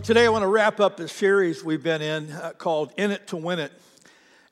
Well, 0.00 0.06
today 0.06 0.24
I 0.24 0.30
want 0.30 0.44
to 0.44 0.48
wrap 0.48 0.80
up 0.80 0.96
the 0.96 1.08
series 1.08 1.62
we've 1.62 1.82
been 1.82 2.00
in 2.00 2.32
uh, 2.32 2.52
called 2.56 2.90
In 2.96 3.10
It 3.10 3.26
to 3.26 3.36
Win 3.36 3.58
It. 3.58 3.70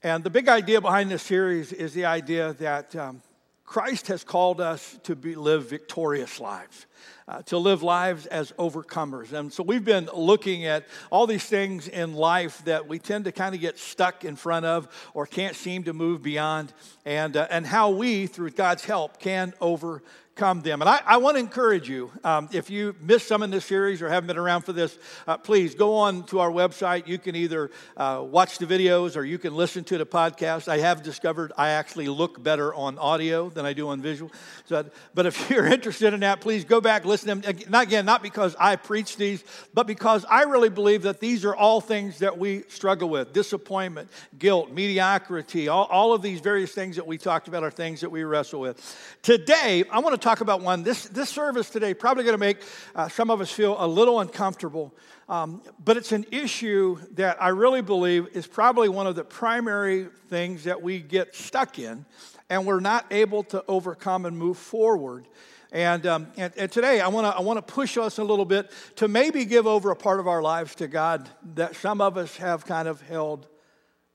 And 0.03 0.22
the 0.22 0.28
big 0.28 0.46
idea 0.46 0.82
behind 0.82 1.10
this 1.10 1.22
series 1.22 1.72
is 1.72 1.94
the 1.94 2.04
idea 2.04 2.53
that 2.58 2.94
um, 2.94 3.22
Christ 3.65 4.08
has 4.08 4.24
called 4.24 4.61
us 4.61 4.98
to 5.04 5.16
be, 5.16 5.34
live 5.34 5.71
victorious 5.71 6.38
lives. 6.38 6.84
Uh, 7.26 7.40
to 7.42 7.56
live 7.56 7.83
lives 7.83 8.26
as 8.26 8.53
overcomers. 8.53 9.33
And 9.33 9.51
so 9.51 9.62
we've 9.62 9.84
been 9.84 10.08
looking 10.15 10.66
at 10.66 10.87
all 11.11 11.26
these 11.26 11.44
things 11.44 11.88
in 11.88 12.12
life 12.12 12.62
that 12.65 12.87
we 12.87 12.99
tend 12.99 13.24
to 13.24 13.33
kind 13.33 13.54
of 13.54 13.60
get 13.60 13.78
stuck 13.78 14.26
in 14.26 14.37
front 14.37 14.67
of 14.67 14.88
or 15.15 15.26
can't 15.26 15.56
seem 15.56 15.85
to 15.85 15.94
move 15.94 16.23
beyond, 16.23 16.74
and, 17.06 17.38
uh, 17.38 17.46
and 17.51 17.66
how 17.66 17.91
we, 17.91 18.27
through 18.27 18.51
God's 18.51 18.85
help, 18.85 19.19
can 19.19 19.55
overcome 19.62 20.07
overcome 20.38 20.60
them. 20.60 20.80
And 20.80 20.88
I, 20.88 21.01
I 21.05 21.16
want 21.16 21.34
to 21.34 21.41
encourage 21.41 21.88
you, 21.88 22.12
um, 22.23 22.48
if 22.52 22.70
you 22.70 22.95
missed 23.01 23.27
some 23.27 23.42
in 23.42 23.51
this 23.51 23.65
series 23.65 24.01
or 24.01 24.09
haven't 24.09 24.29
been 24.29 24.38
around 24.38 24.62
for 24.62 24.73
this, 24.73 24.96
uh, 25.27 25.37
please 25.37 25.74
go 25.74 25.96
on 25.96 26.24
to 26.27 26.38
our 26.38 26.51
website. 26.51 27.09
You 27.09 27.19
can 27.19 27.34
either 27.34 27.70
uh, 27.96 28.24
watch 28.24 28.59
the 28.59 28.66
videos 28.66 29.16
or 29.16 29.24
you 29.24 29.38
can 29.38 29.56
listen 29.56 29.82
to 29.84 29.98
the 29.98 30.06
podcast. 30.06 30.69
I 30.69 30.79
have 30.79 31.02
discovered 31.02 31.52
I 31.59 31.70
actually 31.70 32.06
look 32.06 32.41
better 32.41 32.73
on 32.73 32.98
audio 32.98 33.51
than 33.51 33.66
I 33.66 33.73
do 33.73 33.88
on 33.88 34.01
visual. 34.01 34.30
So, 34.66 34.88
but 35.12 35.27
if 35.27 35.51
you're 35.51 35.66
interested 35.66 36.15
in 36.15 36.20
that, 36.20 36.41
please 36.41 36.65
go 36.65 36.80
back, 36.80 37.05
listen 37.05 37.43
to 37.43 37.52
them. 37.52 37.74
Again, 37.74 38.07
not 38.07 38.23
because 38.23 38.55
I 38.60 38.77
preach 38.77 39.16
these, 39.16 39.43
but 39.74 39.88
because 39.88 40.24
I 40.30 40.43
really 40.45 40.70
believe 40.70 41.02
that 41.02 41.18
these 41.18 41.45
are 41.45 41.57
all 41.57 41.80
things 41.80 42.20
that 42.20 42.38
we 42.38 42.62
struggle 42.68 43.09
with 43.09 43.32
disappointment, 43.32 44.09
guilt, 44.38 44.70
mediocrity, 44.70 45.66
all, 45.66 45.87
all 45.87 46.12
of 46.12 46.23
these 46.23 46.38
various 46.38 46.70
things 46.70 46.95
that 46.95 47.07
we 47.07 47.18
talked 47.18 47.48
about 47.48 47.65
are 47.65 47.73
things 47.73 48.01
that 48.02 48.10
we 48.10 48.23
wrestle 48.23 48.60
with. 48.60 48.79
Today, 49.23 49.82
I 49.91 49.98
want 49.98 50.15
to 50.15 50.27
talk 50.27 50.27
talk 50.29 50.43
about 50.43 50.60
one. 50.60 50.82
This, 50.82 51.04
this 51.04 51.30
service 51.30 51.71
today 51.71 51.95
probably 51.95 52.23
going 52.23 52.34
to 52.34 52.38
make 52.38 52.59
uh, 52.95 53.09
some 53.09 53.30
of 53.30 53.40
us 53.40 53.51
feel 53.51 53.76
a 53.79 53.87
little 53.88 54.21
uncomfortable, 54.21 54.95
um, 55.26 55.62
but 55.82 55.96
it's 55.96 56.12
an 56.12 56.26
issue 56.30 56.98
that 57.12 57.43
I 57.43 57.48
really 57.48 57.80
believe 57.80 58.29
is 58.35 58.46
probably 58.46 58.90
one 58.90 59.07
of 59.07 59.16
the 59.16 59.24
primary 59.24 60.09
things 60.29 60.65
that 60.65 60.82
we 60.82 60.98
get 60.98 61.35
stuck 61.35 61.79
in, 61.79 62.04
and 62.51 62.66
we're 62.66 62.80
not 62.80 63.07
able 63.10 63.43
to 63.45 63.65
overcome 63.68 64.26
and 64.26 64.36
move 64.36 64.58
forward. 64.58 65.26
And, 65.72 66.06
um, 66.06 66.26
and, 66.36 66.52
and, 66.58 66.70
today, 66.70 67.00
I 67.00 67.08
want 67.08 67.26
to 67.26 67.34
I 67.34 67.40
wanna 67.40 67.62
push 67.62 67.96
us 67.96 68.18
a 68.18 68.24
little 68.24 68.44
bit 68.44 68.70
to 68.96 69.08
maybe 69.08 69.46
give 69.46 69.66
over 69.66 69.90
a 69.90 69.96
part 69.96 70.20
of 70.20 70.28
our 70.28 70.42
lives 70.42 70.74
to 70.74 70.88
God 70.88 71.26
that 71.54 71.74
some 71.74 72.02
of 72.02 72.18
us 72.18 72.36
have 72.36 72.66
kind 72.66 72.86
of 72.86 73.00
held 73.00 73.46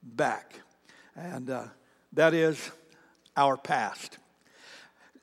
back. 0.00 0.60
And 1.16 1.50
uh, 1.50 1.64
that 2.12 2.34
is 2.34 2.70
our 3.36 3.56
past. 3.56 4.18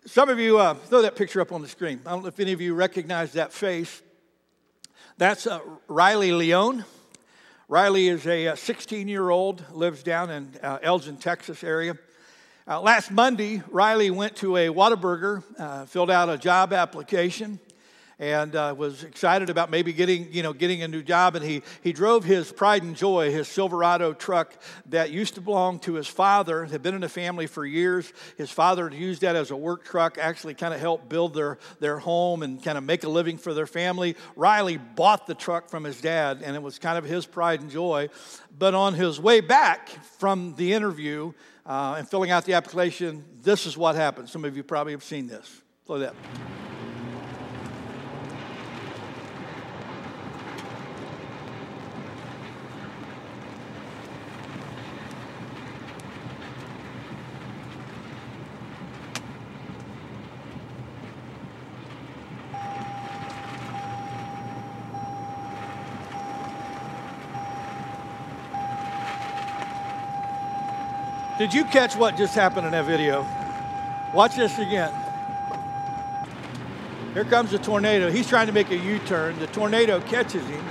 Some 0.07 0.29
of 0.29 0.39
you, 0.39 0.57
uh, 0.57 0.73
throw 0.73 1.03
that 1.03 1.15
picture 1.15 1.41
up 1.41 1.51
on 1.51 1.61
the 1.61 1.67
screen. 1.67 2.01
I 2.07 2.09
don't 2.09 2.23
know 2.23 2.27
if 2.27 2.39
any 2.39 2.53
of 2.53 2.59
you 2.59 2.73
recognize 2.73 3.33
that 3.33 3.53
face. 3.53 4.01
That's 5.19 5.45
uh, 5.45 5.59
Riley 5.87 6.31
Leone. 6.31 6.85
Riley 7.67 8.07
is 8.07 8.25
a 8.25 8.55
16 8.55 9.07
year 9.07 9.29
old, 9.29 9.63
lives 9.71 10.01
down 10.01 10.31
in 10.31 10.55
uh, 10.63 10.79
Elgin, 10.81 11.17
Texas 11.17 11.63
area. 11.63 11.99
Uh, 12.67 12.81
last 12.81 13.11
Monday, 13.11 13.61
Riley 13.69 14.09
went 14.09 14.35
to 14.37 14.57
a 14.57 14.69
Whataburger, 14.69 15.43
uh, 15.59 15.85
filled 15.85 16.09
out 16.09 16.29
a 16.29 16.37
job 16.39 16.73
application, 16.73 17.59
and 18.21 18.55
uh, 18.55 18.73
was 18.77 19.03
excited 19.03 19.49
about 19.49 19.71
maybe 19.71 19.91
getting, 19.91 20.31
you 20.31 20.43
know, 20.43 20.53
getting 20.53 20.83
a 20.83 20.87
new 20.87 21.01
job. 21.01 21.35
And 21.35 21.43
he, 21.43 21.63
he 21.81 21.91
drove 21.91 22.23
his 22.23 22.51
pride 22.51 22.83
and 22.83 22.95
joy, 22.95 23.31
his 23.31 23.47
Silverado 23.47 24.13
truck 24.13 24.53
that 24.85 25.09
used 25.09 25.33
to 25.35 25.41
belong 25.41 25.79
to 25.79 25.95
his 25.95 26.05
father, 26.05 26.65
had 26.65 26.83
been 26.83 26.93
in 26.93 27.01
the 27.01 27.09
family 27.09 27.47
for 27.47 27.65
years. 27.65 28.13
His 28.37 28.51
father 28.51 28.87
had 28.87 28.93
used 28.93 29.21
that 29.21 29.35
as 29.35 29.49
a 29.49 29.55
work 29.55 29.83
truck, 29.83 30.19
actually 30.19 30.53
kind 30.53 30.71
of 30.71 30.79
helped 30.79 31.09
build 31.09 31.33
their, 31.33 31.57
their 31.79 31.97
home 31.97 32.43
and 32.43 32.63
kind 32.63 32.77
of 32.77 32.83
make 32.83 33.03
a 33.03 33.09
living 33.09 33.39
for 33.39 33.55
their 33.55 33.65
family. 33.65 34.15
Riley 34.35 34.77
bought 34.77 35.25
the 35.25 35.33
truck 35.35 35.69
from 35.71 35.83
his 35.83 35.99
dad, 35.99 36.43
and 36.43 36.55
it 36.55 36.61
was 36.61 36.77
kind 36.77 36.99
of 36.99 37.03
his 37.03 37.25
pride 37.25 37.61
and 37.61 37.71
joy. 37.71 38.09
But 38.55 38.75
on 38.75 38.93
his 38.93 39.19
way 39.19 39.41
back 39.41 39.89
from 40.19 40.53
the 40.57 40.73
interview 40.73 41.33
uh, 41.65 41.95
and 41.97 42.07
filling 42.07 42.29
out 42.29 42.45
the 42.45 42.53
application, 42.53 43.25
this 43.41 43.65
is 43.65 43.75
what 43.75 43.95
happened. 43.95 44.29
Some 44.29 44.45
of 44.45 44.55
you 44.55 44.61
probably 44.61 44.93
have 44.93 45.03
seen 45.03 45.25
this. 45.25 45.61
Play 45.87 46.01
that. 46.01 46.13
Did 71.41 71.55
you 71.55 71.65
catch 71.65 71.95
what 71.95 72.17
just 72.17 72.35
happened 72.35 72.67
in 72.67 72.71
that 72.73 72.85
video? 72.85 73.25
Watch 74.13 74.35
this 74.35 74.59
again. 74.59 74.93
Here 77.15 77.23
comes 77.23 77.51
a 77.53 77.57
tornado. 77.57 78.11
He's 78.11 78.27
trying 78.29 78.45
to 78.45 78.53
make 78.53 78.69
a 78.69 78.77
U 78.77 78.99
turn. 79.07 79.39
The 79.39 79.47
tornado 79.47 80.01
catches 80.01 80.45
him, 80.45 80.63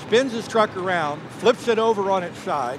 spins 0.00 0.30
his 0.34 0.46
truck 0.46 0.76
around, 0.76 1.20
flips 1.40 1.66
it 1.66 1.80
over 1.80 2.12
on 2.12 2.22
its 2.22 2.38
side, 2.38 2.78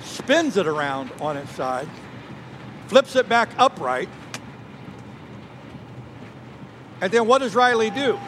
spins 0.00 0.56
it 0.56 0.66
around 0.66 1.10
on 1.20 1.36
its 1.36 1.52
side, 1.52 1.90
flips 2.86 3.16
it 3.16 3.28
back 3.28 3.50
upright. 3.58 4.08
And 7.02 7.12
then 7.12 7.26
what 7.26 7.40
does 7.40 7.54
Riley 7.54 7.90
do? 7.90 8.18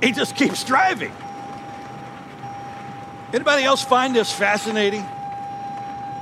He 0.00 0.12
just 0.12 0.36
keeps 0.36 0.62
driving. 0.62 1.12
Anybody 3.32 3.64
else 3.64 3.82
find 3.84 4.14
this 4.14 4.32
fascinating? 4.32 5.04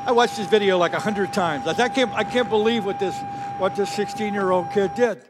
I 0.09 0.13
watched 0.13 0.39
this 0.39 0.47
video 0.47 0.79
like 0.79 0.95
a 0.95 0.99
hundred 0.99 1.35
times. 1.35 1.67
I 1.67 1.87
can't, 1.91 2.11
I 2.15 2.25
can't 2.25 2.49
believe 2.49 2.87
what 2.87 2.99
this, 2.99 3.15
what 3.59 3.77
this 3.77 3.93
16 3.93 4.33
year 4.33 4.53
old 4.53 4.71
kid 4.71 4.95
did. 4.95 5.21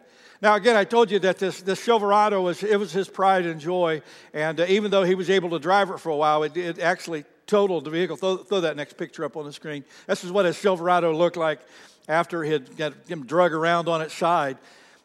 Now, 0.41 0.55
again, 0.55 0.77
I 0.77 0.85
told 0.85 1.11
you 1.11 1.19
that 1.19 1.39
this, 1.39 1.63
this 1.63 1.81
Silverado 1.81 2.41
was, 2.43 2.63
it 2.63 2.79
was 2.79 2.93
his 2.93 3.09
pride 3.09 3.45
and 3.45 3.61
joy. 3.61 4.03
And 4.33 4.61
uh, 4.61 4.67
even 4.69 4.93
though 4.93 5.03
he 5.03 5.17
was 5.17 5.31
able 5.31 5.51
to 5.51 5.59
drive 5.59 5.91
it 5.91 5.99
for 5.99 6.11
a 6.11 6.17
while, 6.17 6.45
it, 6.45 6.57
it 6.57 6.79
actually 6.79 7.25
totaled 7.49 7.87
the 7.87 7.91
vehicle. 7.91 8.17
Throw, 8.17 8.37
throw, 8.37 8.61
that 8.61 8.77
next 8.77 8.97
picture 8.97 9.25
up 9.25 9.37
on 9.37 9.47
the 9.47 9.53
screen. 9.53 9.83
This 10.07 10.23
is 10.23 10.31
what 10.31 10.45
his 10.45 10.57
Silverado 10.57 11.13
looked 11.13 11.37
like 11.37 11.59
after 12.07 12.45
he 12.45 12.53
had 12.53 12.77
got 12.77 12.95
him 13.09 13.27
drug 13.27 13.53
around 13.53 13.89
on 13.89 14.01
its 14.01 14.15
side. 14.15 14.59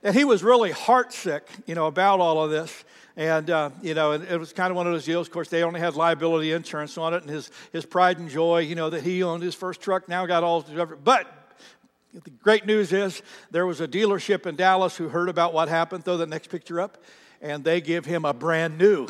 And 0.04 0.16
he 0.16 0.24
was 0.24 0.44
really 0.44 0.70
heartsick, 0.70 1.42
you 1.66 1.74
know, 1.74 1.88
about 1.88 2.20
all 2.20 2.44
of 2.44 2.52
this. 2.52 2.84
And, 3.16 3.50
uh, 3.50 3.70
you 3.82 3.94
know, 3.94 4.14
it 4.14 4.40
was 4.40 4.54
kind 4.54 4.72
of 4.72 4.76
one 4.76 4.88
of 4.88 4.94
those 4.94 5.06
deals. 5.06 5.28
Of 5.28 5.34
course, 5.34 5.48
they 5.48 5.64
only 5.64 5.80
had 5.80 5.96
liability 5.96 6.52
insurance 6.52 6.98
on 6.98 7.14
it. 7.14 7.22
And 7.22 7.30
his, 7.30 7.52
his 7.72 7.86
pride 7.86 8.18
and 8.18 8.30
joy, 8.30 8.60
you 8.60 8.74
know, 8.74 8.90
that 8.90 9.04
he 9.04 9.22
owned 9.22 9.44
his 9.44 9.54
first 9.54 9.82
truck, 9.82 10.10
now 10.10 10.26
got 10.26 10.44
all. 10.44 10.66
But 11.04 11.28
the 12.12 12.30
great 12.32 12.66
news 12.66 12.92
is 12.92 13.22
there 13.52 13.68
was 13.68 13.82
a 13.82 13.88
dealership 13.88 14.48
in 14.48 14.56
Dallas 14.56 14.98
who 14.98 15.10
heard 15.10 15.30
about 15.30 15.54
what 15.54 15.70
happened. 15.70 16.06
Throw 16.06 16.18
the 16.18 16.26
next 16.26 16.50
picture 16.50 16.82
up. 16.82 16.98
And 17.40 17.64
they 17.64 17.82
give 17.82 18.06
him 18.06 18.26
a 18.26 18.34
brand 18.34 18.78
new 18.78 19.08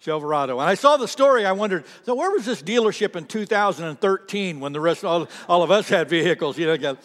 Silverado. 0.00 0.60
And 0.60 0.68
I 0.68 0.74
saw 0.74 0.96
the 0.96 1.08
story, 1.08 1.44
I 1.44 1.52
wondered, 1.52 1.84
so 2.04 2.14
where 2.14 2.30
was 2.30 2.46
this 2.46 2.62
dealership 2.62 3.16
in 3.16 3.26
2013 3.26 4.60
when 4.60 4.72
the 4.72 4.80
rest, 4.80 5.04
all, 5.04 5.28
all 5.48 5.62
of 5.62 5.70
us 5.70 5.88
had 5.88 6.08
vehicles? 6.08 6.58
You 6.58 6.76
know, 6.76 6.96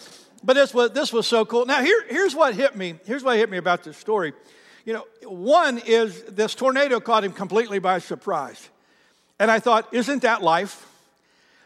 but 0.44 0.54
this 0.54 0.74
was, 0.74 0.92
this 0.92 1.12
was 1.12 1.28
so 1.28 1.46
cool. 1.46 1.66
Now, 1.66 1.82
here, 1.82 2.06
here's 2.10 2.36
what 2.36 2.56
hit 2.56 2.76
me. 2.76 2.96
Here's 3.06 3.24
what 3.24 3.38
hit 3.38 3.50
me 3.50 3.58
about 3.58 3.84
this 3.84 3.98
story. 3.98 4.34
You 4.86 4.94
know, 4.94 5.06
one 5.24 5.80
is 5.80 6.22
this 6.24 6.54
tornado 6.54 7.00
caught 7.00 7.24
him 7.24 7.32
completely 7.32 7.80
by 7.80 7.98
surprise. 7.98 8.70
And 9.40 9.50
I 9.50 9.60
thought, 9.60 9.92
isn't 9.94 10.22
that 10.22 10.44
life? 10.44 10.88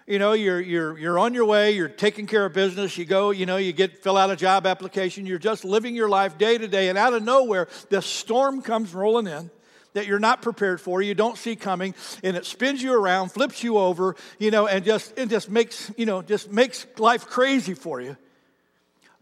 You 0.08 0.18
know, 0.18 0.32
you're, 0.32 0.62
you're, 0.62 0.98
you're 0.98 1.20
on 1.20 1.34
your 1.34 1.46
way, 1.46 1.72
you're 1.72 1.90
taking 1.90 2.26
care 2.26 2.46
of 2.46 2.54
business, 2.54 2.98
you 2.98 3.06
go, 3.06 3.30
you 3.30 3.46
know, 3.46 3.58
you 3.58 3.74
get, 3.74 4.02
fill 4.02 4.18
out 4.18 4.32
a 4.32 4.36
job 4.36 4.66
application, 4.66 5.28
you're 5.28 5.38
just 5.38 5.64
living 5.64 5.96
your 5.96 6.10
life 6.10 6.40
day 6.40 6.58
to 6.58 6.68
day, 6.68 6.90
and 6.90 6.98
out 6.98 7.14
of 7.14 7.22
nowhere, 7.22 7.68
this 7.90 8.08
storm 8.08 8.64
comes 8.64 8.92
rolling 8.92 9.28
in 9.28 9.52
that 9.94 10.08
you're 10.08 10.18
not 10.18 10.42
prepared 10.42 10.82
for, 10.82 11.00
you 11.04 11.14
don't 11.14 11.38
see 11.38 11.56
coming, 11.56 11.94
and 12.24 12.36
it 12.36 12.46
spins 12.46 12.82
you 12.82 12.92
around, 12.92 13.30
flips 13.30 13.64
you 13.64 13.78
over, 13.78 14.16
you 14.40 14.50
know, 14.50 14.66
and 14.66 14.84
just, 14.84 15.16
it 15.16 15.30
just 15.30 15.48
makes, 15.48 15.92
you 15.96 16.08
know, 16.08 16.24
just 16.24 16.52
makes 16.52 16.88
life 16.98 17.28
crazy 17.28 17.76
for 17.76 18.02
you. 18.02 18.18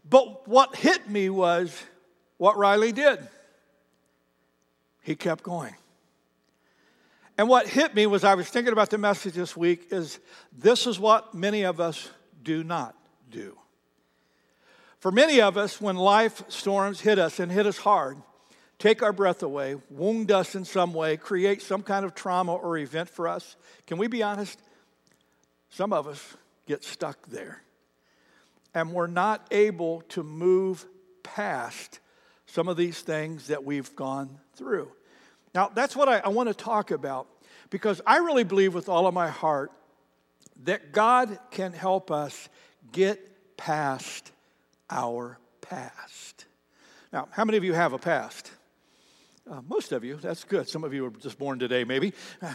But 0.08 0.48
what 0.48 0.74
hit 0.74 1.10
me 1.10 1.28
was 1.28 1.78
what 2.38 2.56
Riley 2.56 2.92
did 2.92 3.18
he 5.08 5.16
kept 5.16 5.42
going. 5.42 5.74
And 7.38 7.48
what 7.48 7.66
hit 7.66 7.94
me 7.94 8.06
was 8.06 8.24
I 8.24 8.34
was 8.34 8.46
thinking 8.50 8.74
about 8.74 8.90
the 8.90 8.98
message 8.98 9.32
this 9.32 9.56
week 9.56 9.86
is 9.90 10.18
this 10.52 10.86
is 10.86 11.00
what 11.00 11.32
many 11.32 11.62
of 11.62 11.80
us 11.80 12.10
do 12.42 12.62
not 12.62 12.94
do. 13.30 13.56
For 14.98 15.10
many 15.10 15.40
of 15.40 15.56
us, 15.56 15.80
when 15.80 15.96
life 15.96 16.42
storms 16.48 17.00
hit 17.00 17.18
us 17.18 17.40
and 17.40 17.50
hit 17.50 17.66
us 17.66 17.78
hard, 17.78 18.18
take 18.78 19.02
our 19.02 19.14
breath 19.14 19.42
away, 19.42 19.76
wound 19.88 20.30
us 20.30 20.54
in 20.54 20.66
some 20.66 20.92
way, 20.92 21.16
create 21.16 21.62
some 21.62 21.82
kind 21.82 22.04
of 22.04 22.14
trauma 22.14 22.54
or 22.54 22.76
event 22.76 23.08
for 23.08 23.28
us, 23.28 23.56
can 23.86 23.96
we 23.96 24.08
be 24.08 24.22
honest? 24.22 24.60
Some 25.70 25.94
of 25.94 26.06
us 26.06 26.36
get 26.66 26.84
stuck 26.84 27.28
there. 27.28 27.62
And 28.74 28.92
we're 28.92 29.06
not 29.06 29.46
able 29.52 30.02
to 30.10 30.22
move 30.22 30.84
past 31.22 32.00
some 32.44 32.68
of 32.68 32.76
these 32.76 33.00
things 33.00 33.46
that 33.46 33.64
we've 33.64 33.96
gone 33.96 34.38
through. 34.54 34.90
Now, 35.54 35.70
that's 35.74 35.96
what 35.96 36.08
I, 36.08 36.18
I 36.18 36.28
want 36.28 36.48
to 36.48 36.54
talk 36.54 36.90
about 36.90 37.26
because 37.70 38.00
I 38.06 38.18
really 38.18 38.44
believe 38.44 38.74
with 38.74 38.88
all 38.88 39.06
of 39.06 39.14
my 39.14 39.28
heart 39.28 39.72
that 40.64 40.92
God 40.92 41.38
can 41.50 41.72
help 41.72 42.10
us 42.10 42.48
get 42.92 43.56
past 43.56 44.32
our 44.90 45.38
past. 45.60 46.46
Now, 47.12 47.28
how 47.30 47.44
many 47.44 47.58
of 47.58 47.64
you 47.64 47.74
have 47.74 47.92
a 47.92 47.98
past? 47.98 48.50
Uh, 49.50 49.60
most 49.66 49.92
of 49.92 50.04
you, 50.04 50.16
that's 50.16 50.44
good. 50.44 50.68
Some 50.68 50.84
of 50.84 50.92
you 50.92 51.04
were 51.04 51.10
just 51.10 51.38
born 51.38 51.58
today, 51.58 51.84
maybe. 51.84 52.12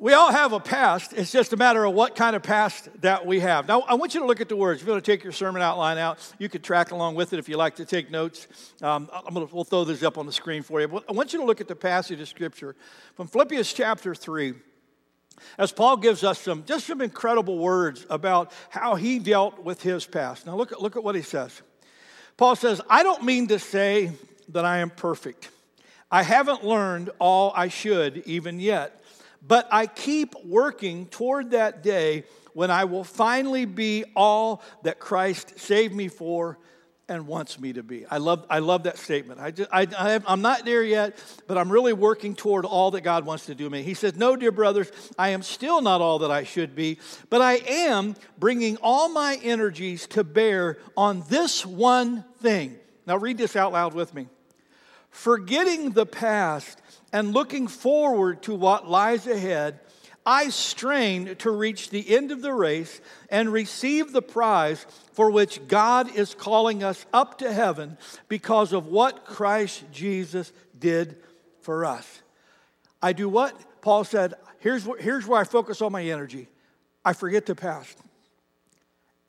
we 0.00 0.12
all 0.12 0.32
have 0.32 0.52
a 0.52 0.60
past. 0.60 1.12
It's 1.12 1.30
just 1.30 1.52
a 1.52 1.56
matter 1.56 1.84
of 1.84 1.94
what 1.94 2.16
kind 2.16 2.34
of 2.34 2.42
past 2.42 2.88
that 3.00 3.26
we 3.26 3.40
have. 3.40 3.68
Now, 3.68 3.82
I 3.82 3.94
want 3.94 4.14
you 4.14 4.20
to 4.20 4.26
look 4.26 4.40
at 4.40 4.48
the 4.48 4.56
words. 4.56 4.80
If 4.80 4.86
you 4.86 4.92
want 4.92 5.04
to 5.04 5.10
take 5.10 5.22
your 5.22 5.32
sermon 5.32 5.62
outline 5.62 5.98
out, 5.98 6.18
you 6.38 6.48
could 6.48 6.64
track 6.64 6.90
along 6.90 7.14
with 7.14 7.32
it 7.32 7.38
if 7.38 7.48
you 7.48 7.56
like 7.56 7.76
to 7.76 7.84
take 7.84 8.10
notes. 8.10 8.46
Um, 8.82 9.08
I'm 9.12 9.34
gonna, 9.34 9.46
we'll 9.52 9.64
throw 9.64 9.84
this 9.84 10.02
up 10.02 10.18
on 10.18 10.26
the 10.26 10.32
screen 10.32 10.62
for 10.62 10.80
you. 10.80 10.88
But 10.88 11.04
I 11.08 11.12
want 11.12 11.32
you 11.32 11.38
to 11.38 11.44
look 11.44 11.60
at 11.60 11.68
the 11.68 11.76
passage 11.76 12.20
of 12.20 12.28
Scripture 12.28 12.74
from 13.14 13.28
Philippians 13.28 13.72
chapter 13.72 14.14
3 14.14 14.54
as 15.56 15.70
Paul 15.70 15.96
gives 15.96 16.24
us 16.24 16.40
some 16.40 16.64
just 16.64 16.86
some 16.86 17.00
incredible 17.00 17.58
words 17.58 18.04
about 18.10 18.52
how 18.70 18.96
he 18.96 19.20
dealt 19.20 19.62
with 19.62 19.82
his 19.82 20.04
past. 20.04 20.46
Now 20.46 20.56
look 20.56 20.72
look 20.80 20.96
at 20.96 21.04
what 21.04 21.14
he 21.14 21.22
says. 21.22 21.62
Paul 22.36 22.56
says, 22.56 22.80
I 22.88 23.02
don't 23.02 23.24
mean 23.24 23.48
to 23.48 23.58
say 23.58 24.12
that 24.50 24.64
I 24.64 24.78
am 24.78 24.90
perfect. 24.90 25.50
I 26.10 26.22
haven't 26.22 26.64
learned 26.64 27.10
all 27.18 27.52
I 27.54 27.68
should 27.68 28.18
even 28.26 28.60
yet. 28.60 28.97
But 29.46 29.68
I 29.70 29.86
keep 29.86 30.34
working 30.44 31.06
toward 31.06 31.52
that 31.52 31.82
day 31.82 32.24
when 32.54 32.70
I 32.70 32.84
will 32.84 33.04
finally 33.04 33.64
be 33.64 34.04
all 34.16 34.62
that 34.82 34.98
Christ 34.98 35.58
saved 35.58 35.94
me 35.94 36.08
for 36.08 36.58
and 37.08 37.26
wants 37.26 37.58
me 37.58 37.72
to 37.72 37.82
be. 37.82 38.04
I 38.06 38.18
love, 38.18 38.44
I 38.50 38.58
love 38.58 38.82
that 38.82 38.98
statement. 38.98 39.40
I 39.40 39.50
just, 39.50 39.70
I, 39.72 39.86
I 39.98 40.20
am 40.30 40.42
not 40.42 40.64
there 40.64 40.82
yet, 40.82 41.18
but 41.46 41.56
I'm 41.56 41.72
really 41.72 41.94
working 41.94 42.34
toward 42.34 42.66
all 42.66 42.90
that 42.90 43.00
God 43.00 43.24
wants 43.24 43.46
to 43.46 43.54
do 43.54 43.70
me. 43.70 43.82
He 43.82 43.94
says, 43.94 44.16
No, 44.16 44.36
dear 44.36 44.52
brothers, 44.52 44.92
I 45.18 45.30
am 45.30 45.42
still 45.42 45.80
not 45.80 46.00
all 46.00 46.18
that 46.20 46.30
I 46.30 46.44
should 46.44 46.74
be, 46.74 46.98
but 47.30 47.40
I 47.40 47.54
am 47.66 48.14
bringing 48.38 48.76
all 48.82 49.08
my 49.08 49.38
energies 49.42 50.06
to 50.08 50.22
bear 50.22 50.78
on 50.96 51.24
this 51.28 51.64
one 51.64 52.24
thing. 52.40 52.76
Now, 53.06 53.16
read 53.16 53.38
this 53.38 53.56
out 53.56 53.72
loud 53.72 53.94
with 53.94 54.12
me. 54.12 54.28
Forgetting 55.10 55.92
the 55.92 56.04
past 56.04 56.82
and 57.12 57.32
looking 57.32 57.68
forward 57.68 58.42
to 58.42 58.54
what 58.54 58.88
lies 58.88 59.26
ahead, 59.26 59.80
I 60.26 60.50
strain 60.50 61.36
to 61.36 61.50
reach 61.50 61.88
the 61.88 62.14
end 62.14 62.32
of 62.32 62.42
the 62.42 62.52
race 62.52 63.00
and 63.30 63.50
receive 63.50 64.12
the 64.12 64.20
prize 64.20 64.84
for 65.12 65.30
which 65.30 65.66
God 65.68 66.14
is 66.14 66.34
calling 66.34 66.84
us 66.84 67.06
up 67.14 67.38
to 67.38 67.50
heaven 67.50 67.96
because 68.28 68.74
of 68.74 68.88
what 68.88 69.24
Christ 69.24 69.84
Jesus 69.90 70.52
did 70.78 71.16
for 71.62 71.86
us. 71.86 72.22
I 73.02 73.14
do 73.14 73.28
what? 73.28 73.58
Paul 73.80 74.04
said, 74.04 74.34
here's, 74.58 74.84
where, 74.84 75.00
here's 75.00 75.26
where 75.26 75.40
I 75.40 75.44
focus 75.44 75.80
all 75.80 75.88
my 75.88 76.04
energy. 76.04 76.48
I 77.04 77.14
forget 77.14 77.46
the 77.46 77.54
past. 77.54 77.96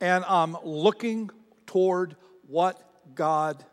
And 0.02 0.22
I'm 0.26 0.56
looking 0.64 1.30
toward 1.66 2.16
what 2.46 2.78
God 3.14 3.64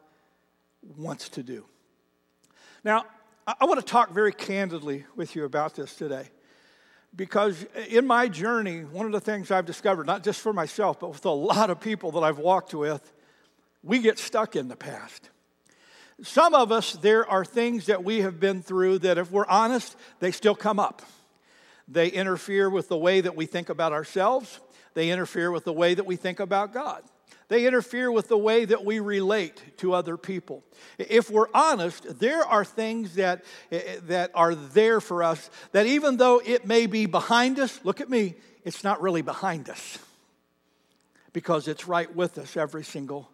wants 0.96 1.30
to 1.30 1.44
do. 1.44 1.66
Now, 2.84 3.06
I 3.48 3.64
want 3.64 3.80
to 3.80 3.86
talk 3.86 4.12
very 4.12 4.34
candidly 4.34 5.06
with 5.16 5.34
you 5.34 5.46
about 5.46 5.74
this 5.74 5.96
today. 5.96 6.28
Because 7.16 7.66
in 7.90 8.06
my 8.06 8.28
journey, 8.28 8.82
one 8.82 9.06
of 9.06 9.14
the 9.14 9.22
things 9.22 9.52
I've 9.52 9.66
discovered, 9.66 10.06
not 10.06 10.22
just 10.22 10.42
for 10.42 10.52
myself, 10.52 11.00
but 11.00 11.12
with 11.12 11.26
a 11.26 11.30
lot 11.30 11.70
of 11.70 11.80
people 11.80 12.12
that 12.12 12.20
I've 12.20 12.40
walked 12.40 12.74
with, 12.74 13.14
we 13.82 14.00
get 14.00 14.20
stuck 14.20 14.58
in 14.58 14.68
the 14.68 14.76
past. 14.76 15.30
Some 16.22 16.54
of 16.54 16.74
us, 16.74 16.94
there 16.94 17.26
are 17.26 17.46
things 17.46 17.86
that 17.86 18.04
we 18.04 18.20
have 18.20 18.38
been 18.38 18.62
through 18.62 19.00
that, 19.00 19.18
if 19.18 19.32
we're 19.32 19.48
honest, 19.48 19.96
they 20.20 20.32
still 20.32 20.56
come 20.56 20.78
up. 20.78 21.02
They 21.88 22.10
interfere 22.10 22.70
with 22.70 22.90
the 22.90 22.98
way 22.98 23.22
that 23.22 23.38
we 23.38 23.46
think 23.46 23.70
about 23.70 23.94
ourselves, 23.94 24.60
they 24.94 25.10
interfere 25.10 25.52
with 25.52 25.64
the 25.64 25.74
way 25.74 25.94
that 25.94 26.06
we 26.06 26.18
think 26.18 26.42
about 26.42 26.74
God. 26.74 27.02
They 27.50 27.66
interfere 27.66 28.12
with 28.12 28.28
the 28.28 28.38
way 28.38 28.66
that 28.66 28.84
we 28.84 29.00
relate 29.00 29.78
to 29.78 29.94
other 29.94 30.18
people. 30.18 30.64
If 30.98 31.30
we're 31.30 31.48
honest, 31.54 32.20
there 32.20 32.44
are 32.44 32.66
things 32.66 33.16
that, 33.16 33.46
that 33.70 34.32
are 34.34 34.54
there 34.54 35.00
for 35.00 35.24
us 35.24 35.50
that 35.72 35.86
even 35.86 36.18
though 36.18 36.42
it 36.46 36.66
may 36.66 36.88
be 36.88 37.06
behind 37.06 37.58
us, 37.60 37.80
look 37.86 38.02
at 38.02 38.10
me, 38.10 38.36
it's 38.66 38.84
not 38.84 39.02
really 39.02 39.22
behind 39.22 39.70
us 39.70 39.98
because 41.32 41.70
it's 41.70 41.88
right 41.88 42.14
with 42.14 42.38
us 42.38 42.58
every 42.58 42.84
single 42.84 43.30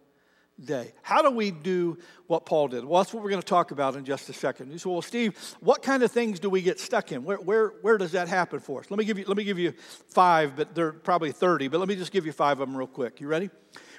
day. 0.62 0.92
How 1.02 1.22
do 1.22 1.30
we 1.30 1.50
do 1.50 1.98
what 2.28 2.46
Paul 2.46 2.68
did? 2.68 2.84
Well, 2.84 3.02
that's 3.02 3.12
what 3.12 3.22
we're 3.24 3.30
going 3.30 3.42
to 3.42 3.46
talk 3.46 3.72
about 3.72 3.96
in 3.96 4.04
just 4.04 4.28
a 4.28 4.32
second. 4.32 4.78
Say, 4.78 4.88
well, 4.88 5.02
Steve, 5.02 5.36
what 5.58 5.82
kind 5.82 6.04
of 6.04 6.12
things 6.12 6.38
do 6.38 6.48
we 6.48 6.62
get 6.62 6.78
stuck 6.78 7.10
in? 7.10 7.24
Where, 7.24 7.38
where, 7.38 7.68
where 7.82 7.98
does 7.98 8.12
that 8.12 8.28
happen 8.28 8.60
for 8.60 8.80
us? 8.80 8.90
Let 8.90 8.98
me, 8.98 9.04
give 9.04 9.18
you, 9.18 9.24
let 9.26 9.36
me 9.36 9.42
give 9.42 9.58
you 9.58 9.72
five, 10.08 10.54
but 10.54 10.74
they're 10.74 10.92
probably 10.92 11.32
30, 11.32 11.68
but 11.68 11.80
let 11.80 11.88
me 11.88 11.96
just 11.96 12.12
give 12.12 12.26
you 12.26 12.32
five 12.32 12.60
of 12.60 12.68
them 12.68 12.76
real 12.76 12.86
quick. 12.86 13.20
You 13.20 13.26
ready? 13.26 13.50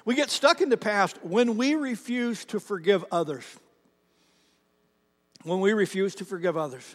We 0.06 0.14
get 0.14 0.30
stuck 0.30 0.60
in 0.60 0.68
the 0.68 0.76
past 0.76 1.18
when 1.22 1.56
we 1.56 1.74
refuse 1.74 2.44
to 2.46 2.60
forgive 2.60 3.04
others. 3.10 3.44
When 5.42 5.60
we 5.60 5.72
refuse 5.72 6.14
to 6.16 6.24
forgive 6.24 6.56
others. 6.56 6.94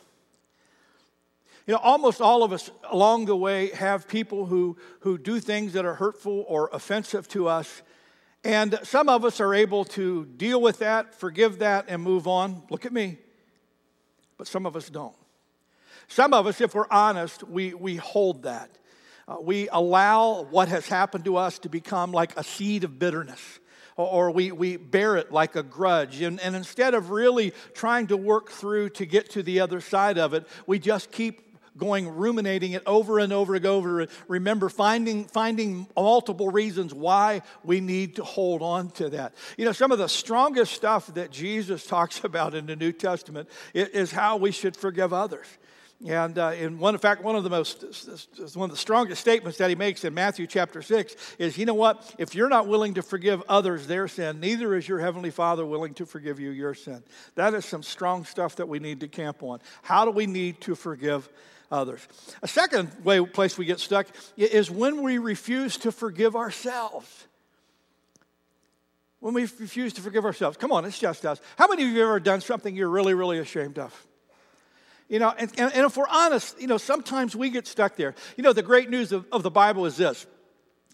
You 1.68 1.74
know, 1.74 1.81
almost 1.84 2.22
all 2.22 2.42
of 2.42 2.54
us 2.54 2.72
along 2.90 3.25
the 3.25 3.36
way 3.36 3.69
have 3.72 4.08
people 4.08 4.46
who, 4.46 4.78
who 5.02 5.18
do 5.18 5.42
things 5.42 5.74
that 5.74 5.84
are 5.84 5.96
hurtful 5.96 6.46
or 6.48 6.69
offensive 6.72 7.28
to 7.30 7.50
us. 7.50 7.81
And 8.46 8.80
some 8.84 9.10
of 9.10 9.25
us 9.25 9.42
are 9.42 9.54
able 9.54 9.84
to 9.86 10.25
deal 10.25 10.62
with 10.62 10.80
that, 10.80 11.13
forgive 11.13 11.60
that, 11.60 11.86
and 11.90 12.02
move 12.02 12.28
on. 12.28 12.63
Look 12.69 12.86
at 12.86 12.94
me. 12.94 13.18
But 14.38 14.48
some 14.48 14.66
of 14.66 14.78
us 14.78 14.90
don't. 14.90 15.16
Some 16.08 16.34
of 16.34 16.48
us, 16.48 16.62
if 16.62 16.74
we're 16.74 16.90
honest, 16.90 17.44
we, 17.44 17.74
we 17.74 17.98
hold 17.98 18.44
that. 18.44 18.69
Uh, 19.27 19.38
we 19.41 19.69
allow 19.71 20.44
what 20.44 20.68
has 20.68 20.88
happened 20.88 21.25
to 21.25 21.38
us 21.38 21.59
to 21.59 21.69
become 21.69 22.12
like 22.12 22.38
a 22.38 22.44
seed 22.44 22.83
of 22.83 23.00
bitterness 23.00 23.59
or 23.97 24.31
we, 24.31 24.51
we 24.51 24.77
bear 24.77 25.18
it 25.18 25.31
like 25.31 25.56
a 25.56 25.63
grudge. 25.63 26.21
And, 26.21 26.39
and 26.39 26.56
instead 26.56 26.94
of 26.94 27.09
really 27.09 27.53
trying 27.73 28.07
to 28.07 28.18
work 28.18 28.50
through 28.50 28.89
to 28.91 29.06
get 29.06 29.29
to 29.31 29.44
the 29.44 29.59
other 29.59 29.81
side 29.81 30.18
of 30.18 30.33
it, 30.33 30.47
we 30.65 30.79
just 30.79 31.12
keep 31.12 31.51
going 31.77 32.07
ruminating 32.07 32.73
it 32.73 32.83
over 32.85 33.19
and 33.19 33.31
over 33.31 33.56
and 33.56 33.65
over. 33.65 34.07
Remember, 34.27 34.69
finding, 34.69 35.25
finding 35.25 35.88
multiple 35.95 36.50
reasons 36.50 36.94
why 36.94 37.41
we 37.63 37.79
need 37.79 38.17
to 38.17 38.24
hold 38.24 38.62
on 38.62 38.91
to 38.91 39.10
that. 39.10 39.34
You 39.57 39.65
know, 39.65 39.72
some 39.72 39.91
of 39.91 39.98
the 39.98 40.10
strongest 40.10 40.74
stuff 40.74 41.13
that 41.13 41.31
Jesus 41.31 41.86
talks 41.88 42.24
about 42.24 42.53
in 42.55 42.65
the 42.65 42.75
New 42.75 42.91
Testament 42.91 43.50
is 43.74 44.12
how 44.12 44.38
we 44.38 44.51
should 44.51 44.75
forgive 44.75 45.13
others. 45.13 45.48
And 46.08 46.39
uh, 46.39 46.53
in 46.58 46.79
one, 46.79 46.96
in 46.96 47.00
fact, 47.00 47.24
one 47.24 47.36
of 47.36 47.43
the 47.43 47.50
most, 47.51 47.84
one 48.55 48.70
of 48.70 48.75
the 48.75 48.79
strongest 48.79 49.22
statements 49.22 49.60
that 49.60 49.70
he 49.70 49.75
makes 49.75 50.03
in 50.03 50.15
Matthew 50.15 50.48
chapter 50.48 50.81
six 50.81 51.15
is, 51.38 51.60
you 51.60 51.67
know 51.67 51.75
what? 51.75 52.15
If 52.17 52.34
you're 52.34 52.50
not 52.50 52.67
willing 52.67 52.96
to 52.96 53.03
forgive 53.03 53.43
others 53.48 53.86
their 53.86 54.08
sin, 54.08 54.39
neither 54.39 54.74
is 54.75 54.88
your 54.88 55.00
heavenly 55.00 55.29
Father 55.29 55.63
willing 55.63 55.93
to 55.96 56.08
forgive 56.08 56.39
you 56.39 56.50
your 56.50 56.74
sin. 56.74 57.03
That 57.36 57.53
is 57.53 57.65
some 57.65 57.84
strong 57.84 58.25
stuff 58.25 58.55
that 58.55 58.67
we 58.67 58.79
need 58.79 59.01
to 59.01 59.08
camp 59.08 59.43
on. 59.43 59.60
How 59.84 60.05
do 60.05 60.12
we 60.12 60.25
need 60.25 60.60
to 60.62 60.74
forgive 60.74 61.29
others? 61.72 62.08
A 62.41 62.48
second 62.48 62.89
way 63.03 63.24
place 63.24 63.55
we 63.55 63.65
get 63.65 63.79
stuck 63.79 64.08
is 64.38 64.72
when 64.72 65.03
we 65.03 65.20
refuse 65.20 65.77
to 65.77 65.91
forgive 65.91 66.36
ourselves. 66.36 67.27
When 69.20 69.36
we 69.36 69.43
refuse 69.43 69.93
to 69.93 70.01
forgive 70.01 70.25
ourselves. 70.25 70.58
Come 70.58 70.72
on, 70.72 70.84
it's 70.84 70.98
just 70.98 71.27
us. 71.27 71.39
How 71.60 71.67
many 71.67 71.84
of 71.84 71.89
you 71.89 72.00
have 72.00 72.08
ever 72.08 72.20
done 72.20 72.41
something 72.41 72.75
you're 72.75 72.89
really, 72.89 73.13
really 73.13 73.38
ashamed 73.38 73.77
of? 73.77 74.08
You 75.12 75.20
know, 75.20 75.34
and, 75.38 75.51
and, 75.58 75.74
and 75.74 75.86
if 75.86 75.98
we're 75.98 76.08
honest, 76.08 76.60
you 76.60 76.68
know, 76.68 76.77
sometimes 76.77 77.36
we 77.36 77.50
get 77.50 77.68
stuck 77.68 77.98
there. 77.98 78.15
You 78.38 78.46
know, 78.46 78.53
the 78.53 78.63
great 78.63 78.89
news 78.89 79.12
of, 79.12 79.25
of 79.30 79.44
the 79.44 79.51
Bible 79.51 79.86
is 79.86 79.98
this 79.98 80.25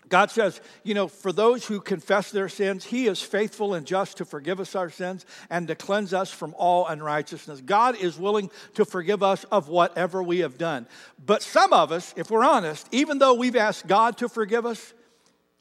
God 0.09 0.31
says, 0.31 0.59
you 0.83 0.95
know, 0.95 1.07
for 1.07 1.31
those 1.31 1.67
who 1.67 1.79
confess 1.79 2.31
their 2.31 2.49
sins, 2.49 2.83
He 2.83 3.05
is 3.05 3.21
faithful 3.21 3.75
and 3.75 3.85
just 3.85 4.17
to 4.17 4.25
forgive 4.25 4.59
us 4.59 4.73
our 4.73 4.89
sins 4.89 5.23
and 5.51 5.67
to 5.67 5.75
cleanse 5.75 6.15
us 6.15 6.31
from 6.31 6.55
all 6.57 6.87
unrighteousness. 6.87 7.61
God 7.61 7.95
is 7.95 8.17
willing 8.17 8.49
to 8.73 8.85
forgive 8.85 9.21
us 9.21 9.43
of 9.51 9.69
whatever 9.69 10.23
we 10.23 10.39
have 10.39 10.57
done. 10.57 10.87
But 11.23 11.43
some 11.43 11.71
of 11.71 11.91
us, 11.91 12.15
if 12.17 12.31
we're 12.31 12.43
honest, 12.43 12.87
even 12.91 13.19
though 13.19 13.35
we've 13.35 13.55
asked 13.55 13.85
God 13.85 14.17
to 14.17 14.29
forgive 14.29 14.65
us, 14.65 14.95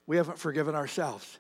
we 0.07 0.17
haven't 0.17 0.39
forgiven 0.39 0.75
ourselves 0.75 1.39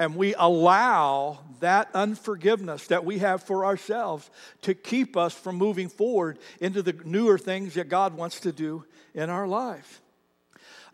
and 0.00 0.16
we 0.16 0.34
allow 0.38 1.40
that 1.60 1.90
unforgiveness 1.92 2.86
that 2.86 3.04
we 3.04 3.18
have 3.18 3.42
for 3.42 3.66
ourselves 3.66 4.30
to 4.62 4.72
keep 4.74 5.14
us 5.14 5.34
from 5.34 5.56
moving 5.56 5.90
forward 5.90 6.38
into 6.58 6.80
the 6.80 6.94
newer 7.04 7.36
things 7.36 7.74
that 7.74 7.90
God 7.90 8.14
wants 8.14 8.40
to 8.40 8.50
do 8.50 8.86
in 9.14 9.28
our 9.28 9.46
life. 9.46 10.00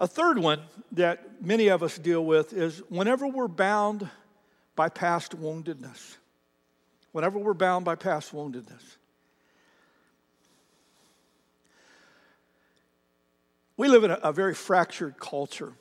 A 0.01 0.09
third 0.09 0.41
one 0.41 0.61
that 0.91 1.41
many 1.41 1.69
of 1.69 1.85
us 1.85 1.97
deal 1.97 2.25
with 2.25 2.53
is 2.53 2.83
whenever 2.89 3.29
we're 3.29 3.47
bound 3.47 4.11
by 4.75 4.89
past 4.89 5.41
woundedness. 5.41 6.17
Whenever 7.13 7.39
we're 7.39 7.55
bound 7.55 7.85
by 7.85 7.95
past 7.95 8.35
woundedness. 8.35 8.97
We 13.77 13.87
live 13.87 14.03
in 14.03 14.11
a, 14.11 14.19
a 14.25 14.33
very 14.33 14.55
fractured 14.55 15.21
culture. 15.21 15.75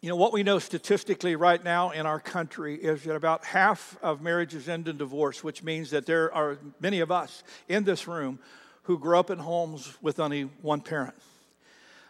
You 0.00 0.08
know, 0.08 0.16
what 0.16 0.32
we 0.32 0.44
know 0.44 0.60
statistically 0.60 1.34
right 1.34 1.62
now 1.62 1.90
in 1.90 2.06
our 2.06 2.20
country 2.20 2.76
is 2.76 3.02
that 3.02 3.16
about 3.16 3.44
half 3.44 3.98
of 4.00 4.22
marriages 4.22 4.68
end 4.68 4.86
in 4.86 4.96
divorce, 4.96 5.42
which 5.42 5.64
means 5.64 5.90
that 5.90 6.06
there 6.06 6.32
are 6.32 6.56
many 6.78 7.00
of 7.00 7.10
us 7.10 7.42
in 7.66 7.82
this 7.82 8.06
room 8.06 8.38
who 8.84 8.96
grew 8.96 9.18
up 9.18 9.28
in 9.28 9.38
homes 9.38 9.92
with 10.00 10.20
only 10.20 10.42
one 10.62 10.80
parent. 10.80 11.16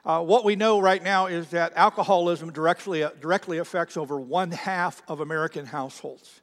Uh, 0.04 0.22
what 0.22 0.44
we 0.44 0.54
know 0.54 0.78
right 0.78 1.02
now 1.02 1.26
is 1.26 1.48
that 1.48 1.72
alcoholism 1.76 2.52
directly, 2.52 3.06
directly 3.22 3.56
affects 3.56 3.96
over 3.96 4.20
one 4.20 4.50
half 4.50 5.02
of 5.08 5.20
American 5.20 5.64
households. 5.64 6.42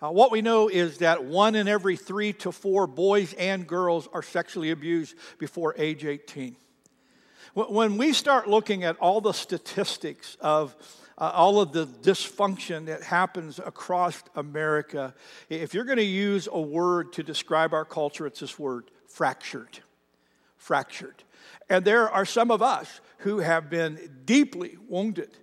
Uh, 0.00 0.10
what 0.10 0.32
we 0.32 0.42
know 0.42 0.66
is 0.66 0.98
that 0.98 1.22
one 1.24 1.54
in 1.54 1.68
every 1.68 1.96
three 1.96 2.32
to 2.32 2.50
four 2.50 2.88
boys 2.88 3.34
and 3.34 3.68
girls 3.68 4.08
are 4.12 4.22
sexually 4.22 4.72
abused 4.72 5.14
before 5.38 5.76
age 5.78 6.04
18. 6.04 6.56
When 7.54 7.98
we 7.98 8.14
start 8.14 8.48
looking 8.48 8.82
at 8.82 8.96
all 8.98 9.20
the 9.20 9.32
statistics 9.32 10.38
of 10.40 10.74
uh, 11.18 11.30
all 11.34 11.60
of 11.60 11.72
the 11.72 11.86
dysfunction 11.86 12.86
that 12.86 13.02
happens 13.02 13.58
across 13.58 14.22
America, 14.34 15.14
if 15.50 15.74
you're 15.74 15.84
going 15.84 15.98
to 15.98 16.04
use 16.04 16.48
a 16.50 16.60
word 16.60 17.12
to 17.12 17.22
describe 17.22 17.74
our 17.74 17.84
culture, 17.84 18.26
it's 18.26 18.40
this 18.40 18.58
word 18.58 18.90
fractured. 19.06 19.80
Fractured. 20.56 21.24
And 21.68 21.84
there 21.84 22.08
are 22.08 22.24
some 22.24 22.50
of 22.50 22.62
us 22.62 23.02
who 23.18 23.40
have 23.40 23.68
been 23.68 24.22
deeply 24.24 24.78
wounded 24.88 25.36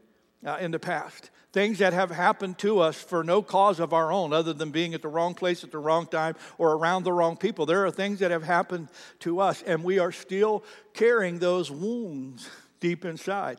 uh, 0.43 0.57
in 0.59 0.71
the 0.71 0.79
past. 0.79 1.29
Things 1.51 1.79
that 1.79 1.93
have 1.93 2.11
happened 2.11 2.59
to 2.59 2.79
us 2.79 3.01
for 3.01 3.23
no 3.23 3.41
cause 3.41 3.79
of 3.79 3.91
our 3.91 4.11
own, 4.11 4.33
other 4.33 4.53
than 4.53 4.69
being 4.69 4.93
at 4.93 5.01
the 5.01 5.07
wrong 5.07 5.33
place 5.33 5.63
at 5.63 5.71
the 5.71 5.79
wrong 5.79 6.05
time 6.05 6.35
or 6.59 6.73
around 6.73 7.03
the 7.03 7.11
wrong 7.11 7.37
people. 7.37 7.65
There 7.65 7.85
are 7.85 7.91
things 7.91 8.19
that 8.19 8.29
have 8.29 8.43
happened 8.43 8.89
to 9.21 9.39
us, 9.39 9.63
and 9.63 9.83
we 9.83 9.97
are 9.97 10.11
still 10.11 10.63
carrying 10.93 11.39
those 11.39 11.71
wounds 11.71 12.47
deep 12.79 13.03
inside. 13.03 13.57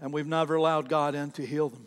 And 0.00 0.12
we've 0.12 0.26
never 0.26 0.54
allowed 0.54 0.88
God 0.88 1.14
in 1.16 1.32
to 1.32 1.44
heal 1.44 1.68
them. 1.68 1.86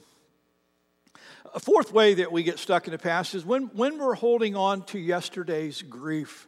A 1.53 1.59
fourth 1.59 1.93
way 1.93 2.15
that 2.15 2.33
we 2.33 2.43
get 2.43 2.59
stuck 2.59 2.85
in 2.85 2.91
the 2.91 2.97
past 2.97 3.33
is 3.33 3.45
when, 3.45 3.67
when 3.67 3.97
we're 3.97 4.13
holding 4.13 4.57
on 4.57 4.83
to 4.87 4.99
yesterday's 4.99 5.81
grief, 5.81 6.47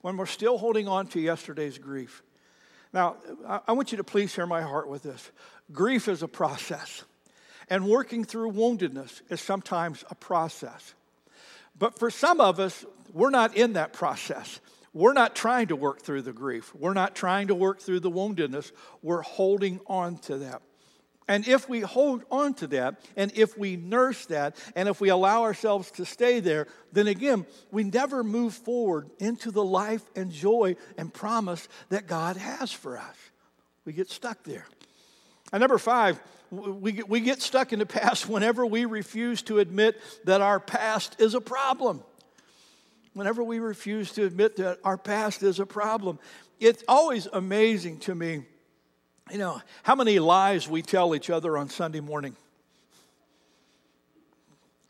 when 0.00 0.16
we're 0.16 0.26
still 0.26 0.58
holding 0.58 0.88
on 0.88 1.06
to 1.08 1.20
yesterday's 1.20 1.78
grief. 1.78 2.24
Now, 2.92 3.16
I 3.68 3.72
want 3.72 3.92
you 3.92 3.98
to 3.98 4.04
please 4.04 4.34
hear 4.34 4.46
my 4.46 4.62
heart 4.62 4.88
with 4.88 5.04
this. 5.04 5.30
Grief 5.70 6.08
is 6.08 6.24
a 6.24 6.28
process, 6.28 7.04
and 7.70 7.86
working 7.86 8.24
through 8.24 8.52
woundedness 8.52 9.22
is 9.30 9.40
sometimes 9.40 10.04
a 10.10 10.14
process. 10.14 10.94
But 11.78 11.98
for 11.98 12.10
some 12.10 12.40
of 12.40 12.58
us, 12.58 12.84
we're 13.12 13.30
not 13.30 13.56
in 13.56 13.74
that 13.74 13.92
process. 13.92 14.60
We're 14.92 15.12
not 15.12 15.36
trying 15.36 15.68
to 15.68 15.76
work 15.76 16.02
through 16.02 16.22
the 16.22 16.32
grief. 16.32 16.74
We're 16.74 16.94
not 16.94 17.14
trying 17.14 17.48
to 17.48 17.54
work 17.54 17.80
through 17.80 18.00
the 18.00 18.10
woundedness. 18.10 18.72
We're 19.02 19.22
holding 19.22 19.80
on 19.86 20.18
to 20.18 20.38
that. 20.38 20.62
And 21.28 21.46
if 21.46 21.68
we 21.68 21.80
hold 21.80 22.24
on 22.30 22.54
to 22.54 22.66
that, 22.68 23.00
and 23.14 23.30
if 23.36 23.56
we 23.56 23.76
nurse 23.76 24.24
that, 24.26 24.56
and 24.74 24.88
if 24.88 24.98
we 24.98 25.10
allow 25.10 25.42
ourselves 25.42 25.90
to 25.92 26.06
stay 26.06 26.40
there, 26.40 26.66
then 26.92 27.06
again, 27.06 27.44
we 27.70 27.84
never 27.84 28.24
move 28.24 28.54
forward 28.54 29.10
into 29.18 29.50
the 29.50 29.62
life 29.62 30.02
and 30.16 30.32
joy 30.32 30.74
and 30.96 31.12
promise 31.12 31.68
that 31.90 32.06
God 32.06 32.38
has 32.38 32.72
for 32.72 32.96
us. 32.96 33.16
We 33.84 33.92
get 33.92 34.10
stuck 34.10 34.42
there. 34.44 34.66
And 35.52 35.60
number 35.60 35.78
five, 35.78 36.18
we 36.50 37.02
we 37.06 37.20
get 37.20 37.42
stuck 37.42 37.72
in 37.72 37.78
the 37.78 37.86
past 37.86 38.28
whenever 38.28 38.64
we 38.64 38.84
refuse 38.84 39.42
to 39.42 39.58
admit 39.58 40.00
that 40.24 40.40
our 40.40 40.60
past 40.60 41.20
is 41.20 41.34
a 41.34 41.40
problem. 41.40 42.02
Whenever 43.14 43.42
we 43.42 43.58
refuse 43.58 44.12
to 44.12 44.24
admit 44.24 44.56
that 44.56 44.78
our 44.84 44.96
past 44.96 45.42
is 45.42 45.60
a 45.60 45.66
problem, 45.66 46.18
it's 46.60 46.84
always 46.88 47.26
amazing 47.26 47.98
to 48.00 48.14
me 48.14 48.44
you 49.30 49.38
know, 49.38 49.60
how 49.82 49.94
many 49.94 50.18
lies 50.18 50.68
we 50.68 50.82
tell 50.82 51.14
each 51.14 51.30
other 51.30 51.56
on 51.56 51.68
Sunday 51.68 52.00
morning. 52.00 52.36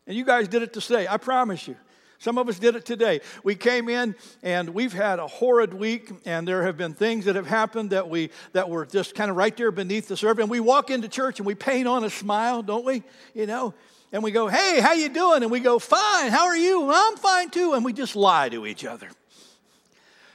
And 0.07 0.15
you 0.15 0.25
guys 0.25 0.47
did 0.47 0.63
it 0.63 0.73
today, 0.73 1.07
I 1.07 1.17
promise 1.17 1.67
you. 1.67 1.75
Some 2.19 2.37
of 2.37 2.49
us 2.49 2.59
did 2.59 2.75
it 2.75 2.85
today. 2.85 3.21
We 3.45 3.55
came 3.55 3.87
in 3.87 4.13
and 4.43 4.69
we've 4.71 4.91
had 4.91 5.19
a 5.19 5.27
horrid 5.27 5.73
week, 5.73 6.11
and 6.25 6.45
there 6.45 6.63
have 6.63 6.75
been 6.75 6.93
things 6.93 7.25
that 7.25 7.37
have 7.37 7.47
happened 7.47 7.91
that 7.91 8.09
we 8.09 8.29
that 8.51 8.69
were 8.69 8.85
just 8.85 9.15
kind 9.15 9.31
of 9.31 9.37
right 9.37 9.55
there 9.55 9.71
beneath 9.71 10.09
the 10.09 10.17
surface. 10.17 10.41
And 10.41 10.51
we 10.51 10.59
walk 10.59 10.89
into 10.89 11.07
church 11.07 11.39
and 11.39 11.47
we 11.47 11.55
paint 11.55 11.87
on 11.87 12.03
a 12.03 12.09
smile, 12.09 12.61
don't 12.61 12.85
we? 12.85 13.03
You 13.33 13.45
know, 13.45 13.73
and 14.11 14.21
we 14.21 14.31
go, 14.31 14.47
"Hey, 14.47 14.81
how 14.81 14.91
you 14.91 15.07
doing?" 15.07 15.43
And 15.43 15.51
we 15.51 15.61
go, 15.61 15.79
"Fine. 15.79 16.31
How 16.31 16.47
are 16.47 16.57
you?" 16.57 16.91
I'm 16.91 17.15
fine 17.15 17.49
too. 17.51 17.73
And 17.73 17.85
we 17.85 17.93
just 17.93 18.17
lie 18.17 18.49
to 18.49 18.67
each 18.67 18.83
other 18.83 19.09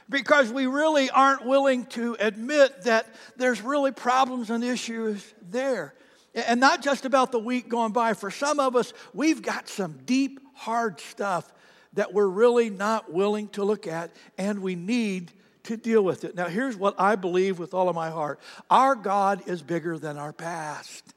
because 0.09 0.51
we 0.51 0.65
really 0.65 1.11
aren't 1.11 1.45
willing 1.45 1.85
to 1.87 2.17
admit 2.19 2.83
that 2.85 3.05
there's 3.37 3.61
really 3.61 3.91
problems 3.91 4.49
and 4.49 4.63
issues 4.63 5.33
there. 5.51 5.93
And 6.33 6.59
not 6.59 6.81
just 6.81 7.05
about 7.05 7.31
the 7.31 7.39
week 7.39 7.69
going 7.69 7.91
by. 7.91 8.13
For 8.13 8.31
some 8.31 8.59
of 8.59 8.75
us, 8.75 8.91
we've 9.13 9.41
got 9.43 9.69
some 9.69 9.99
deep, 10.05 10.39
hard 10.55 10.99
stuff 10.99 11.51
that 11.95 12.13
we're 12.13 12.27
really 12.27 12.69
not 12.69 13.11
willing 13.11 13.47
to 13.49 13.63
look 13.63 13.87
at, 13.87 14.11
and 14.37 14.59
we 14.59 14.75
need 14.75 15.31
to 15.63 15.77
deal 15.77 16.03
with 16.03 16.23
it. 16.23 16.35
Now, 16.35 16.47
here's 16.47 16.75
what 16.77 16.95
I 16.99 17.15
believe 17.15 17.59
with 17.59 17.73
all 17.73 17.89
of 17.89 17.95
my 17.95 18.09
heart 18.09 18.39
our 18.69 18.95
God 18.95 19.47
is 19.47 19.61
bigger 19.61 19.97
than 19.97 20.17
our 20.17 20.33
past. 20.33 21.13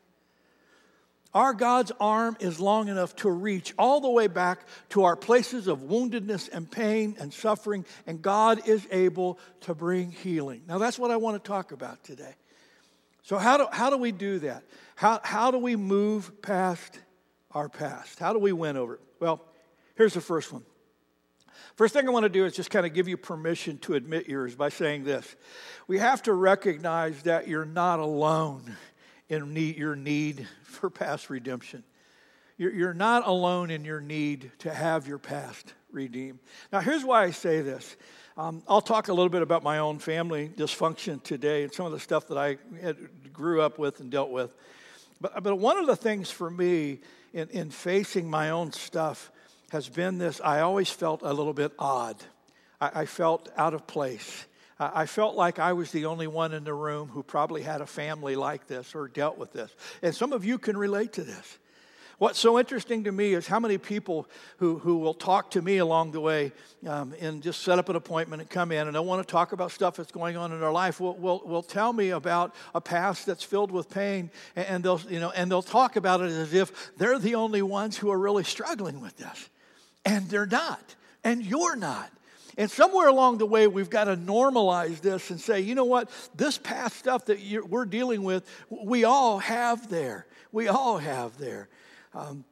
Our 1.34 1.52
God's 1.52 1.92
arm 2.00 2.38
is 2.40 2.58
long 2.58 2.88
enough 2.88 3.14
to 3.16 3.30
reach 3.30 3.74
all 3.78 4.00
the 4.00 4.08
way 4.08 4.28
back 4.28 4.60
to 4.90 5.04
our 5.04 5.14
places 5.14 5.66
of 5.66 5.80
woundedness 5.80 6.48
and 6.50 6.70
pain 6.70 7.16
and 7.20 7.32
suffering, 7.32 7.84
and 8.06 8.22
God 8.22 8.66
is 8.66 8.86
able 8.90 9.38
to 9.60 9.74
bring 9.74 10.10
healing. 10.10 10.62
Now, 10.66 10.78
that's 10.78 10.98
what 10.98 11.10
I 11.10 11.16
want 11.16 11.42
to 11.42 11.46
talk 11.46 11.72
about 11.72 12.02
today. 12.02 12.34
So, 13.22 13.36
how 13.36 13.58
do, 13.58 13.66
how 13.70 13.90
do 13.90 13.98
we 13.98 14.10
do 14.10 14.38
that? 14.40 14.62
How, 14.96 15.20
how 15.22 15.50
do 15.50 15.58
we 15.58 15.76
move 15.76 16.40
past 16.40 16.98
our 17.52 17.68
past? 17.68 18.18
How 18.18 18.32
do 18.32 18.38
we 18.38 18.52
win 18.52 18.78
over 18.78 18.94
it? 18.94 19.00
Well, 19.20 19.44
here's 19.98 20.14
the 20.14 20.20
first 20.22 20.52
one. 20.52 20.62
First 21.74 21.92
thing 21.92 22.08
I 22.08 22.10
want 22.10 22.22
to 22.22 22.30
do 22.30 22.46
is 22.46 22.54
just 22.54 22.70
kind 22.70 22.86
of 22.86 22.94
give 22.94 23.08
you 23.08 23.16
permission 23.16 23.78
to 23.78 23.94
admit 23.94 24.28
yours 24.28 24.54
by 24.54 24.68
saying 24.68 25.04
this. 25.04 25.36
We 25.86 25.98
have 25.98 26.22
to 26.22 26.32
recognize 26.32 27.22
that 27.24 27.46
you're 27.46 27.64
not 27.64 27.98
alone 27.98 28.76
in 29.28 29.52
need, 29.52 29.76
your 29.76 29.96
need 29.96 30.48
for 30.62 30.88
past 30.88 31.28
redemption. 31.28 31.84
You're, 32.56 32.72
you're 32.72 32.94
not 32.94 33.26
alone 33.26 33.70
in 33.70 33.84
your 33.84 34.00
need 34.00 34.50
to 34.60 34.72
have 34.72 35.06
your 35.06 35.18
past 35.18 35.74
redeemed. 35.92 36.38
Now, 36.72 36.80
here's 36.80 37.04
why 37.04 37.24
I 37.24 37.30
say 37.30 37.60
this. 37.60 37.96
Um, 38.36 38.62
I'll 38.68 38.80
talk 38.80 39.08
a 39.08 39.12
little 39.12 39.28
bit 39.28 39.42
about 39.42 39.62
my 39.62 39.78
own 39.78 39.98
family 39.98 40.48
dysfunction 40.48 41.22
today 41.22 41.64
and 41.64 41.72
some 41.72 41.86
of 41.86 41.92
the 41.92 42.00
stuff 42.00 42.28
that 42.28 42.38
I 42.38 42.56
had, 42.80 42.96
grew 43.32 43.60
up 43.62 43.78
with 43.78 44.00
and 44.00 44.10
dealt 44.10 44.30
with. 44.30 44.54
But, 45.20 45.42
but 45.42 45.56
one 45.56 45.76
of 45.76 45.86
the 45.86 45.96
things 45.96 46.30
for 46.30 46.50
me 46.50 47.00
in, 47.32 47.48
in 47.50 47.70
facing 47.70 48.30
my 48.30 48.50
own 48.50 48.72
stuff 48.72 49.30
has 49.70 49.88
been 49.88 50.18
this 50.18 50.40
I 50.40 50.60
always 50.60 50.90
felt 50.90 51.22
a 51.22 51.32
little 51.32 51.52
bit 51.52 51.72
odd. 51.78 52.16
I, 52.80 53.02
I 53.02 53.06
felt 53.06 53.50
out 53.56 53.74
of 53.74 53.86
place. 53.86 54.46
I 54.80 55.06
felt 55.06 55.34
like 55.34 55.58
I 55.58 55.72
was 55.72 55.90
the 55.90 56.06
only 56.06 56.28
one 56.28 56.54
in 56.54 56.62
the 56.62 56.72
room 56.72 57.08
who 57.08 57.24
probably 57.24 57.62
had 57.62 57.80
a 57.80 57.86
family 57.86 58.36
like 58.36 58.68
this 58.68 58.94
or 58.94 59.08
dealt 59.08 59.36
with 59.36 59.52
this. 59.52 59.74
And 60.02 60.14
some 60.14 60.32
of 60.32 60.44
you 60.44 60.56
can 60.56 60.76
relate 60.76 61.14
to 61.14 61.24
this. 61.24 61.58
What's 62.18 62.38
so 62.38 62.58
interesting 62.58 63.04
to 63.04 63.12
me 63.12 63.34
is 63.34 63.46
how 63.46 63.60
many 63.60 63.78
people 63.78 64.28
who, 64.58 64.78
who 64.78 64.98
will 64.98 65.14
talk 65.14 65.52
to 65.52 65.62
me 65.62 65.78
along 65.78 66.12
the 66.12 66.20
way 66.20 66.52
um, 66.86 67.14
and 67.20 67.42
just 67.42 67.62
set 67.62 67.78
up 67.78 67.88
an 67.88 67.96
appointment 67.96 68.42
and 68.42 68.50
come 68.50 68.72
in 68.72 68.86
and 68.86 68.96
they 68.96 69.00
want 69.00 69.24
to 69.26 69.30
talk 69.30 69.52
about 69.52 69.70
stuff 69.70 69.96
that's 69.96 70.10
going 70.10 70.36
on 70.36 70.52
in 70.52 70.60
their 70.60 70.72
life 70.72 71.00
will, 71.00 71.14
will, 71.14 71.42
will 71.44 71.62
tell 71.62 71.92
me 71.92 72.10
about 72.10 72.54
a 72.74 72.80
past 72.80 73.26
that's 73.26 73.44
filled 73.44 73.70
with 73.70 73.88
pain 73.88 74.30
and, 74.56 74.66
and, 74.66 74.84
they'll, 74.84 75.00
you 75.08 75.20
know, 75.20 75.30
and 75.30 75.48
they'll 75.48 75.62
talk 75.62 75.94
about 75.94 76.20
it 76.20 76.30
as 76.30 76.54
if 76.54 76.90
they're 76.96 77.20
the 77.20 77.36
only 77.36 77.62
ones 77.62 77.96
who 77.96 78.10
are 78.10 78.18
really 78.18 78.44
struggling 78.44 79.00
with 79.00 79.16
this. 79.16 79.48
And 80.04 80.28
they're 80.28 80.46
not. 80.46 80.94
And 81.24 81.44
you're 81.44 81.76
not. 81.76 82.10
And 82.56 82.68
somewhere 82.68 83.08
along 83.08 83.38
the 83.38 83.46
way, 83.46 83.68
we've 83.68 83.88
got 83.88 84.04
to 84.04 84.16
normalize 84.16 85.00
this 85.00 85.30
and 85.30 85.40
say, 85.40 85.60
you 85.60 85.76
know 85.76 85.84
what? 85.84 86.10
This 86.34 86.58
past 86.58 86.96
stuff 86.96 87.26
that 87.26 87.38
we're 87.68 87.84
dealing 87.84 88.24
with, 88.24 88.44
we 88.68 89.04
all 89.04 89.38
have 89.38 89.88
there. 89.88 90.26
We 90.50 90.66
all 90.66 90.98
have 90.98 91.38
there. 91.38 91.68
Um, 92.12 92.44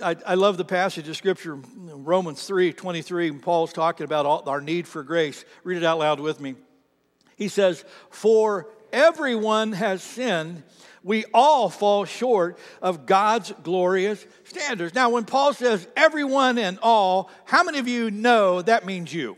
I, 0.00 0.16
I, 0.26 0.34
love 0.34 0.58
the 0.58 0.64
passage 0.64 1.08
of 1.08 1.16
Scripture, 1.16 1.58
Romans 1.76 2.44
3 2.44 2.72
23, 2.72 3.28
and 3.28 3.42
Paul's 3.42 3.72
talking 3.72 4.04
about 4.04 4.26
all, 4.26 4.48
our 4.48 4.60
need 4.60 4.86
for 4.86 5.02
grace. 5.02 5.44
Read 5.64 5.78
it 5.78 5.84
out 5.84 5.98
loud 5.98 6.20
with 6.20 6.40
me. 6.40 6.56
He 7.36 7.48
says, 7.48 7.84
For 8.10 8.68
everyone 8.92 9.72
has 9.72 10.02
sinned 10.02 10.62
we 11.08 11.24
all 11.32 11.70
fall 11.70 12.04
short 12.04 12.58
of 12.82 13.06
God's 13.06 13.52
glorious 13.62 14.24
standards. 14.44 14.94
Now, 14.94 15.10
when 15.10 15.24
Paul 15.24 15.54
says 15.54 15.88
everyone 15.96 16.58
and 16.58 16.78
all, 16.82 17.30
how 17.44 17.64
many 17.64 17.78
of 17.78 17.88
you 17.88 18.10
know 18.10 18.60
that 18.62 18.84
means 18.84 19.12
you? 19.12 19.36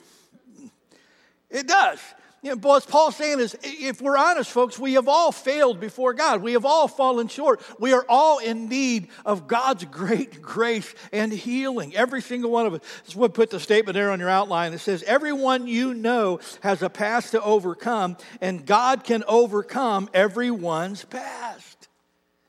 It 1.48 1.68
does. 1.68 2.00
You 2.42 2.50
know, 2.50 2.56
what 2.56 2.86
Paul's 2.88 3.16
saying 3.16 3.38
is, 3.38 3.54
if 3.62 4.00
we're 4.00 4.16
honest, 4.16 4.50
folks, 4.50 4.78
we 4.78 4.94
have 4.94 5.08
all 5.08 5.30
failed 5.30 5.78
before 5.78 6.14
God. 6.14 6.40
We 6.40 6.54
have 6.54 6.64
all 6.64 6.88
fallen 6.88 7.28
short. 7.28 7.62
We 7.78 7.92
are 7.92 8.04
all 8.08 8.38
in 8.38 8.70
need 8.70 9.08
of 9.26 9.46
God's 9.46 9.84
great 9.84 10.40
grace 10.40 10.94
and 11.12 11.30
healing. 11.30 11.94
Every 11.94 12.22
single 12.22 12.50
one 12.50 12.64
of 12.64 12.72
us. 12.72 12.80
This 13.00 13.08
is 13.08 13.16
what 13.16 13.34
put 13.34 13.50
the 13.50 13.60
statement 13.60 13.94
there 13.94 14.10
on 14.10 14.20
your 14.20 14.30
outline. 14.30 14.72
It 14.72 14.78
says, 14.78 15.02
Everyone 15.02 15.66
you 15.66 15.92
know 15.92 16.40
has 16.62 16.80
a 16.80 16.88
past 16.88 17.32
to 17.32 17.42
overcome, 17.42 18.16
and 18.40 18.64
God 18.64 19.04
can 19.04 19.22
overcome 19.28 20.08
everyone's 20.14 21.04
past. 21.04 21.88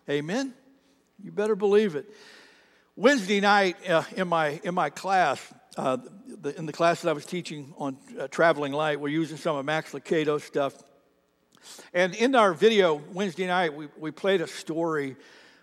Amen? 0.10 0.54
You 1.22 1.34
better 1.34 1.56
believe 1.58 1.96
it. 1.96 2.10
Wednesday 2.96 3.42
night 3.42 3.76
uh, 3.90 4.04
in, 4.16 4.30
my, 4.30 4.62
in 4.64 4.74
my 4.74 4.90
class, 4.90 5.42
uh, 5.78 5.98
the, 6.42 6.58
in 6.58 6.66
the 6.66 6.74
class 6.74 7.02
that 7.02 7.10
I 7.10 7.14
was 7.14 7.26
teaching 7.26 7.74
on 7.78 7.98
uh, 8.20 8.28
traveling 8.28 8.74
light, 8.74 9.00
we're 9.00 9.10
using 9.10 9.38
some 9.38 9.56
of 9.56 9.66
Max 9.66 9.94
Lucado's 9.94 10.44
stuff. 10.44 10.74
And 11.94 12.16
in 12.16 12.36
our 12.36 12.54
video 12.54 13.02
Wednesday 13.14 13.48
night, 13.48 13.74
we, 13.74 13.88
we 13.98 14.12
played 14.12 14.42
a 14.42 14.48
story 14.48 15.16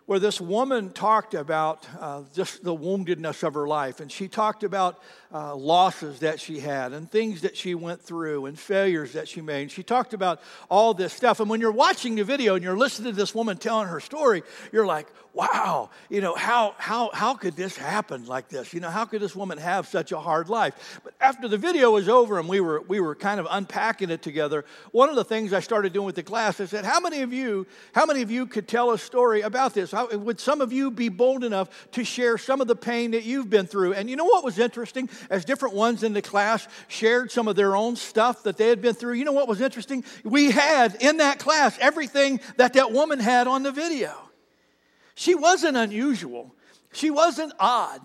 where 0.06 0.18
this 0.18 0.40
woman 0.40 0.90
talked 0.90 1.34
about 1.34 1.86
uh, 2.00 2.22
just 2.34 2.64
the 2.64 2.74
woundedness 2.74 3.42
of 3.42 3.52
her 3.54 3.66
life. 3.66 4.00
And 4.00 4.10
she 4.10 4.28
talked 4.28 4.64
about 4.64 5.02
uh, 5.32 5.54
losses 5.54 6.20
that 6.20 6.40
she 6.40 6.58
had 6.58 6.92
and 6.92 7.10
things 7.10 7.42
that 7.42 7.56
she 7.56 7.74
went 7.74 8.00
through 8.00 8.46
and 8.46 8.58
failures 8.58 9.12
that 9.12 9.28
she 9.28 9.40
made. 9.40 9.62
and 9.62 9.70
She 9.70 9.82
talked 9.82 10.14
about 10.14 10.40
all 10.70 10.94
this 10.94 11.12
stuff. 11.12 11.40
And 11.40 11.50
when 11.50 11.60
you're 11.60 11.70
watching 11.70 12.14
the 12.14 12.24
video 12.24 12.54
and 12.54 12.64
you're 12.64 12.78
listening 12.78 13.12
to 13.12 13.16
this 13.16 13.34
woman 13.34 13.58
telling 13.58 13.88
her 13.88 14.00
story, 14.00 14.42
you're 14.72 14.86
like, 14.86 15.06
wow, 15.34 15.88
you 16.08 16.20
know, 16.20 16.34
how, 16.34 16.74
how, 16.78 17.10
how 17.12 17.34
could 17.34 17.54
this 17.54 17.76
happen 17.76 18.26
like 18.26 18.48
this? 18.48 18.72
You 18.74 18.80
know, 18.80 18.90
how 18.90 19.04
could 19.04 19.20
this 19.20 19.36
woman 19.36 19.58
have 19.58 19.86
such 19.86 20.10
a 20.10 20.18
hard 20.18 20.48
life? 20.48 21.00
But 21.04 21.14
after 21.20 21.46
the 21.46 21.58
video 21.58 21.92
was 21.92 22.08
over 22.08 22.40
and 22.40 22.48
we 22.48 22.60
were, 22.60 22.80
we 22.80 22.98
were 22.98 23.14
kind 23.14 23.38
of 23.38 23.46
unpacking 23.48 24.10
it 24.10 24.20
together, 24.20 24.64
one 24.90 25.08
of 25.08 25.14
the 25.14 25.22
things 25.24 25.52
I 25.52 25.60
started 25.60 25.92
doing 25.92 26.06
with 26.06 26.16
the 26.16 26.24
class, 26.24 26.60
I 26.60 26.64
said, 26.64 26.84
how 26.84 26.98
many 26.98 27.20
of 27.20 27.32
you, 27.32 27.66
how 27.94 28.04
many 28.04 28.22
of 28.22 28.30
you 28.32 28.46
could 28.46 28.66
tell 28.66 28.90
a 28.90 28.98
story 28.98 29.42
about 29.42 29.74
this? 29.74 29.92
How, 29.92 30.08
would 30.08 30.40
some 30.40 30.60
of 30.60 30.72
you 30.72 30.90
be 30.90 31.08
bold 31.08 31.44
enough 31.44 31.90
to 31.92 32.02
share 32.02 32.36
some 32.36 32.60
of 32.60 32.66
the 32.66 32.74
pain 32.74 33.12
that 33.12 33.24
you've 33.24 33.50
been 33.50 33.66
through? 33.66 33.92
And 33.92 34.10
you 34.10 34.16
know 34.16 34.24
what 34.24 34.42
was 34.42 34.58
interesting? 34.58 35.08
As 35.30 35.44
different 35.44 35.74
ones 35.74 36.02
in 36.02 36.12
the 36.12 36.22
class 36.22 36.66
shared 36.88 37.30
some 37.30 37.48
of 37.48 37.56
their 37.56 37.76
own 37.76 37.96
stuff 37.96 38.42
that 38.44 38.56
they 38.56 38.68
had 38.68 38.80
been 38.80 38.94
through, 38.94 39.14
you 39.14 39.24
know 39.24 39.32
what 39.32 39.48
was 39.48 39.60
interesting? 39.60 40.04
We 40.24 40.50
had 40.50 40.96
in 41.00 41.18
that 41.18 41.38
class 41.38 41.76
everything 41.80 42.40
that 42.56 42.74
that 42.74 42.92
woman 42.92 43.18
had 43.18 43.46
on 43.46 43.62
the 43.62 43.72
video. 43.72 44.12
She 45.14 45.34
wasn't 45.34 45.76
unusual, 45.76 46.54
she 46.92 47.10
wasn't 47.10 47.52
odd, 47.58 48.00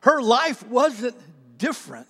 her 0.00 0.22
life 0.22 0.66
wasn't 0.66 1.16
different. 1.58 2.08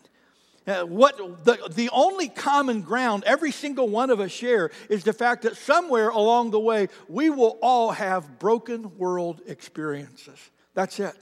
Uh, 0.67 0.83
what 0.85 1.19
the, 1.45 1.59
the 1.75 1.91
only 1.93 2.27
common 2.27 2.81
ground 2.81 3.23
every 3.27 3.51
single 3.51 3.87
one 3.87 4.09
of 4.09 4.19
us 4.19 4.31
share 4.31 4.71
is 4.89 5.05
the 5.05 5.13
fact 5.13 5.43
that 5.43 5.59
somewhere 5.59 6.09
along 6.09 6.53
the 6.53 6.61
way 6.61 6.89
we 7.07 7.29
will 7.29 7.59
all 7.61 7.93
have 7.93 8.39
broken 8.39 8.97
world 8.97 9.43
experiences. 9.47 10.39
That's 10.73 10.99
it. 11.01 11.15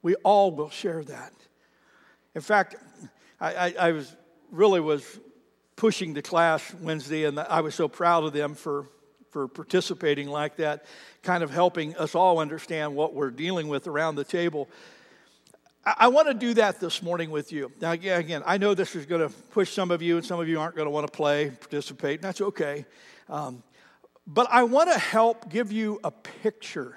We 0.00 0.14
all 0.16 0.52
will 0.52 0.70
share 0.70 1.02
that. 1.02 1.32
In 2.36 2.42
fact, 2.42 2.76
I, 3.40 3.54
I, 3.54 3.74
I 3.80 3.92
was 3.92 4.14
really 4.50 4.78
was 4.78 5.18
pushing 5.74 6.12
the 6.12 6.20
class 6.20 6.62
Wednesday, 6.82 7.24
and 7.24 7.40
I 7.40 7.62
was 7.62 7.74
so 7.74 7.88
proud 7.88 8.24
of 8.24 8.34
them 8.34 8.54
for 8.54 8.90
for 9.30 9.48
participating 9.48 10.28
like 10.28 10.56
that, 10.56 10.84
kind 11.22 11.42
of 11.42 11.50
helping 11.50 11.96
us 11.96 12.14
all 12.14 12.38
understand 12.38 12.94
what 12.94 13.14
we're 13.14 13.30
dealing 13.30 13.68
with 13.68 13.86
around 13.86 14.14
the 14.14 14.24
table. 14.24 14.68
I, 15.84 16.08
want 16.08 16.28
to 16.28 16.34
do 16.34 16.54
that 16.54 16.80
this 16.80 17.02
morning 17.02 17.30
with 17.30 17.52
you. 17.52 17.70
Now, 17.80 17.92
again, 17.92 18.18
again 18.20 18.42
I 18.46 18.56
know 18.56 18.72
this 18.72 18.96
is 18.96 19.04
going 19.04 19.20
to 19.20 19.28
push 19.50 19.72
some 19.72 19.90
of 19.90 20.00
you, 20.00 20.16
and 20.16 20.24
some 20.24 20.40
of 20.40 20.48
you 20.48 20.60
aren't 20.60 20.74
going 20.74 20.86
to 20.86 20.90
want 20.90 21.06
to 21.06 21.12
play, 21.12 21.50
participate, 21.50 22.20
and 22.20 22.24
that's 22.24 22.40
okay. 22.40 22.86
Um, 23.28 23.62
but 24.26 24.46
I 24.50 24.62
want 24.62 24.90
to 24.90 24.98
help 24.98 25.50
give 25.50 25.72
you 25.72 26.00
a 26.04 26.10
picture 26.10 26.96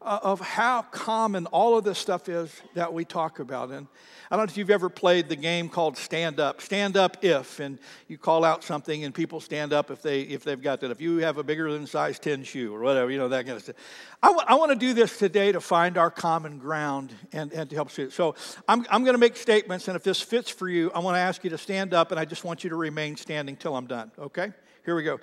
uh, 0.00 0.20
of 0.22 0.40
how 0.40 0.82
common 0.82 1.46
all 1.46 1.76
of 1.76 1.84
this 1.84 1.98
stuff 1.98 2.28
is 2.28 2.50
that 2.74 2.92
we 2.92 3.04
talk 3.04 3.40
about. 3.40 3.70
And 3.70 3.86
I 4.30 4.36
don't 4.36 4.46
know 4.46 4.50
if 4.50 4.56
you've 4.56 4.70
ever 4.70 4.88
played 4.88 5.28
the 5.28 5.36
game 5.36 5.68
called 5.68 5.96
Stand 5.96 6.38
Up. 6.38 6.60
Stand 6.60 6.96
up 6.96 7.24
if, 7.24 7.60
and 7.60 7.78
you 8.06 8.18
call 8.18 8.44
out 8.44 8.62
something 8.62 9.04
and 9.04 9.14
people 9.14 9.40
stand 9.40 9.72
up 9.72 9.90
if, 9.90 10.02
they, 10.02 10.22
if 10.22 10.44
they've 10.44 10.60
got 10.60 10.80
that. 10.80 10.90
If 10.90 11.00
you 11.00 11.18
have 11.18 11.38
a 11.38 11.42
bigger 11.42 11.72
than 11.72 11.86
size 11.86 12.18
10 12.18 12.44
shoe 12.44 12.74
or 12.74 12.80
whatever, 12.80 13.10
you 13.10 13.18
know, 13.18 13.28
that 13.28 13.46
kind 13.46 13.56
of 13.56 13.62
stuff. 13.62 13.76
I, 14.22 14.28
w- 14.28 14.46
I 14.46 14.54
want 14.54 14.70
to 14.72 14.76
do 14.78 14.94
this 14.94 15.18
today 15.18 15.52
to 15.52 15.60
find 15.60 15.96
our 15.96 16.10
common 16.10 16.58
ground 16.58 17.12
and, 17.32 17.52
and 17.52 17.68
to 17.70 17.76
help 17.76 17.90
see 17.90 18.02
it. 18.02 18.12
So 18.12 18.34
I'm, 18.68 18.86
I'm 18.90 19.02
going 19.02 19.14
to 19.14 19.20
make 19.20 19.36
statements, 19.36 19.88
and 19.88 19.96
if 19.96 20.02
this 20.02 20.20
fits 20.20 20.50
for 20.50 20.68
you, 20.68 20.90
I 20.94 21.00
want 21.00 21.16
to 21.16 21.20
ask 21.20 21.42
you 21.42 21.50
to 21.50 21.58
stand 21.58 21.94
up, 21.94 22.10
and 22.10 22.20
I 22.20 22.24
just 22.24 22.44
want 22.44 22.64
you 22.64 22.70
to 22.70 22.76
remain 22.76 23.16
standing 23.16 23.56
till 23.56 23.74
I'm 23.74 23.86
done, 23.86 24.12
okay? 24.18 24.52
Here 24.84 24.94
we 24.94 25.02
go. 25.02 25.20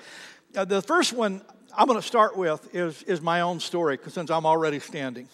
Uh, 0.56 0.66
the 0.66 0.82
first 0.82 1.14
one 1.14 1.42
I'm 1.78 1.88
going 1.88 2.00
to 2.00 2.08
start 2.08 2.38
with 2.38 2.74
is, 2.74 3.04
is 3.04 3.22
my 3.22 3.42
own 3.42 3.60
story, 3.60 3.98
because 3.98 4.14
since 4.14 4.30
I'm 4.30 4.46
already 4.46 4.80
standing. 4.80 5.28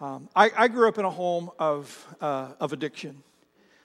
Um, 0.00 0.28
I, 0.36 0.50
I, 0.56 0.68
grew 0.68 0.88
up 0.88 0.98
in 0.98 1.06
a 1.06 1.10
home 1.10 1.50
of, 1.58 2.16
uh, 2.20 2.48
of 2.60 2.72
addiction. 2.74 3.22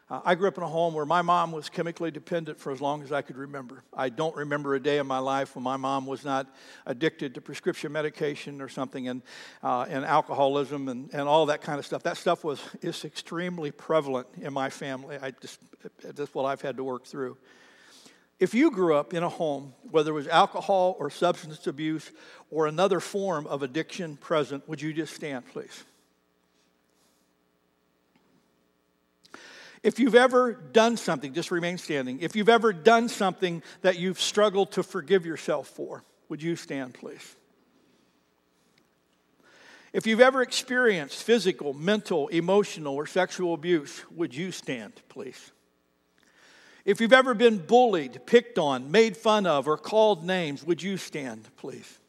Uh, 0.09 0.19
I 0.25 0.35
grew 0.35 0.49
up 0.49 0.57
in 0.57 0.63
a 0.63 0.67
home 0.67 0.93
where 0.93 1.05
my 1.05 1.21
mom 1.21 1.51
was 1.51 1.69
chemically 1.69 2.11
dependent 2.11 2.59
for 2.59 2.73
as 2.73 2.81
long 2.81 3.03
as 3.03 3.11
I 3.13 3.21
could 3.21 3.37
remember. 3.37 3.83
I 3.93 4.09
don't 4.09 4.35
remember 4.35 4.75
a 4.75 4.79
day 4.81 4.97
in 4.97 5.07
my 5.07 5.19
life 5.19 5.55
when 5.55 5.63
my 5.63 5.77
mom 5.77 6.05
was 6.05 6.25
not 6.25 6.47
addicted 6.85 7.35
to 7.35 7.41
prescription 7.41 7.91
medication 7.91 8.59
or 8.59 8.67
something, 8.67 9.07
and, 9.07 9.21
uh, 9.63 9.85
and 9.87 10.03
alcoholism 10.03 10.89
and, 10.89 11.09
and 11.13 11.29
all 11.29 11.45
that 11.45 11.61
kind 11.61 11.79
of 11.79 11.85
stuff. 11.85 12.03
That 12.03 12.17
stuff 12.17 12.43
was 12.43 12.59
is 12.81 13.05
extremely 13.05 13.71
prevalent 13.71 14.27
in 14.41 14.51
my 14.51 14.69
family. 14.69 15.17
I 15.21 15.31
just 15.31 15.59
that's 16.03 16.33
what 16.33 16.45
I've 16.45 16.61
had 16.61 16.75
to 16.77 16.83
work 16.83 17.05
through. 17.05 17.37
If 18.39 18.54
you 18.54 18.71
grew 18.71 18.95
up 18.95 19.13
in 19.13 19.21
a 19.21 19.30
home, 19.30 19.73
whether 19.91 20.12
it 20.12 20.13
was 20.13 20.28
alcohol 20.28 20.95
or 20.97 21.10
substance 21.10 21.67
abuse 21.67 22.10
or 22.49 22.67
another 22.67 23.02
form 23.02 23.45
of 23.47 23.63
addiction 23.63 24.15
present, 24.15 24.67
would 24.69 24.82
you 24.82 24.93
just 24.93 25.13
stand, 25.13 25.45
please? 25.47 25.84
If 29.84 29.99
you've 29.99 30.15
ever 30.15 30.54
done 30.54 30.97
something, 30.97 31.34
just 31.34 31.52
remain 31.52 31.78
standing. 31.78 32.19
If 32.19 32.36
you've 32.36 32.49
ever 32.49 32.73
done 32.73 33.10
something 33.10 33.62
that 33.82 33.97
you've 33.97 34.19
struggled 34.19 34.71
to 34.73 34.84
forgive 34.84 35.25
yourself 35.25 35.67
for, 35.67 36.04
would 36.28 36.41
you 36.41 36.56
stand, 36.56 36.93
please? 36.93 37.36
If 39.91 40.06
you've 40.06 40.21
ever 40.21 40.41
experienced 40.41 41.23
physical, 41.23 41.73
mental, 41.73 42.28
emotional, 42.28 42.95
or 42.95 43.08
sexual 43.08 43.54
abuse, 43.54 44.04
would 44.12 44.36
you 44.36 44.52
stand, 44.52 44.93
please? 45.10 45.52
If 46.89 46.99
you've 46.99 47.13
ever 47.13 47.36
been 47.36 47.60
bullied, 47.60 48.25
picked 48.25 48.58
on, 48.58 48.89
made 48.89 49.15
fun 49.15 49.45
of, 49.45 49.67
or 49.67 49.78
called 49.78 50.25
names, 50.25 50.63
would 50.63 50.82
you 50.82 50.97
stand, 50.97 51.47
please? 51.56 51.99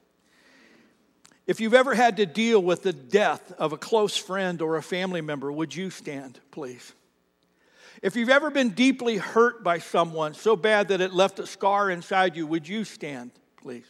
If 1.46 1.60
you've 1.60 1.74
ever 1.74 1.94
had 1.94 2.16
to 2.16 2.24
deal 2.24 2.62
with 2.62 2.82
the 2.82 2.94
death 2.94 3.52
of 3.58 3.74
a 3.74 3.76
close 3.76 4.16
friend 4.16 4.62
or 4.62 4.78
a 4.78 4.82
family 4.82 5.20
member, 5.20 5.52
would 5.52 5.76
you 5.76 5.90
stand, 5.90 6.40
please? 6.50 6.94
If 8.00 8.16
you've 8.16 8.30
ever 8.30 8.50
been 8.50 8.70
deeply 8.70 9.18
hurt 9.18 9.62
by 9.62 9.80
someone 9.80 10.32
so 10.32 10.56
bad 10.56 10.88
that 10.88 11.02
it 11.02 11.12
left 11.12 11.38
a 11.40 11.46
scar 11.46 11.90
inside 11.90 12.34
you, 12.34 12.46
would 12.46 12.66
you 12.66 12.84
stand, 12.84 13.32
please? 13.62 13.84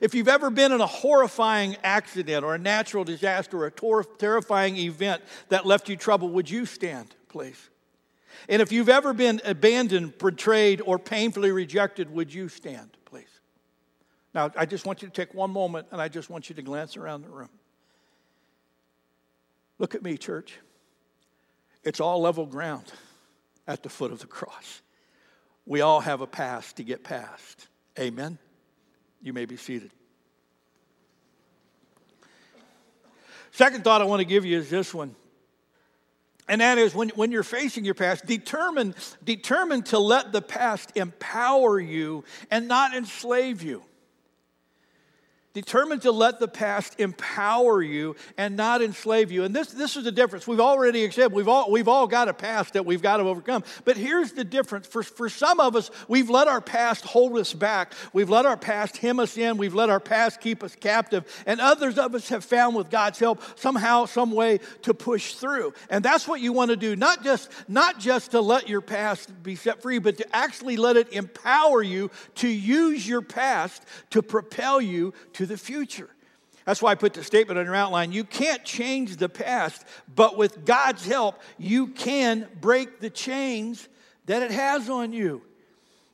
If 0.00 0.14
you've 0.14 0.28
ever 0.28 0.48
been 0.48 0.70
in 0.70 0.80
a 0.80 0.86
horrifying 0.86 1.76
accident 1.82 2.44
or 2.44 2.54
a 2.54 2.58
natural 2.58 3.02
disaster 3.02 3.58
or 3.58 3.66
a 3.66 3.72
tor- 3.72 4.04
terrifying 4.04 4.76
event 4.76 5.24
that 5.48 5.66
left 5.66 5.88
you 5.88 5.96
trouble, 5.96 6.28
would 6.28 6.48
you 6.48 6.66
stand, 6.66 7.08
please? 7.28 7.68
And 8.48 8.60
if 8.60 8.72
you've 8.72 8.88
ever 8.88 9.12
been 9.12 9.40
abandoned, 9.44 10.18
betrayed, 10.18 10.80
or 10.84 10.98
painfully 10.98 11.50
rejected, 11.50 12.10
would 12.10 12.32
you 12.32 12.48
stand, 12.48 12.96
please? 13.04 13.40
Now, 14.34 14.50
I 14.56 14.66
just 14.66 14.86
want 14.86 15.02
you 15.02 15.08
to 15.08 15.14
take 15.14 15.34
one 15.34 15.50
moment 15.50 15.88
and 15.92 16.00
I 16.00 16.08
just 16.08 16.30
want 16.30 16.48
you 16.48 16.54
to 16.56 16.62
glance 16.62 16.96
around 16.96 17.22
the 17.22 17.30
room. 17.30 17.50
Look 19.78 19.94
at 19.94 20.02
me, 20.02 20.16
church. 20.16 20.58
It's 21.82 22.00
all 22.00 22.20
level 22.20 22.46
ground 22.46 22.92
at 23.66 23.82
the 23.82 23.88
foot 23.88 24.12
of 24.12 24.20
the 24.20 24.26
cross. 24.26 24.82
We 25.66 25.80
all 25.80 26.00
have 26.00 26.20
a 26.20 26.26
past 26.26 26.76
to 26.76 26.84
get 26.84 27.04
past. 27.04 27.68
Amen? 27.98 28.38
You 29.22 29.32
may 29.32 29.46
be 29.46 29.56
seated. 29.56 29.90
Second 33.52 33.84
thought 33.84 34.00
I 34.00 34.04
want 34.04 34.20
to 34.20 34.26
give 34.26 34.44
you 34.44 34.58
is 34.58 34.68
this 34.68 34.92
one. 34.92 35.14
And 36.48 36.60
that 36.60 36.76
is 36.76 36.94
when, 36.94 37.08
when 37.10 37.32
you're 37.32 37.42
facing 37.42 37.84
your 37.84 37.94
past, 37.94 38.26
determine, 38.26 38.94
determine 39.24 39.82
to 39.84 39.98
let 39.98 40.32
the 40.32 40.42
past 40.42 40.92
empower 40.96 41.80
you 41.80 42.24
and 42.50 42.68
not 42.68 42.94
enslave 42.94 43.62
you. 43.62 43.82
Determined 45.54 46.02
to 46.02 46.10
let 46.10 46.40
the 46.40 46.48
past 46.48 46.98
empower 46.98 47.80
you 47.80 48.16
and 48.36 48.56
not 48.56 48.82
enslave 48.82 49.30
you. 49.30 49.44
And 49.44 49.54
this, 49.54 49.68
this 49.68 49.96
is 49.96 50.02
the 50.02 50.10
difference. 50.10 50.48
We've 50.48 50.58
already 50.58 51.04
accepted, 51.04 51.32
we've 51.32 51.46
all, 51.46 51.70
we've 51.70 51.86
all 51.86 52.08
got 52.08 52.28
a 52.28 52.34
past 52.34 52.72
that 52.72 52.84
we've 52.84 53.00
got 53.00 53.18
to 53.18 53.22
overcome. 53.22 53.62
But 53.84 53.96
here's 53.96 54.32
the 54.32 54.42
difference. 54.42 54.88
For, 54.88 55.04
for 55.04 55.28
some 55.28 55.60
of 55.60 55.76
us, 55.76 55.92
we've 56.08 56.28
let 56.28 56.48
our 56.48 56.60
past 56.60 57.04
hold 57.04 57.38
us 57.38 57.52
back. 57.52 57.92
We've 58.12 58.28
let 58.28 58.46
our 58.46 58.56
past 58.56 58.96
hem 58.96 59.20
us 59.20 59.38
in. 59.38 59.56
We've 59.56 59.76
let 59.76 59.90
our 59.90 60.00
past 60.00 60.40
keep 60.40 60.64
us 60.64 60.74
captive. 60.74 61.24
And 61.46 61.60
others 61.60 61.98
of 61.98 62.16
us 62.16 62.28
have 62.30 62.44
found 62.44 62.74
with 62.74 62.90
God's 62.90 63.20
help 63.20 63.40
somehow, 63.56 64.06
some 64.06 64.32
way 64.32 64.58
to 64.82 64.92
push 64.92 65.34
through. 65.34 65.72
And 65.88 66.04
that's 66.04 66.26
what 66.26 66.40
you 66.40 66.52
want 66.52 66.72
to 66.72 66.76
do. 66.76 66.96
Not 66.96 67.22
just, 67.22 67.48
not 67.68 68.00
just 68.00 68.32
to 68.32 68.40
let 68.40 68.68
your 68.68 68.80
past 68.80 69.30
be 69.44 69.54
set 69.54 69.82
free, 69.82 70.00
but 70.00 70.16
to 70.18 70.34
actually 70.34 70.76
let 70.76 70.96
it 70.96 71.12
empower 71.12 71.80
you 71.80 72.10
to 72.36 72.48
use 72.48 73.06
your 73.06 73.22
past 73.22 73.84
to 74.10 74.20
propel 74.20 74.80
you 74.80 75.14
to 75.34 75.43
the 75.46 75.56
future. 75.56 76.10
That's 76.64 76.80
why 76.80 76.92
I 76.92 76.94
put 76.94 77.12
the 77.12 77.22
statement 77.22 77.58
on 77.58 77.66
your 77.66 77.74
outline. 77.74 78.12
You 78.12 78.24
can't 78.24 78.64
change 78.64 79.16
the 79.16 79.28
past, 79.28 79.84
but 80.14 80.36
with 80.36 80.64
God's 80.64 81.06
help, 81.06 81.40
you 81.58 81.88
can 81.88 82.48
break 82.60 83.00
the 83.00 83.10
chains 83.10 83.88
that 84.26 84.42
it 84.42 84.50
has 84.50 84.88
on 84.88 85.12
you. 85.12 85.42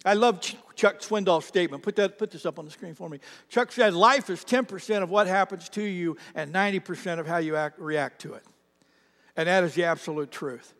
I 0.05 0.14
love 0.14 0.40
Chuck 0.75 1.01
Swindoll's 1.01 1.45
statement. 1.45 1.83
Put, 1.83 1.97
that, 1.97 2.19
put 2.19 2.31
this 2.31 2.47
up 2.47 2.59
on 2.59 2.64
the 2.64 2.71
screen 2.71 2.95
for 2.95 3.09
me. 3.09 3.21
Chuck 3.49 3.71
said, 3.71 3.95
Life 3.95 4.31
is 4.31 4.45
10% 4.45 5.03
of 5.03 5.11
what 5.11 5.27
happens 5.27 5.69
to 5.71 5.83
you 5.83 6.16
and 6.35 6.53
90% 6.53 7.19
of 7.19 7.27
how 7.27 7.37
you 7.37 7.55
act, 7.55 7.79
react 7.79 8.23
to 8.23 8.35
it. 8.35 8.45
And 9.37 9.47
that 9.47 9.62
is 9.62 9.75
the 9.75 9.85
absolute 9.85 10.31
truth. 10.31 10.75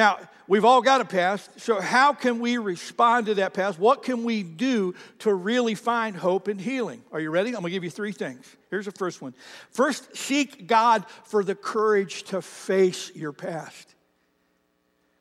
Now, 0.00 0.18
we've 0.48 0.64
all 0.64 0.80
got 0.80 1.02
a 1.02 1.04
past, 1.04 1.60
so 1.60 1.78
how 1.78 2.14
can 2.14 2.40
we 2.40 2.56
respond 2.56 3.26
to 3.26 3.34
that 3.34 3.52
past? 3.52 3.78
What 3.78 4.02
can 4.02 4.24
we 4.24 4.42
do 4.42 4.94
to 5.18 5.34
really 5.34 5.74
find 5.74 6.16
hope 6.16 6.48
and 6.48 6.58
healing? 6.58 7.02
Are 7.12 7.20
you 7.20 7.28
ready? 7.28 7.50
I'm 7.50 7.56
gonna 7.56 7.68
give 7.68 7.84
you 7.84 7.90
three 7.90 8.12
things. 8.12 8.46
Here's 8.70 8.86
the 8.86 8.92
first 8.92 9.20
one. 9.20 9.34
First, 9.72 10.16
seek 10.16 10.66
God 10.66 11.04
for 11.24 11.44
the 11.44 11.54
courage 11.54 12.22
to 12.28 12.40
face 12.40 13.14
your 13.14 13.34
past. 13.34 13.94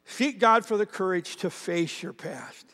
Seek 0.05 0.39
God 0.39 0.65
for 0.65 0.77
the 0.77 0.85
courage 0.85 1.35
to 1.35 1.49
face 1.49 2.01
your 2.01 2.13
past. 2.13 2.65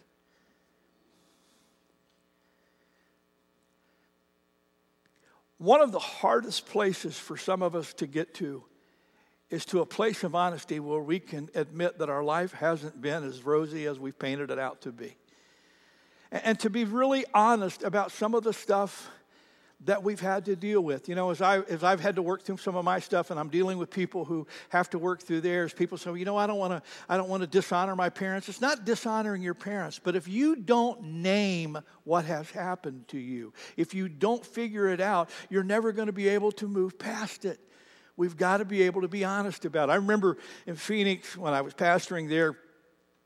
One 5.58 5.82
of 5.82 5.92
the 5.92 5.98
hardest 5.98 6.68
places 6.68 7.18
for 7.18 7.36
some 7.36 7.64
of 7.64 7.76
us 7.76 7.96
to 7.96 8.06
get 8.06 8.36
to 8.36 8.64
is 9.50 9.66
to 9.66 9.82
a 9.82 9.86
place 9.86 10.24
of 10.24 10.36
honesty 10.36 10.80
where 10.80 11.02
we 11.02 11.20
can 11.20 11.50
admit 11.56 12.00
that 12.00 12.10
our 12.10 12.24
life 12.24 12.54
hasn't 12.54 13.02
been 13.02 13.24
as 13.24 13.44
rosy 13.44 13.86
as 13.86 14.00
we've 14.00 14.18
painted 14.18 14.50
it 14.50 14.60
out 14.60 14.82
to 14.82 14.92
be. 14.92 15.16
And 16.32 16.60
to 16.62 16.70
be 16.70 16.84
really 16.84 17.26
honest 17.34 17.84
about 17.84 18.12
some 18.12 18.34
of 18.34 18.44
the 18.44 18.54
stuff 18.54 19.10
that 19.86 20.04
we've 20.04 20.20
had 20.20 20.46
to 20.46 20.56
deal 20.56 20.82
with. 20.82 21.10
You 21.10 21.16
know, 21.16 21.30
as, 21.30 21.42
I, 21.42 21.60
as 21.62 21.84
I've 21.84 22.00
had 22.00 22.16
to 22.16 22.22
work 22.22 22.44
through 22.44 22.58
some 22.58 22.76
of 22.76 22.86
my 22.86 23.00
stuff 23.00 23.30
and 23.30 23.40
I'm 23.40 23.50
dealing 23.50 23.78
with 23.78 23.90
people 23.90 24.26
who 24.26 24.48
have 24.70 24.90
to 24.92 25.00
work 25.00 25.22
through 25.22 25.42
theirs, 25.42 25.74
people 25.74 25.98
say, 25.98 26.10
well, 26.10 26.18
you 26.18 26.26
know, 26.26 26.38
I 26.38 26.48
don't 26.48 26.58
want 26.58 26.72
to 26.72 26.82
I 27.08 27.18
don't 27.18 27.30
want 27.30 27.42
to 27.42 27.48
dishonor 27.48 27.96
my 27.96 28.10
parents. 28.10 28.50
It's 28.50 28.62
not 28.62 28.86
dishonoring 28.86 29.42
your 29.42 29.54
parents, 29.54 30.00
but 30.02 30.16
if 30.16 30.28
you 30.28 30.56
don't 30.56 31.04
name 31.04 31.78
what 32.04 32.26
has 32.26 32.50
happened 32.52 33.08
to 33.10 33.20
you, 33.20 33.54
if 33.78 33.94
you 33.94 34.10
don't 34.10 34.46
figure 34.46 34.88
it 34.90 35.02
out, 35.02 35.30
you're 35.50 35.64
never 35.64 35.92
going 35.92 36.08
to 36.08 36.14
be 36.14 36.30
able 36.30 36.52
to 36.54 36.68
move 36.68 36.98
past 36.98 37.46
it. 37.46 37.60
We've 38.18 38.38
got 38.38 38.58
to 38.58 38.66
be 38.66 38.84
able 38.84 39.02
to 39.02 39.10
be 39.10 39.26
honest 39.26 39.66
about 39.66 39.90
it. 39.90 39.92
I 39.92 39.96
remember 39.96 40.38
in 40.66 40.76
Phoenix 40.76 41.36
when 41.36 41.54
I 41.54 41.62
was 41.62 41.74
pastoring 41.74 42.30
there, 42.30 42.56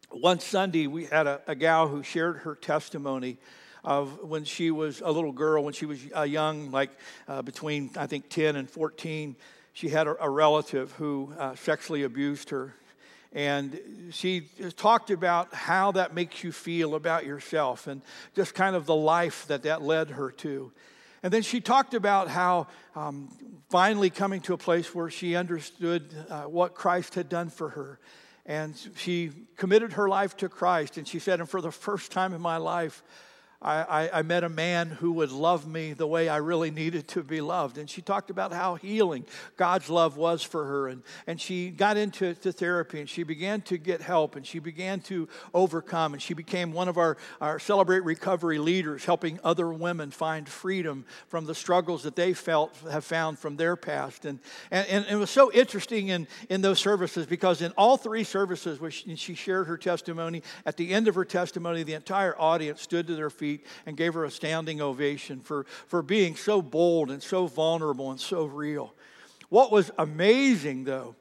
one 0.09 0.39
Sunday 0.39 0.87
we 0.87 1.05
had 1.05 1.27
a, 1.27 1.41
a 1.45 1.53
gal 1.53 1.87
who 1.87 2.01
shared 2.01 2.37
her 2.37 2.55
testimony 2.55 3.37
of 3.83 4.23
when 4.23 4.43
she 4.43 4.71
was 4.71 5.01
a 5.01 5.11
little 5.11 5.31
girl, 5.31 5.63
when 5.63 5.73
she 5.73 5.85
was 5.85 5.99
uh, 6.15 6.23
young, 6.23 6.71
like 6.71 6.89
uh, 7.27 7.43
between, 7.43 7.91
I 7.95 8.07
think, 8.07 8.29
10 8.29 8.55
and 8.55 8.69
14. 8.69 9.35
She 9.73 9.89
had 9.89 10.07
a, 10.07 10.15
a 10.23 10.29
relative 10.29 10.91
who 10.93 11.33
uh, 11.37 11.55
sexually 11.55 12.03
abused 12.03 12.49
her. 12.49 12.73
And 13.31 13.79
she 14.09 14.49
talked 14.75 15.11
about 15.11 15.53
how 15.53 15.91
that 15.91 16.15
makes 16.15 16.43
you 16.43 16.51
feel 16.51 16.95
about 16.95 17.27
yourself 17.27 17.85
and 17.85 18.01
just 18.35 18.55
kind 18.55 18.75
of 18.75 18.87
the 18.87 18.95
life 18.95 19.45
that 19.47 19.63
that 19.63 19.83
led 19.83 20.09
her 20.09 20.31
to. 20.31 20.71
And 21.23 21.33
then 21.33 21.41
she 21.41 21.59
talked 21.61 21.93
about 21.93 22.29
how 22.29 22.67
um, 22.95 23.29
finally 23.69 24.09
coming 24.09 24.41
to 24.41 24.53
a 24.53 24.57
place 24.57 24.93
where 24.95 25.09
she 25.09 25.35
understood 25.35 26.13
uh, 26.29 26.43
what 26.43 26.75
Christ 26.75 27.15
had 27.15 27.29
done 27.29 27.49
for 27.49 27.69
her. 27.69 27.99
And 28.45 28.75
she 28.95 29.31
committed 29.57 29.93
her 29.93 30.09
life 30.09 30.37
to 30.37 30.49
Christ. 30.49 30.97
And 30.97 31.07
she 31.07 31.19
said, 31.19 31.39
and 31.39 31.49
for 31.49 31.61
the 31.61 31.71
first 31.71 32.11
time 32.11 32.33
in 32.33 32.41
my 32.41 32.57
life, 32.57 33.03
I, 33.61 33.81
I, 33.81 34.19
I, 34.19 34.21
met 34.21 34.45
a 34.45 34.49
man 34.49 34.89
who 34.89 35.11
would 35.13 35.33
love 35.33 35.67
me 35.67 35.91
the 35.91 36.07
way 36.07 36.29
I 36.29 36.37
really 36.37 36.71
needed 36.71 37.09
to 37.09 37.23
be 37.23 37.41
loved. 37.41 37.77
And 37.77 37.89
she 37.89 38.01
talked 38.01 38.29
about 38.29 38.53
how 38.53 38.75
healing 38.75 39.25
God's 39.57 39.89
love 39.89 40.15
was 40.15 40.41
for 40.41 40.63
her. 40.63 40.87
And, 40.87 41.03
and 41.27 41.41
she 41.41 41.69
got 41.69 41.97
into 41.97 42.33
to 42.35 42.53
therapy 42.53 43.01
and 43.01 43.09
she 43.09 43.23
began 43.23 43.59
to 43.63 43.77
get 43.77 43.99
help 43.99 44.37
and 44.37 44.47
she 44.47 44.59
began 44.59 45.01
to 45.01 45.27
overcome. 45.53 46.13
And 46.13 46.21
she 46.21 46.33
became 46.33 46.71
one 46.71 46.87
of 46.87 46.97
our, 46.97 47.17
our 47.41 47.59
Celebrate 47.59 48.05
Recovery 48.05 48.59
leaders, 48.59 49.03
helping 49.03 49.41
other 49.43 49.73
women 49.73 50.09
find 50.09 50.47
freedom 50.47 51.03
from 51.27 51.45
the 51.45 51.55
struggles 51.55 52.03
that 52.03 52.15
they 52.15 52.33
felt 52.33 52.73
have 52.89 53.03
found 53.03 53.39
from 53.39 53.57
their 53.57 53.75
past. 53.75 54.23
And, 54.23 54.39
and, 54.71 54.87
and 54.87 55.05
it 55.09 55.17
was 55.17 55.31
so 55.31 55.51
interesting 55.51 56.07
in, 56.07 56.29
in 56.47 56.61
those 56.61 56.79
services 56.79 57.25
because 57.25 57.61
in 57.61 57.73
all 57.73 57.97
three 57.97 58.23
services, 58.23 58.79
where 58.79 58.91
she, 58.91 59.17
she 59.17 59.35
shared 59.35 59.67
her 59.67 59.77
testimony, 59.77 60.43
at 60.65 60.77
the 60.77 60.93
end 60.93 61.09
of 61.09 61.15
her 61.15 61.25
testimony, 61.25 61.83
the 61.83 61.95
entire 61.95 62.39
audience 62.39 62.81
stood 62.81 63.05
to 63.07 63.15
their 63.15 63.29
feet 63.29 63.48
feet 63.49 63.65
and 63.85 63.97
gave 63.97 64.13
her 64.13 64.25
a 64.25 64.31
standing 64.31 64.81
ovation 64.81 65.39
for, 65.41 65.65
for 65.87 66.01
being 66.01 66.35
so 66.35 66.61
bold 66.61 67.11
and 67.11 67.21
so 67.21 67.47
vulnerable 67.47 68.11
and 68.11 68.19
so 68.19 68.45
real. 68.45 68.93
What 69.49 69.71
was 69.71 69.91
amazing, 69.97 70.83
though, 70.83 71.15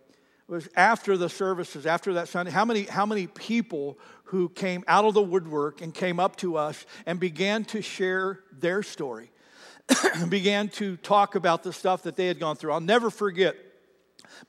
was 0.46 0.68
after 0.76 1.16
the 1.16 1.28
services, 1.28 1.86
after 1.86 2.14
that 2.14 2.28
Sunday, 2.28 2.52
how 2.52 2.64
many, 2.64 2.84
how 2.84 3.06
many 3.06 3.26
people 3.26 3.98
who 4.24 4.48
came 4.50 4.84
out 4.86 5.04
of 5.04 5.14
the 5.14 5.22
woodwork 5.22 5.80
and 5.80 5.94
came 5.94 6.20
up 6.20 6.36
to 6.36 6.56
us 6.56 6.84
and 7.06 7.18
began 7.18 7.64
to 7.66 7.80
share 7.80 8.40
their 8.52 8.82
story, 8.82 9.30
began 10.28 10.68
to 10.68 10.96
talk 10.98 11.34
about 11.34 11.62
the 11.62 11.72
stuff 11.72 12.02
that 12.02 12.16
they 12.16 12.26
had 12.26 12.38
gone 12.38 12.56
through. 12.56 12.72
I'll 12.72 12.80
never 12.80 13.10
forget 13.10 13.56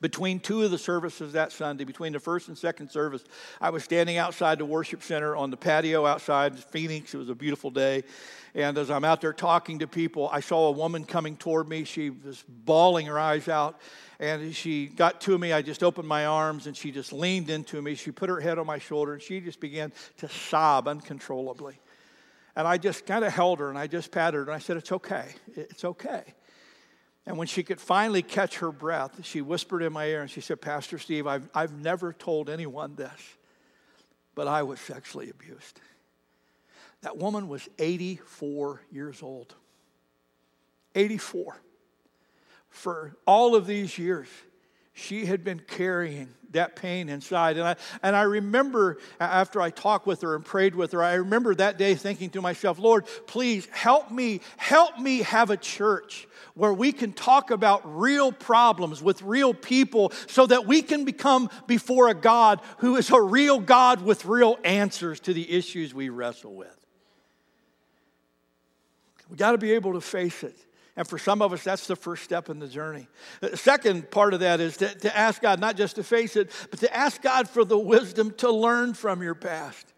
between 0.00 0.40
two 0.40 0.62
of 0.62 0.70
the 0.70 0.78
services 0.78 1.32
that 1.32 1.52
Sunday, 1.52 1.84
between 1.84 2.12
the 2.12 2.20
first 2.20 2.48
and 2.48 2.56
second 2.56 2.90
service, 2.90 3.24
I 3.60 3.70
was 3.70 3.84
standing 3.84 4.16
outside 4.16 4.58
the 4.58 4.64
worship 4.64 5.02
center 5.02 5.36
on 5.36 5.50
the 5.50 5.56
patio 5.56 6.06
outside 6.06 6.58
Phoenix. 6.58 7.14
It 7.14 7.18
was 7.18 7.28
a 7.28 7.34
beautiful 7.34 7.70
day. 7.70 8.04
And 8.54 8.76
as 8.78 8.90
I'm 8.90 9.04
out 9.04 9.20
there 9.20 9.32
talking 9.32 9.78
to 9.80 9.86
people, 9.86 10.28
I 10.32 10.40
saw 10.40 10.68
a 10.68 10.72
woman 10.72 11.04
coming 11.04 11.36
toward 11.36 11.68
me. 11.68 11.84
She 11.84 12.10
was 12.10 12.44
bawling 12.48 13.06
her 13.06 13.18
eyes 13.18 13.48
out. 13.48 13.80
And 14.18 14.54
she 14.54 14.86
got 14.86 15.20
to 15.22 15.38
me. 15.38 15.52
I 15.52 15.62
just 15.62 15.82
opened 15.82 16.06
my 16.06 16.26
arms 16.26 16.66
and 16.66 16.76
she 16.76 16.90
just 16.90 17.12
leaned 17.12 17.48
into 17.48 17.80
me. 17.80 17.94
She 17.94 18.10
put 18.10 18.28
her 18.28 18.40
head 18.40 18.58
on 18.58 18.66
my 18.66 18.78
shoulder 18.78 19.14
and 19.14 19.22
she 19.22 19.40
just 19.40 19.60
began 19.60 19.92
to 20.18 20.28
sob 20.28 20.88
uncontrollably. 20.88 21.80
And 22.56 22.68
I 22.68 22.76
just 22.76 23.06
kind 23.06 23.24
of 23.24 23.32
held 23.32 23.60
her 23.60 23.70
and 23.70 23.78
I 23.78 23.86
just 23.86 24.10
patted 24.10 24.36
her 24.36 24.42
and 24.42 24.50
I 24.50 24.58
said, 24.58 24.76
It's 24.76 24.92
okay. 24.92 25.28
It's 25.54 25.84
okay. 25.84 26.34
And 27.26 27.36
when 27.36 27.46
she 27.46 27.62
could 27.62 27.80
finally 27.80 28.22
catch 28.22 28.58
her 28.58 28.72
breath, 28.72 29.24
she 29.24 29.42
whispered 29.42 29.82
in 29.82 29.92
my 29.92 30.06
ear 30.06 30.22
and 30.22 30.30
she 30.30 30.40
said, 30.40 30.60
Pastor 30.60 30.98
Steve, 30.98 31.26
I've, 31.26 31.48
I've 31.54 31.72
never 31.72 32.12
told 32.12 32.48
anyone 32.48 32.96
this, 32.96 33.36
but 34.34 34.48
I 34.48 34.62
was 34.62 34.80
sexually 34.80 35.30
abused. 35.30 35.80
That 37.02 37.16
woman 37.16 37.48
was 37.48 37.68
84 37.78 38.82
years 38.90 39.22
old. 39.22 39.54
84. 40.94 41.60
For 42.68 43.16
all 43.26 43.54
of 43.54 43.66
these 43.66 43.98
years, 43.98 44.28
she 45.00 45.26
had 45.26 45.42
been 45.42 45.58
carrying 45.58 46.28
that 46.52 46.76
pain 46.76 47.08
inside. 47.08 47.56
And 47.56 47.66
I, 47.66 47.76
and 48.02 48.14
I 48.14 48.22
remember 48.22 48.98
after 49.18 49.60
I 49.60 49.70
talked 49.70 50.06
with 50.06 50.20
her 50.22 50.34
and 50.34 50.44
prayed 50.44 50.74
with 50.74 50.92
her, 50.92 51.02
I 51.02 51.14
remember 51.14 51.54
that 51.54 51.78
day 51.78 51.94
thinking 51.94 52.30
to 52.30 52.42
myself, 52.42 52.78
Lord, 52.78 53.06
please 53.26 53.66
help 53.70 54.10
me, 54.10 54.40
help 54.56 54.98
me 54.98 55.22
have 55.22 55.50
a 55.50 55.56
church 55.56 56.26
where 56.54 56.74
we 56.74 56.92
can 56.92 57.12
talk 57.12 57.50
about 57.50 57.82
real 57.84 58.32
problems 58.32 59.02
with 59.02 59.22
real 59.22 59.54
people 59.54 60.12
so 60.26 60.46
that 60.46 60.66
we 60.66 60.82
can 60.82 61.04
become 61.04 61.48
before 61.66 62.08
a 62.08 62.14
God 62.14 62.60
who 62.78 62.96
is 62.96 63.10
a 63.10 63.20
real 63.20 63.60
God 63.60 64.02
with 64.02 64.24
real 64.24 64.58
answers 64.64 65.20
to 65.20 65.32
the 65.32 65.50
issues 65.50 65.94
we 65.94 66.08
wrestle 66.08 66.54
with. 66.54 66.76
We 69.30 69.36
got 69.36 69.52
to 69.52 69.58
be 69.58 69.72
able 69.72 69.92
to 69.92 70.00
face 70.00 70.42
it. 70.42 70.56
And 70.96 71.06
for 71.06 71.18
some 71.18 71.40
of 71.40 71.52
us, 71.52 71.64
that's 71.64 71.86
the 71.86 71.96
first 71.96 72.24
step 72.24 72.48
in 72.48 72.58
the 72.58 72.68
journey. 72.68 73.08
The 73.40 73.56
second 73.56 74.10
part 74.10 74.34
of 74.34 74.40
that 74.40 74.60
is 74.60 74.76
to, 74.78 74.92
to 75.00 75.16
ask 75.16 75.40
God 75.40 75.60
not 75.60 75.76
just 75.76 75.96
to 75.96 76.02
face 76.02 76.36
it, 76.36 76.50
but 76.70 76.80
to 76.80 76.94
ask 76.94 77.22
God 77.22 77.48
for 77.48 77.64
the 77.64 77.78
wisdom 77.78 78.32
to 78.38 78.50
learn 78.50 78.94
from 78.94 79.22
your 79.22 79.34
past. 79.34 79.92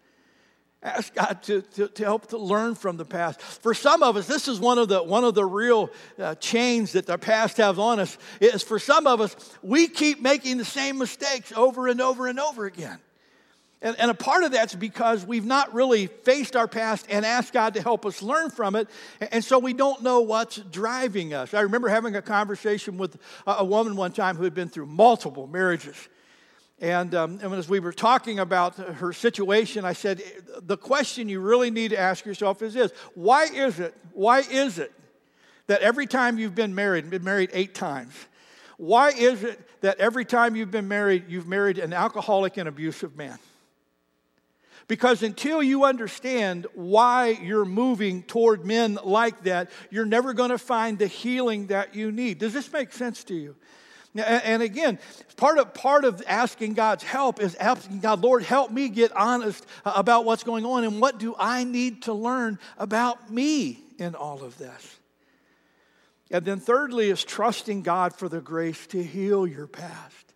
Ask 0.83 1.13
God 1.15 1.41
to, 1.43 1.61
to, 1.61 1.87
to, 1.87 2.03
help 2.03 2.27
to 2.27 2.37
learn 2.37 2.75
from 2.75 2.97
the 2.97 3.05
past. 3.05 3.41
For 3.41 3.73
some 3.73 4.03
of 4.03 4.17
us, 4.17 4.27
this 4.27 4.49
is 4.49 4.59
one 4.59 4.77
of 4.77 4.89
the, 4.89 5.01
one 5.01 5.23
of 5.23 5.33
the 5.33 5.45
real 5.45 5.89
uh, 6.19 6.35
chains 6.35 6.91
that 6.91 7.05
the 7.05 7.17
past 7.17 7.55
has 7.57 7.79
on 7.79 7.99
us, 7.99 8.17
is 8.41 8.61
for 8.63 8.79
some 8.79 9.07
of 9.07 9.21
us, 9.21 9.35
we 9.61 9.87
keep 9.87 10.21
making 10.21 10.57
the 10.57 10.65
same 10.65 10.97
mistakes 10.97 11.53
over 11.53 11.87
and 11.87 12.01
over 12.01 12.27
and 12.27 12.37
over 12.37 12.65
again. 12.65 12.99
And, 13.83 13.99
and 13.99 14.09
a 14.09 14.13
part 14.13 14.45
of 14.45 14.53
that's 14.53 14.73
because 14.73 15.25
we've 15.25 15.45
not 15.45 15.73
really 15.73 16.07
faced 16.07 16.55
our 16.55 16.69
past 16.69 17.05
and 17.09 17.25
asked 17.25 17.51
God 17.51 17.73
to 17.73 17.81
help 17.81 18.05
us 18.05 18.21
learn 18.21 18.49
from 18.49 18.77
it. 18.77 18.89
And 19.19 19.43
so 19.43 19.59
we 19.59 19.73
don't 19.73 20.01
know 20.01 20.21
what's 20.21 20.55
driving 20.55 21.33
us. 21.33 21.53
I 21.53 21.61
remember 21.61 21.89
having 21.89 22.15
a 22.15 22.21
conversation 22.21 22.97
with 22.97 23.17
a 23.45 23.65
woman 23.65 23.97
one 23.97 24.13
time 24.13 24.37
who 24.37 24.45
had 24.45 24.53
been 24.53 24.69
through 24.69 24.85
multiple 24.85 25.47
marriages. 25.47 25.97
And, 26.79 27.13
um, 27.13 27.39
and 27.43 27.53
as 27.53 27.67
we 27.67 27.81
were 27.81 27.91
talking 27.91 28.39
about 28.39 28.75
her 28.75 29.11
situation, 29.11 29.83
I 29.83 29.93
said, 29.93 30.23
the 30.61 30.77
question 30.77 31.27
you 31.27 31.41
really 31.41 31.69
need 31.69 31.89
to 31.89 31.99
ask 31.99 32.25
yourself 32.25 32.61
is 32.61 32.73
this 32.73 32.91
Why 33.15 33.43
is 33.43 33.81
it, 33.81 33.95
why 34.13 34.39
is 34.39 34.79
it 34.79 34.93
that 35.67 35.81
every 35.81 36.07
time 36.07 36.37
you've 36.39 36.55
been 36.55 36.73
married, 36.73 37.09
been 37.09 37.23
married 37.23 37.49
eight 37.51 37.75
times, 37.75 38.13
why 38.77 39.09
is 39.09 39.43
it 39.43 39.59
that 39.81 39.99
every 39.99 40.23
time 40.23 40.55
you've 40.55 40.71
been 40.71 40.87
married, 40.87 41.25
you've 41.27 41.47
married 41.47 41.79
an 41.79 41.91
alcoholic 41.91 42.55
and 42.55 42.69
abusive 42.69 43.17
man? 43.17 43.37
Because 44.87 45.23
until 45.23 45.63
you 45.63 45.85
understand 45.85 46.67
why 46.73 47.29
you're 47.29 47.65
moving 47.65 48.23
toward 48.23 48.65
men 48.65 48.99
like 49.03 49.43
that, 49.43 49.71
you're 49.89 50.05
never 50.05 50.33
going 50.33 50.49
to 50.49 50.57
find 50.57 50.99
the 50.99 51.07
healing 51.07 51.67
that 51.67 51.95
you 51.95 52.11
need. 52.11 52.39
Does 52.39 52.53
this 52.53 52.71
make 52.71 52.91
sense 52.91 53.23
to 53.25 53.35
you? 53.35 53.55
And 54.15 54.61
again, 54.61 54.99
part 55.37 55.57
of, 55.57 55.73
part 55.73 56.05
of 56.05 56.21
asking 56.27 56.73
God's 56.73 57.03
help 57.03 57.41
is 57.41 57.55
asking 57.55 58.01
God, 58.01 58.21
Lord, 58.21 58.43
help 58.43 58.69
me 58.69 58.89
get 58.89 59.11
honest 59.13 59.65
about 59.85 60.25
what's 60.25 60.43
going 60.43 60.65
on 60.65 60.83
and 60.83 61.01
what 61.01 61.17
do 61.17 61.33
I 61.39 61.63
need 61.63 62.03
to 62.03 62.13
learn 62.13 62.59
about 62.77 63.31
me 63.31 63.79
in 63.97 64.13
all 64.13 64.43
of 64.43 64.57
this. 64.57 64.99
And 66.29 66.45
then, 66.45 66.59
thirdly, 66.59 67.09
is 67.09 67.23
trusting 67.23 67.83
God 67.83 68.15
for 68.15 68.29
the 68.29 68.41
grace 68.41 68.85
to 68.87 69.03
heal 69.03 69.47
your 69.47 69.67
past. 69.67 70.32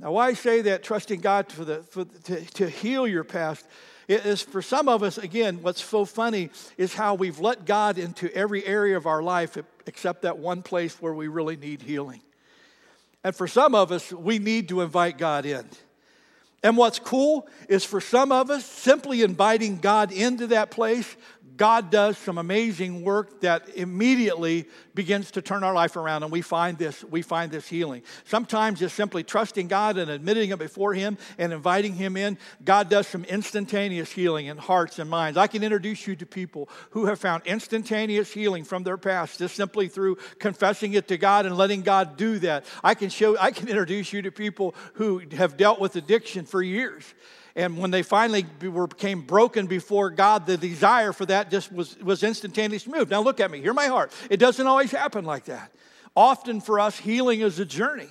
Now, 0.00 0.12
why 0.12 0.28
I 0.28 0.34
say 0.34 0.62
that, 0.62 0.82
trusting 0.82 1.20
God 1.20 1.50
for 1.50 1.64
the, 1.64 1.82
for, 1.82 2.04
to, 2.04 2.40
to 2.40 2.68
heal 2.68 3.06
your 3.06 3.24
past, 3.24 3.66
is 4.08 4.42
for 4.42 4.60
some 4.60 4.88
of 4.88 5.02
us, 5.02 5.18
again, 5.18 5.62
what's 5.62 5.82
so 5.82 6.04
funny 6.04 6.50
is 6.76 6.94
how 6.94 7.14
we've 7.14 7.40
let 7.40 7.64
God 7.64 7.96
into 7.96 8.34
every 8.34 8.64
area 8.66 8.96
of 8.96 9.06
our 9.06 9.22
life 9.22 9.56
except 9.86 10.22
that 10.22 10.38
one 10.38 10.62
place 10.62 11.00
where 11.00 11.14
we 11.14 11.28
really 11.28 11.56
need 11.56 11.82
healing. 11.82 12.20
And 13.22 13.34
for 13.34 13.48
some 13.48 13.74
of 13.74 13.90
us, 13.90 14.12
we 14.12 14.38
need 14.38 14.68
to 14.68 14.82
invite 14.82 15.16
God 15.16 15.46
in. 15.46 15.66
And 16.62 16.76
what's 16.76 16.98
cool 16.98 17.46
is 17.68 17.84
for 17.84 18.00
some 18.00 18.32
of 18.32 18.50
us, 18.50 18.64
simply 18.64 19.22
inviting 19.22 19.78
God 19.78 20.12
into 20.12 20.46
that 20.48 20.70
place 20.70 21.16
God 21.56 21.90
does 21.90 22.18
some 22.18 22.38
amazing 22.38 23.02
work 23.02 23.40
that 23.42 23.68
immediately 23.76 24.66
begins 24.94 25.30
to 25.32 25.42
turn 25.42 25.62
our 25.62 25.74
life 25.74 25.96
around 25.96 26.22
and 26.22 26.32
we 26.32 26.40
find 26.40 26.78
this 26.78 27.04
we 27.04 27.22
find 27.22 27.50
this 27.50 27.68
healing. 27.68 28.02
Sometimes 28.24 28.80
just 28.80 28.96
simply 28.96 29.22
trusting 29.22 29.68
God 29.68 29.96
and 29.96 30.10
admitting 30.10 30.50
it 30.50 30.58
before 30.58 30.94
him 30.94 31.16
and 31.38 31.52
inviting 31.52 31.94
him 31.94 32.16
in, 32.16 32.38
God 32.64 32.88
does 32.88 33.06
some 33.06 33.24
instantaneous 33.24 34.10
healing 34.10 34.46
in 34.46 34.56
hearts 34.56 34.98
and 34.98 35.08
minds. 35.08 35.38
I 35.38 35.46
can 35.46 35.62
introduce 35.62 36.06
you 36.06 36.16
to 36.16 36.26
people 36.26 36.68
who 36.90 37.06
have 37.06 37.20
found 37.20 37.44
instantaneous 37.46 38.32
healing 38.32 38.64
from 38.64 38.82
their 38.82 38.98
past 38.98 39.38
just 39.38 39.54
simply 39.54 39.88
through 39.88 40.16
confessing 40.38 40.94
it 40.94 41.08
to 41.08 41.18
God 41.18 41.46
and 41.46 41.56
letting 41.56 41.82
God 41.82 42.16
do 42.16 42.38
that. 42.40 42.64
I 42.82 42.94
can 42.94 43.10
show 43.10 43.38
I 43.38 43.52
can 43.52 43.68
introduce 43.68 44.12
you 44.12 44.22
to 44.22 44.32
people 44.32 44.74
who 44.94 45.22
have 45.32 45.56
dealt 45.56 45.80
with 45.80 45.94
addiction 45.96 46.46
for 46.46 46.62
years 46.62 47.04
and 47.56 47.78
when 47.78 47.90
they 47.90 48.02
finally 48.02 48.46
were, 48.62 48.88
became 48.88 49.20
broken 49.20 49.66
before 49.66 50.10
God, 50.10 50.46
the 50.46 50.56
desire 50.56 51.12
for 51.12 51.24
that 51.26 51.50
just 51.50 51.70
was, 51.72 51.96
was 52.00 52.22
instantaneously 52.24 52.92
moved. 52.92 53.10
Now, 53.10 53.22
look 53.22 53.38
at 53.38 53.50
me, 53.50 53.60
hear 53.60 53.72
my 53.74 53.86
heart. 53.86 54.12
It 54.28 54.38
doesn't 54.38 54.66
always 54.66 54.90
happen 54.90 55.24
like 55.24 55.44
that. 55.44 55.72
Often 56.16 56.62
for 56.62 56.80
us, 56.80 56.98
healing 56.98 57.40
is 57.40 57.58
a 57.60 57.64
journey. 57.64 58.08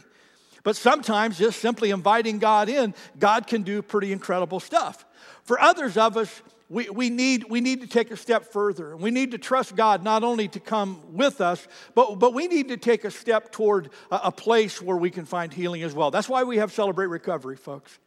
But 0.64 0.78
sometimes 0.78 1.38
just 1.38 1.60
simply 1.60 1.90
inviting 1.90 2.40
God 2.40 2.70
in, 2.70 2.94
God 3.20 3.48
can 3.48 3.64
do 3.64 3.82
pretty 3.82 4.14
incredible 4.14 4.62
stuff. 4.62 5.06
For 5.44 5.60
others 5.60 5.98
of 5.98 6.16
us, 6.16 6.42
we, 6.70 6.90
we, 6.90 7.10
need, 7.10 7.46
we 7.50 7.60
need 7.60 7.82
to 7.82 7.88
take 7.88 8.12
a 8.12 8.18
step 8.18 8.46
further. 8.46 8.96
We 8.96 9.12
need 9.12 9.32
to 9.32 9.38
trust 9.38 9.76
God 9.76 10.04
not 10.04 10.24
only 10.24 10.48
to 10.50 10.62
come 10.62 11.02
with 11.12 11.42
us, 11.42 11.68
but, 11.94 12.16
but 12.16 12.34
we 12.34 12.48
need 12.48 12.70
to 12.70 12.78
take 12.78 13.04
a 13.04 13.12
step 13.12 13.52
toward 13.52 13.90
a, 14.10 14.22
a 14.26 14.32
place 14.32 14.82
where 14.82 14.96
we 14.96 15.10
can 15.10 15.26
find 15.26 15.54
healing 15.54 15.84
as 15.84 15.94
well. 15.94 16.12
That's 16.12 16.30
why 16.30 16.44
we 16.44 16.58
have 16.58 16.72
Celebrate 16.72 17.08
Recovery, 17.08 17.58
folks. 17.58 18.00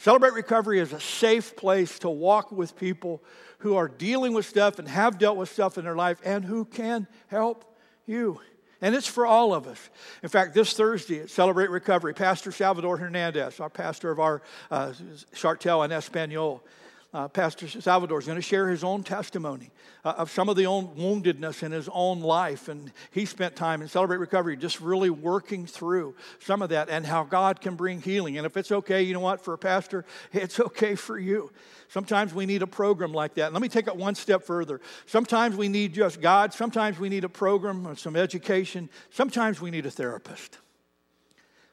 Celebrate 0.00 0.32
Recovery 0.32 0.78
is 0.78 0.94
a 0.94 1.00
safe 1.00 1.54
place 1.56 1.98
to 1.98 2.08
walk 2.08 2.50
with 2.50 2.74
people 2.74 3.22
who 3.58 3.76
are 3.76 3.86
dealing 3.86 4.32
with 4.32 4.46
stuff 4.46 4.78
and 4.78 4.88
have 4.88 5.18
dealt 5.18 5.36
with 5.36 5.52
stuff 5.52 5.76
in 5.76 5.84
their 5.84 5.94
life 5.94 6.18
and 6.24 6.42
who 6.42 6.64
can 6.64 7.06
help 7.26 7.76
you. 8.06 8.40
And 8.80 8.94
it's 8.94 9.06
for 9.06 9.26
all 9.26 9.52
of 9.52 9.66
us. 9.66 9.90
In 10.22 10.30
fact, 10.30 10.54
this 10.54 10.72
Thursday 10.72 11.20
at 11.20 11.28
Celebrate 11.28 11.68
Recovery, 11.68 12.14
Pastor 12.14 12.50
Salvador 12.50 12.96
Hernandez, 12.96 13.60
our 13.60 13.68
pastor 13.68 14.10
of 14.10 14.18
our 14.18 14.40
uh, 14.70 14.94
Chartel 15.34 15.84
and 15.84 15.92
Espanol, 15.92 16.64
uh, 17.12 17.26
Pastor 17.26 17.66
Salvador 17.66 18.20
is 18.20 18.26
going 18.26 18.36
to 18.36 18.42
share 18.42 18.68
his 18.68 18.84
own 18.84 19.02
testimony 19.02 19.70
uh, 20.04 20.14
of 20.18 20.30
some 20.30 20.48
of 20.48 20.56
the 20.56 20.66
own 20.66 20.88
woundedness 20.96 21.62
in 21.64 21.72
his 21.72 21.88
own 21.92 22.20
life. 22.20 22.68
And 22.68 22.92
he 23.10 23.24
spent 23.24 23.56
time 23.56 23.82
in 23.82 23.88
Celebrate 23.88 24.18
Recovery 24.18 24.56
just 24.56 24.80
really 24.80 25.10
working 25.10 25.66
through 25.66 26.14
some 26.38 26.62
of 26.62 26.68
that 26.68 26.88
and 26.88 27.04
how 27.04 27.24
God 27.24 27.60
can 27.60 27.74
bring 27.74 28.00
healing. 28.00 28.36
And 28.36 28.46
if 28.46 28.56
it's 28.56 28.70
okay, 28.70 29.02
you 29.02 29.12
know 29.12 29.20
what, 29.20 29.40
for 29.40 29.54
a 29.54 29.58
pastor, 29.58 30.04
it's 30.32 30.60
okay 30.60 30.94
for 30.94 31.18
you. 31.18 31.50
Sometimes 31.88 32.32
we 32.32 32.46
need 32.46 32.62
a 32.62 32.68
program 32.68 33.12
like 33.12 33.34
that. 33.34 33.52
let 33.52 33.60
me 33.60 33.68
take 33.68 33.88
it 33.88 33.96
one 33.96 34.14
step 34.14 34.44
further. 34.44 34.80
Sometimes 35.06 35.56
we 35.56 35.68
need 35.68 35.92
just 35.92 36.20
God. 36.20 36.54
Sometimes 36.54 37.00
we 37.00 37.08
need 37.08 37.24
a 37.24 37.28
program 37.28 37.88
or 37.88 37.96
some 37.96 38.14
education. 38.14 38.88
Sometimes 39.10 39.60
we 39.60 39.72
need 39.72 39.84
a 39.84 39.90
therapist. 39.90 40.58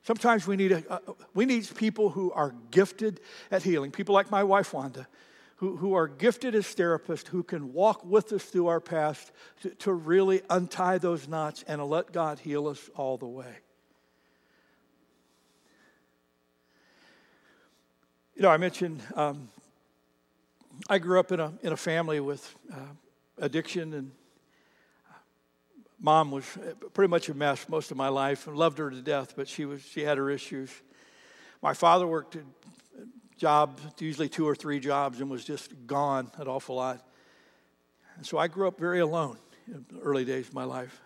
Sometimes 0.02 0.47
we 0.47 0.56
need, 0.56 0.71
a, 0.71 0.84
uh, 0.89 1.00
we 1.34 1.45
need 1.45 1.69
people 1.76 2.10
who 2.10 2.32
are 2.32 2.56
gifted 2.71 3.19
at 3.52 3.62
healing, 3.62 3.91
people 3.91 4.15
like 4.15 4.32
my 4.32 4.41
wife, 4.41 4.73
Wanda, 4.73 5.06
who, 5.58 5.76
who 5.76 5.93
are 5.93 6.08
gifted 6.08 6.56
as 6.56 6.65
therapists 6.65 7.28
who 7.28 7.43
can 7.43 7.74
walk 7.74 8.06
with 8.06 8.32
us 8.32 8.43
through 8.43 8.67
our 8.67 8.80
past 8.80 9.32
to, 9.62 9.70
to 9.72 9.93
really 9.93 10.41
untie 10.50 10.98
those 10.98 11.28
knots 11.28 11.63
and 11.67 11.84
let 11.84 12.12
God 12.12 12.39
heal 12.39 12.67
us 12.67 12.89
all 12.96 13.17
the 13.17 13.28
way. 13.28 13.58
You 18.36 18.43
know, 18.43 18.50
I 18.50 18.58
mentioned 18.58 19.02
um, 19.15 19.50
I 20.88 21.00
grew 21.00 21.20
up 21.20 21.32
in 21.32 21.39
a, 21.39 21.52
in 21.63 21.74
a 21.74 21.78
family 21.78 22.20
with 22.20 22.56
uh, 22.72 22.78
addiction, 23.39 23.96
and 23.96 24.12
mom 26.00 26.30
was 26.30 26.46
pretty 26.93 27.10
much 27.10 27.30
a 27.30 27.34
mess 27.34 27.67
most 27.67 27.89
of 27.89 27.98
my 27.98 28.10
life 28.10 28.46
and 28.46 28.56
loved 28.56 28.78
her 28.78 28.91
to 28.91 29.02
death, 29.02 29.34
but 29.36 29.48
she, 29.48 29.65
was, 29.65 29.82
she 29.82 30.02
had 30.02 30.20
her 30.20 30.30
issues. 30.30 30.70
My 31.63 31.74
father 31.74 32.06
worked 32.06 32.38
job, 33.38 33.80
usually 34.00 34.30
two 34.30 34.47
or 34.47 34.56
three 34.56 34.80
jobs, 34.80 35.21
and 35.21 35.30
was 35.30 35.45
just 35.45 35.71
gone 35.86 36.32
an 36.38 36.47
awful 36.47 36.76
lot. 36.76 37.06
And 38.15 38.26
so 38.26 38.38
I 38.38 38.47
grew 38.47 38.67
up 38.67 38.80
very 38.80 39.00
alone 39.00 39.38
in 39.67 39.86
the 39.91 40.00
early 40.00 40.26
days 40.26 40.47
of 40.47 40.54
my 40.54 40.63
life. 40.63 41.02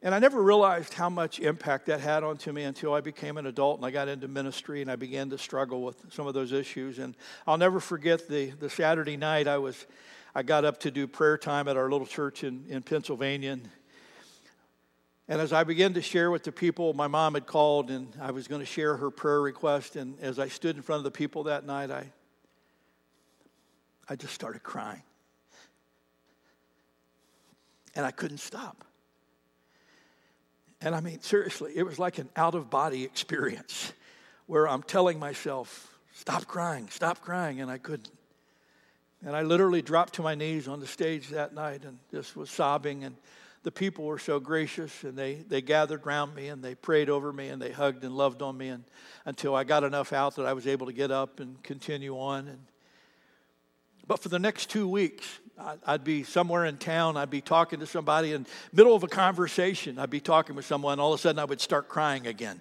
And 0.00 0.14
I 0.14 0.20
never 0.20 0.40
realized 0.40 0.94
how 0.94 1.10
much 1.10 1.40
impact 1.40 1.86
that 1.86 2.00
had 2.00 2.22
onto 2.22 2.52
me 2.52 2.62
until 2.62 2.94
I 2.94 3.00
became 3.00 3.36
an 3.36 3.46
adult 3.46 3.78
and 3.78 3.86
I 3.86 3.90
got 3.90 4.06
into 4.06 4.28
ministry 4.28 4.80
and 4.80 4.88
I 4.88 4.94
began 4.94 5.28
to 5.30 5.38
struggle 5.38 5.82
with 5.82 6.12
some 6.12 6.28
of 6.28 6.34
those 6.34 6.52
issues. 6.52 7.00
And 7.00 7.16
I'll 7.48 7.58
never 7.58 7.80
forget 7.80 8.28
the, 8.28 8.50
the 8.50 8.70
Saturday 8.70 9.16
night 9.16 9.48
I 9.48 9.58
was 9.58 9.86
I 10.34 10.42
got 10.44 10.64
up 10.64 10.78
to 10.80 10.92
do 10.92 11.08
prayer 11.08 11.36
time 11.36 11.66
at 11.66 11.76
our 11.76 11.90
little 11.90 12.06
church 12.06 12.44
in, 12.44 12.64
in 12.68 12.82
Pennsylvania. 12.82 13.52
And 13.52 13.68
and 15.28 15.42
as 15.42 15.52
I 15.52 15.62
began 15.62 15.92
to 15.94 16.00
share 16.00 16.30
with 16.30 16.42
the 16.44 16.52
people, 16.52 16.94
my 16.94 17.06
mom 17.06 17.34
had 17.34 17.46
called 17.46 17.90
and 17.90 18.08
I 18.18 18.30
was 18.30 18.48
going 18.48 18.60
to 18.60 18.66
share 18.66 18.96
her 18.96 19.10
prayer 19.10 19.42
request. 19.42 19.94
And 19.94 20.18
as 20.22 20.38
I 20.38 20.48
stood 20.48 20.74
in 20.74 20.82
front 20.82 21.00
of 21.00 21.04
the 21.04 21.10
people 21.10 21.44
that 21.44 21.66
night, 21.66 21.90
I, 21.90 22.10
I 24.08 24.16
just 24.16 24.32
started 24.32 24.62
crying. 24.62 25.02
And 27.94 28.06
I 28.06 28.10
couldn't 28.10 28.38
stop. 28.38 28.84
And 30.80 30.94
I 30.94 31.00
mean, 31.00 31.20
seriously, 31.20 31.72
it 31.74 31.82
was 31.82 31.98
like 31.98 32.18
an 32.18 32.30
out 32.34 32.54
of 32.54 32.70
body 32.70 33.04
experience 33.04 33.92
where 34.46 34.66
I'm 34.66 34.82
telling 34.82 35.18
myself, 35.18 35.98
stop 36.14 36.46
crying, 36.46 36.88
stop 36.90 37.20
crying, 37.20 37.60
and 37.60 37.70
I 37.70 37.76
couldn't. 37.76 38.10
And 39.26 39.36
I 39.36 39.42
literally 39.42 39.82
dropped 39.82 40.14
to 40.14 40.22
my 40.22 40.34
knees 40.34 40.68
on 40.68 40.80
the 40.80 40.86
stage 40.86 41.28
that 41.30 41.52
night 41.52 41.84
and 41.84 41.98
just 42.10 42.34
was 42.34 42.48
sobbing 42.48 43.04
and 43.04 43.16
the 43.62 43.72
people 43.72 44.04
were 44.04 44.18
so 44.18 44.38
gracious 44.40 45.04
and 45.04 45.16
they, 45.16 45.34
they 45.34 45.60
gathered 45.60 46.06
around 46.06 46.34
me 46.34 46.48
and 46.48 46.62
they 46.62 46.74
prayed 46.74 47.08
over 47.10 47.32
me 47.32 47.48
and 47.48 47.60
they 47.60 47.72
hugged 47.72 48.04
and 48.04 48.16
loved 48.16 48.42
on 48.42 48.56
me 48.56 48.68
and, 48.68 48.84
until 49.24 49.54
I 49.54 49.64
got 49.64 49.84
enough 49.84 50.12
out 50.12 50.36
that 50.36 50.46
I 50.46 50.52
was 50.52 50.66
able 50.66 50.86
to 50.86 50.92
get 50.92 51.10
up 51.10 51.40
and 51.40 51.62
continue 51.62 52.18
on. 52.18 52.48
And, 52.48 52.58
but 54.06 54.20
for 54.20 54.28
the 54.28 54.38
next 54.38 54.70
two 54.70 54.88
weeks, 54.88 55.26
I'd 55.84 56.04
be 56.04 56.22
somewhere 56.22 56.64
in 56.64 56.76
town. 56.76 57.16
I'd 57.16 57.30
be 57.30 57.40
talking 57.40 57.80
to 57.80 57.86
somebody 57.86 58.32
in 58.32 58.46
middle 58.72 58.94
of 58.94 59.02
a 59.02 59.08
conversation. 59.08 59.98
I'd 59.98 60.08
be 60.08 60.20
talking 60.20 60.54
with 60.54 60.64
someone. 60.64 61.00
All 61.00 61.12
of 61.12 61.18
a 61.18 61.20
sudden, 61.20 61.40
I 61.40 61.44
would 61.44 61.60
start 61.60 61.88
crying 61.88 62.26
again 62.28 62.60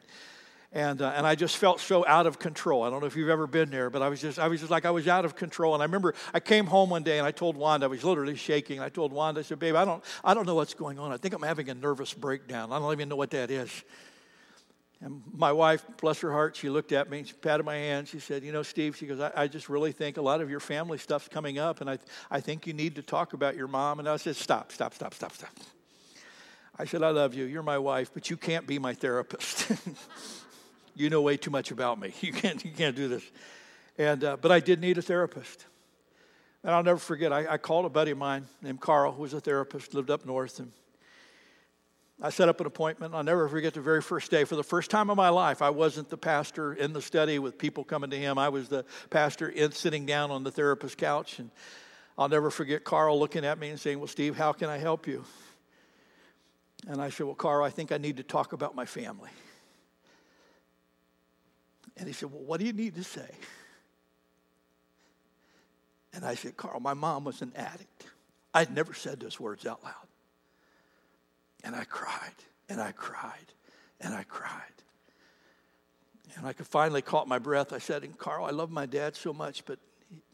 and 0.74 1.02
uh, 1.02 1.14
and 1.16 1.26
I 1.26 1.36
just 1.36 1.58
felt 1.58 1.80
so 1.80 2.06
out 2.06 2.28
of 2.28 2.40
control. 2.40 2.84
I 2.84 2.90
don't 2.90 3.00
know 3.00 3.08
if 3.08 3.16
you've 3.16 3.30
ever 3.30 3.48
been 3.48 3.70
there, 3.70 3.90
but 3.90 4.02
I 4.02 4.10
was 4.10 4.22
just 4.22 4.38
I 4.38 4.48
was 4.48 4.60
just 4.60 4.72
like 4.72 4.86
I 4.86 4.92
was 4.92 5.08
out 5.08 5.26
of 5.26 5.36
control. 5.36 5.74
And 5.74 5.82
I 5.82 5.86
remember 5.86 6.14
I 6.34 6.40
came 6.40 6.66
home 6.66 6.90
one 6.90 7.04
day 7.04 7.18
and 7.18 7.28
I 7.28 7.32
told 7.32 7.56
Wanda 7.56 7.86
I 7.86 7.90
was 7.90 8.04
literally 8.04 8.36
shaking. 8.36 8.80
I 8.80 8.90
told 8.90 9.14
Wanda 9.14 9.40
I 9.40 9.44
said, 9.44 9.60
"Babe, 9.60 9.76
I 9.76 9.86
don't 9.86 10.04
I 10.24 10.34
don't 10.34 10.46
know 10.46 10.56
what's 10.56 10.74
going 10.74 11.00
on. 11.00 11.12
I 11.12 11.18
think 11.18 11.34
I'm 11.34 11.42
having 11.42 11.70
a 11.70 11.74
nervous 11.74 12.14
breakdown. 12.14 12.72
I 12.72 12.80
don't 12.80 12.92
even 12.92 13.10
know 13.10 13.16
what 13.16 13.32
that 13.32 13.50
is." 13.50 13.84
And 15.00 15.22
my 15.32 15.52
wife, 15.52 15.86
bless 16.02 16.22
her 16.22 16.32
heart, 16.32 16.56
she 16.56 16.70
looked 16.70 16.92
at 16.92 17.08
me, 17.08 17.24
she 17.24 17.34
patted 17.34 17.64
my 17.64 17.76
hand. 17.76 18.08
She 18.08 18.20
said, 18.20 18.44
You 18.44 18.52
know, 18.52 18.64
Steve, 18.64 18.96
she 18.96 19.06
goes, 19.06 19.20
I, 19.20 19.32
I, 19.36 19.48
just 19.48 19.70
really 19.70 19.92
think 19.92 20.18
a 20.18 20.24
lot 20.24 20.42
of 20.42 20.50
your 20.50 20.60
family 20.60 20.98
stuff's 20.98 21.28
coming 21.28 21.60
up, 21.60 21.82
and 21.82 21.90
I, 21.90 22.00
I 22.32 22.40
think 22.40 22.66
you 22.66 22.74
need 22.74 22.96
to 22.96 23.04
talk 23.04 23.34
about 23.34 23.56
your 23.56 23.68
mom. 23.68 24.00
And 24.00 24.10
I 24.10 24.18
said, 24.18 24.36
Stop, 24.36 24.72
stop, 24.72 24.96
stop, 24.96 25.14
stop, 25.14 25.34
stop. 25.34 25.52
I 26.80 26.86
said, 26.86 27.04
I 27.04 27.10
love 27.10 27.36
you. 27.36 27.46
You're 27.46 27.62
my 27.62 27.78
wife, 27.78 28.10
but 28.12 28.32
you 28.32 28.38
can't 28.38 28.66
be 28.66 28.80
my 28.80 28.96
therapist. 28.96 29.72
you 30.98 31.10
know 31.10 31.22
way 31.22 31.38
too 31.38 31.52
much 31.52 31.72
about 31.72 32.00
me. 32.00 32.14
You 32.22 32.34
can't, 32.34 32.64
you 32.64 32.72
can't 32.72 32.96
do 32.96 33.08
this. 33.08 33.24
And, 33.98 34.24
uh, 34.24 34.38
but 34.38 34.52
I 34.52 34.60
did 34.60 34.80
need 34.80 34.98
a 34.98 35.02
therapist. 35.02 35.66
And 36.64 36.74
I'll 36.74 36.84
never 36.84 37.00
forget, 37.00 37.32
I, 37.32 37.54
I, 37.54 37.58
called 37.58 37.86
a 37.86 37.90
buddy 37.90 38.12
of 38.12 38.18
mine 38.18 38.46
named 38.62 38.82
Carl, 38.82 39.12
who 39.14 39.22
was 39.22 39.34
a 39.34 39.40
therapist, 39.40 39.94
lived 39.94 40.10
up 40.10 40.26
north. 40.26 40.60
And 40.60 40.72
I 42.22 42.30
set 42.30 42.50
up 42.50 42.60
an 42.60 42.68
appointment. 42.68 43.14
I'll 43.14 43.24
never 43.24 43.48
forget 43.48 43.74
the 43.74 43.82
very 43.82 44.02
first 44.02 44.32
day. 44.32 44.44
For 44.44 44.56
the 44.56 44.64
first 44.64 44.90
time 44.90 45.10
in 45.10 45.16
my 45.16 45.30
life, 45.30 45.62
I 45.62 45.70
wasn't 45.70 46.10
the 46.10 46.18
pastor 46.18 46.74
in 46.74 46.94
the 46.94 47.02
study 47.02 47.38
with 47.40 47.58
people 47.58 47.84
coming 47.84 48.10
to 48.10 48.18
him. 48.18 48.38
I 48.38 48.50
was 48.50 48.70
the 48.70 48.86
pastor 49.10 49.50
in, 49.50 49.72
sitting 49.72 50.06
down 50.06 50.32
on 50.32 50.44
the 50.44 50.52
therapist 50.52 50.98
couch. 50.98 51.40
And 51.40 51.52
I'll 52.18 52.30
never 52.30 52.50
forget 52.50 52.84
Carl 52.84 53.20
looking 53.20 53.46
at 53.46 53.60
me 53.60 53.70
and 53.70 53.80
saying, 53.80 54.00
Well, 54.00 54.08
Steve, 54.08 54.36
how 54.36 54.52
can 54.52 54.70
I 54.70 54.78
help 54.78 55.06
you? 55.06 55.24
And 56.88 57.00
I 57.00 57.10
said, 57.10 57.28
Well, 57.28 57.36
Carl, 57.36 57.64
I 57.64 57.70
think 57.70 57.92
I 57.92 57.98
need 57.98 58.18
to 58.18 58.24
talk 58.24 58.54
about 58.54 58.76
my 58.76 58.86
family. 58.86 59.30
And 61.98 62.08
he 62.08 62.14
said, 62.14 62.32
Well, 62.32 62.44
what 62.44 62.60
do 62.60 62.66
you 62.66 62.74
need 62.74 62.96
to 62.96 63.04
say? 63.04 63.30
And 66.14 66.26
I 66.26 66.36
said, 66.36 66.58
Carl, 66.58 66.80
my 66.80 66.94
mom 66.94 67.26
was 67.26 67.42
an 67.42 67.52
addict. 67.56 68.06
I'd 68.54 68.74
never 68.74 68.94
said 68.94 69.20
those 69.20 69.40
words 69.40 69.66
out 69.66 69.84
loud. 69.84 69.94
And 71.64 71.76
I 71.76 71.84
cried, 71.84 72.34
and 72.70 72.82
I 72.82 72.92
cried, 72.92 73.54
and 74.02 74.14
I 74.14 74.24
cried. 74.24 74.62
And 76.36 76.46
I 76.46 76.54
could 76.54 76.68
finally 76.68 77.02
caught 77.02 77.28
my 77.28 77.40
breath. 77.40 77.74
I 77.74 77.80
said, 77.80 78.04
and 78.04 78.18
Carl, 78.18 78.46
I 78.46 78.52
love 78.52 78.72
my 78.72 78.86
dad 78.86 79.16
so 79.16 79.34
much, 79.34 79.66
but 79.66 79.80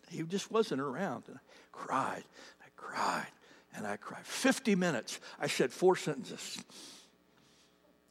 he, 0.09 0.17
he 0.17 0.23
just 0.23 0.51
wasn't 0.51 0.81
around. 0.81 1.23
And 1.27 1.37
I 1.37 1.39
cried, 1.71 2.23
I 2.61 2.67
cried, 2.75 3.31
and 3.75 3.87
I 3.87 3.97
cried. 3.97 4.25
50 4.25 4.75
minutes, 4.75 5.19
I 5.39 5.47
said 5.47 5.71
four 5.71 5.95
sentences. 5.95 6.63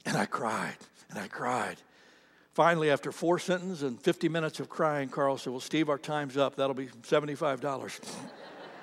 And 0.04 0.16
I 0.16 0.26
cried, 0.26 0.76
and 1.10 1.18
I 1.18 1.28
cried. 1.28 1.76
Finally, 2.54 2.90
after 2.90 3.10
four 3.10 3.38
sentences 3.38 3.82
and 3.82 3.98
50 4.00 4.28
minutes 4.28 4.60
of 4.60 4.68
crying, 4.68 5.08
Carl 5.08 5.38
said, 5.38 5.50
Well, 5.50 5.60
Steve, 5.60 5.88
our 5.88 5.96
time's 5.96 6.36
up. 6.36 6.56
That'll 6.56 6.74
be 6.74 6.88
$75. 6.88 8.00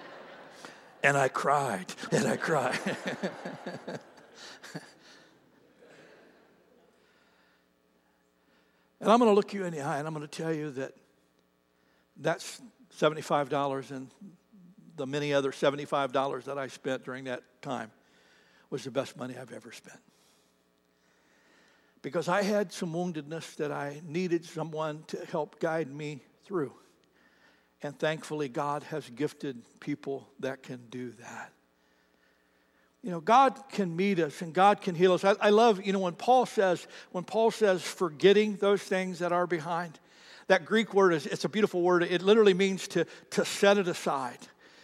and 1.04 1.16
I 1.16 1.28
cried, 1.28 1.86
and 2.12 2.28
I 2.28 2.36
cried. 2.36 2.80
and 9.00 9.12
I'm 9.12 9.20
going 9.20 9.30
to 9.30 9.36
look 9.36 9.54
you 9.54 9.66
in 9.66 9.74
the 9.74 9.82
eye 9.82 10.00
and 10.00 10.08
I'm 10.08 10.16
going 10.16 10.28
to 10.28 10.38
tell 10.44 10.52
you 10.52 10.72
that 10.72 10.94
that's 12.18 12.60
$75 12.98 13.92
and 13.92 14.10
the 14.96 15.06
many 15.06 15.32
other 15.32 15.52
$75 15.52 16.44
that 16.46 16.58
I 16.58 16.68
spent 16.68 17.06
during 17.06 17.26
that 17.26 17.44
time 17.62 17.92
was 18.72 18.84
the 18.84 18.92
best 18.92 19.16
money 19.16 19.38
I've 19.38 19.54
ever 19.54 19.72
spent 19.72 20.00
because 22.02 22.28
I 22.28 22.44
had 22.44 22.72
some 22.72 22.94
woundedness 22.94 23.56
that 23.58 23.72
I 23.72 24.02
needed 24.06 24.46
someone 24.46 25.04
to 25.08 25.26
help 25.26 25.60
guide 25.60 25.92
me 25.92 26.22
through. 26.46 26.74
And 27.82 27.98
thankfully, 27.98 28.50
God 28.50 28.84
has 28.84 29.10
gifted 29.10 29.62
people 29.80 30.28
that 30.40 30.64
can 30.64 30.82
do 30.90 31.12
that. 31.22 31.54
You 33.02 33.12
know, 33.12 33.22
God 33.22 33.58
can 33.70 33.96
meet 33.96 34.20
us 34.20 34.42
and 34.42 34.54
God 34.54 34.82
can 34.82 34.94
heal 34.94 35.14
us. 35.14 35.24
I, 35.24 35.36
I 35.40 35.50
love, 35.52 35.86
you 35.86 35.94
know, 35.94 36.00
when 36.00 36.16
Paul 36.16 36.46
says, 36.46 36.86
when 37.12 37.24
Paul 37.24 37.52
says 37.52 37.82
forgetting 37.82 38.58
those 38.58 38.82
things 38.82 39.20
that 39.20 39.32
are 39.32 39.48
behind, 39.48 40.00
that 40.48 40.66
Greek 40.66 40.94
word 40.94 41.14
is 41.14 41.26
it's 41.26 41.46
a 41.46 41.50
beautiful 41.50 41.82
word. 41.82 42.04
It 42.04 42.22
literally 42.22 42.54
means 42.54 42.88
to, 42.90 43.06
to 43.32 43.46
set 43.46 43.78
it 43.78 43.88
aside. 43.88 44.40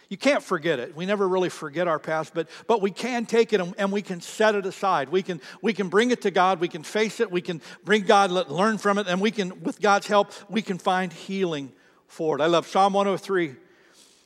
You 0.08 0.16
can't 0.16 0.42
forget 0.42 0.78
it. 0.78 0.94
We 0.94 1.04
never 1.04 1.26
really 1.26 1.48
forget 1.48 1.88
our 1.88 1.98
past, 1.98 2.32
but, 2.32 2.48
but 2.68 2.80
we 2.80 2.90
can 2.92 3.26
take 3.26 3.52
it 3.52 3.60
and, 3.60 3.74
and, 3.76 3.90
we 3.90 4.02
can 4.02 4.20
set 4.20 4.54
it 4.54 4.64
aside. 4.64 5.08
We 5.08 5.22
can, 5.22 5.40
we 5.62 5.72
can 5.72 5.88
bring 5.88 6.12
it 6.12 6.22
to 6.22 6.30
God. 6.30 6.60
We 6.60 6.68
can 6.68 6.84
face 6.84 7.18
it. 7.18 7.30
We 7.30 7.40
can 7.40 7.60
bring 7.84 8.02
God, 8.02 8.30
learn 8.30 8.78
from 8.78 8.98
it, 8.98 9.08
and 9.08 9.20
we 9.20 9.32
can, 9.32 9.62
with 9.62 9.80
God's 9.80 10.06
help, 10.06 10.32
we 10.48 10.62
can 10.62 10.78
find 10.78 11.12
healing 11.12 11.72
for 12.06 12.38
it. 12.38 12.42
I 12.42 12.46
love 12.46 12.68
Psalm 12.68 12.92
103. 12.92 13.56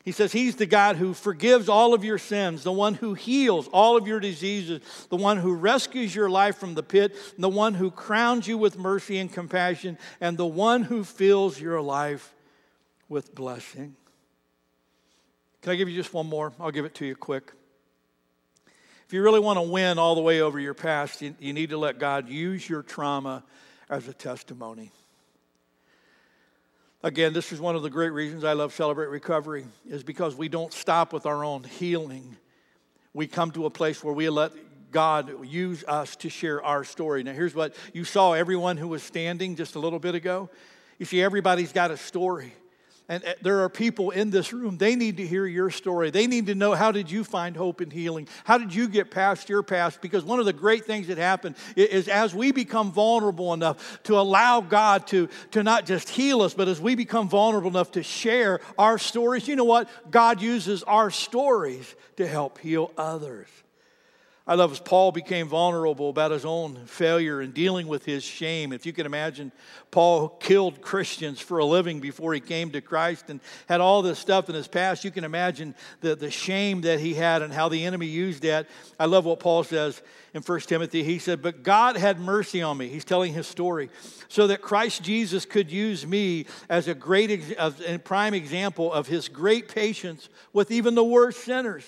He 0.05 0.13
says, 0.13 0.33
He's 0.33 0.57
the 0.57 0.67
God 0.67 0.97
who 0.97 1.15
forgives 1.15 1.69
all 1.69 1.95
of 1.95 2.05
your 2.05 2.19
sins, 2.19 2.63
the 2.63 2.73
one 2.73 2.95
who 2.95 3.15
heals 3.15 3.69
all 3.69 3.97
of 3.97 4.07
your 4.07 4.21
diseases, 4.21 4.81
the 5.09 5.17
one 5.17 5.37
who 5.37 5.55
rescues 5.55 6.15
your 6.15 6.31
life 6.31 6.57
from 6.57 6.75
the 6.75 6.83
pit, 6.83 7.17
the 7.39 7.49
one 7.49 7.75
who 7.75 7.91
crowns 7.91 8.49
you 8.49 8.57
with 8.59 8.79
mercy 8.79 9.19
and 9.19 9.33
compassion, 9.33 9.99
and 10.21 10.37
the 10.37 10.47
one 10.47 10.83
who 10.83 11.05
fills 11.05 11.61
your 11.61 11.81
life 11.81 12.35
with 13.09 13.35
blessing. 13.35 13.95
Can 15.63 15.73
I 15.73 15.77
give 15.77 15.89
you 15.89 15.97
just 15.97 16.15
one 16.15 16.27
more? 16.27 16.53
I'll 16.59 16.71
give 16.71 16.85
it 16.85 16.95
to 16.97 17.07
you 17.07 17.15
quick. 17.15 17.53
If 19.07 19.13
you 19.13 19.23
really 19.23 19.41
want 19.41 19.59
to 19.59 19.63
win 19.63 19.99
all 19.99 20.15
the 20.15 20.23
way 20.23 20.41
over 20.41 20.59
your 20.59 20.73
past, 20.73 21.21
you, 21.21 21.35
you 21.39 21.53
need 21.53 21.71
to 21.71 21.77
let 21.77 21.99
God 21.99 22.29
use 22.29 22.69
your 22.69 22.83
trauma 22.83 23.45
as 23.91 24.09
a 24.09 24.15
testimony. 24.15 24.93
Again, 27.03 27.33
this 27.33 27.51
is 27.53 27.61
one 27.61 27.77
of 27.77 27.83
the 27.83 27.91
great 27.91 28.11
reasons 28.11 28.45
I 28.45 28.53
love 28.53 28.73
Celebrate 28.73 29.09
Recovery, 29.09 29.67
is 29.89 30.03
because 30.03 30.35
we 30.37 30.49
don't 30.49 30.73
stop 30.73 31.13
with 31.13 31.27
our 31.27 31.45
own 31.45 31.65
healing. 31.65 32.37
We 33.13 33.27
come 33.27 33.51
to 33.53 33.67
a 33.67 33.71
place 33.71 34.05
where 34.05 34.15
we 34.15 34.29
let 34.31 34.53
God 34.93 35.45
use 35.45 35.85
us 35.85 36.17
to 36.17 36.29
share 36.29 36.63
our 36.63 36.85
story. 36.85 37.23
Now, 37.23 37.33
here's 37.33 37.55
what 37.55 37.75
you 37.93 38.05
saw 38.05 38.33
everyone 38.33 38.77
who 38.77 38.89
was 38.89 39.03
standing 39.03 39.57
just 39.57 39.75
a 39.75 39.79
little 39.79 39.99
bit 39.99 40.15
ago. 40.15 40.51
You 40.99 41.07
see, 41.07 41.23
everybody's 41.23 41.73
got 41.73 41.91
a 41.91 41.97
story. 41.97 42.55
And 43.11 43.25
uh, 43.25 43.35
there 43.43 43.65
are 43.65 43.69
people 43.69 44.11
in 44.11 44.31
this 44.31 44.53
room, 44.53 44.79
they 44.79 44.95
need 44.95 45.17
to 45.17 45.27
hear 45.27 45.45
your 45.45 45.69
story. 45.69 46.11
They 46.11 46.29
need 46.29 46.47
to 46.47 46.55
know 46.55 46.75
how 46.75 46.93
did 46.93 47.11
you 47.11 47.25
find 47.25 47.57
hope 47.57 47.81
and 47.81 47.93
healing? 47.93 48.29
How 48.45 48.57
did 48.57 48.73
you 48.73 48.87
get 48.87 49.11
past 49.11 49.49
your 49.49 49.65
past? 49.65 50.01
Because 50.01 50.23
one 50.23 50.39
of 50.39 50.47
the 50.47 50.53
great 50.53 50.85
things 50.85 51.09
that 51.09 51.19
happen 51.19 51.57
is 51.75 52.07
as 52.07 52.37
we 52.37 52.53
become 52.53 52.93
vulnerable 52.93 53.53
enough 53.53 54.01
to 54.05 54.17
allow 54.17 54.61
God 54.61 55.09
to, 55.09 55.29
to 55.51 55.65
not 55.65 55.87
just 55.87 56.09
heal 56.09 56.41
us, 56.43 56.55
but 56.55 56.69
as 56.69 56.81
we 56.81 56.95
become 56.95 57.29
vulnerable 57.29 57.69
enough 57.69 57.91
to 57.93 58.05
share 58.05 58.61
our 58.79 58.97
stories, 58.97 59.49
you 59.49 59.57
know 59.57 59.65
what? 59.65 59.89
God 60.13 60.41
uses 60.41 60.85
our 60.85 61.11
stories 61.11 61.97
to 62.17 62.29
help 62.29 62.59
heal 62.59 62.93
others. 62.97 63.49
I 64.51 64.55
love 64.55 64.73
as 64.73 64.81
Paul 64.81 65.13
became 65.13 65.47
vulnerable 65.47 66.11
about 66.11 66.33
his 66.33 66.45
own 66.45 66.85
failure 66.87 67.41
and 67.41 67.55
dealing 67.55 67.87
with 67.87 68.05
his 68.05 68.25
shame. 68.25 68.73
If 68.73 68.85
you 68.85 68.93
can 68.93 69.07
imagine, 69.07 69.53
Paul 69.93 70.29
killed 70.29 70.83
Christians 70.83 71.39
for 71.39 71.59
a 71.59 71.65
living 71.65 72.01
before 72.01 72.35
he 72.35 72.41
came 72.41 72.73
to 72.73 72.81
Christ 72.81 73.31
and 73.31 73.39
had 73.69 73.81
all 73.81 74.03
this 74.03 74.19
stuff 74.19 74.49
in 74.49 74.57
his 74.57 74.67
past. 74.67 75.05
You 75.05 75.13
can 75.13 75.23
imagine 75.23 75.77
the, 76.01 76.17
the 76.17 76.33
shame 76.33 76.81
that 76.81 76.99
he 76.99 77.15
had 77.15 77.43
and 77.43 77.55
how 77.55 77.69
the 77.69 77.85
enemy 77.85 78.09
used 78.09 78.43
that. 78.43 78.67
I 78.99 79.05
love 79.05 79.25
what 79.25 79.39
Paul 79.39 79.63
says 79.63 80.03
in 80.35 80.43
1 80.43 80.61
Timothy. 80.63 81.05
He 81.05 81.21
said, 81.21 81.43
But 81.43 81.63
God 81.63 81.97
had 81.97 82.19
mercy 82.19 82.61
on 82.61 82.77
me. 82.77 82.89
He's 82.89 83.05
telling 83.05 83.33
his 83.33 83.47
story. 83.47 83.89
So 84.27 84.49
that 84.49 84.63
Christ 84.63 85.05
Jesus 85.05 85.45
could 85.45 85.71
use 85.71 86.05
me 86.05 86.47
as 86.69 86.89
a 86.89 86.95
great 86.97 87.57
and 87.57 88.03
prime 88.03 88.35
example 88.35 88.93
of 88.93 89.07
his 89.07 89.29
great 89.29 89.69
patience 89.69 90.29
with 90.53 90.73
even 90.73 90.97
the 90.97 91.05
worst 91.05 91.45
sinners. 91.45 91.85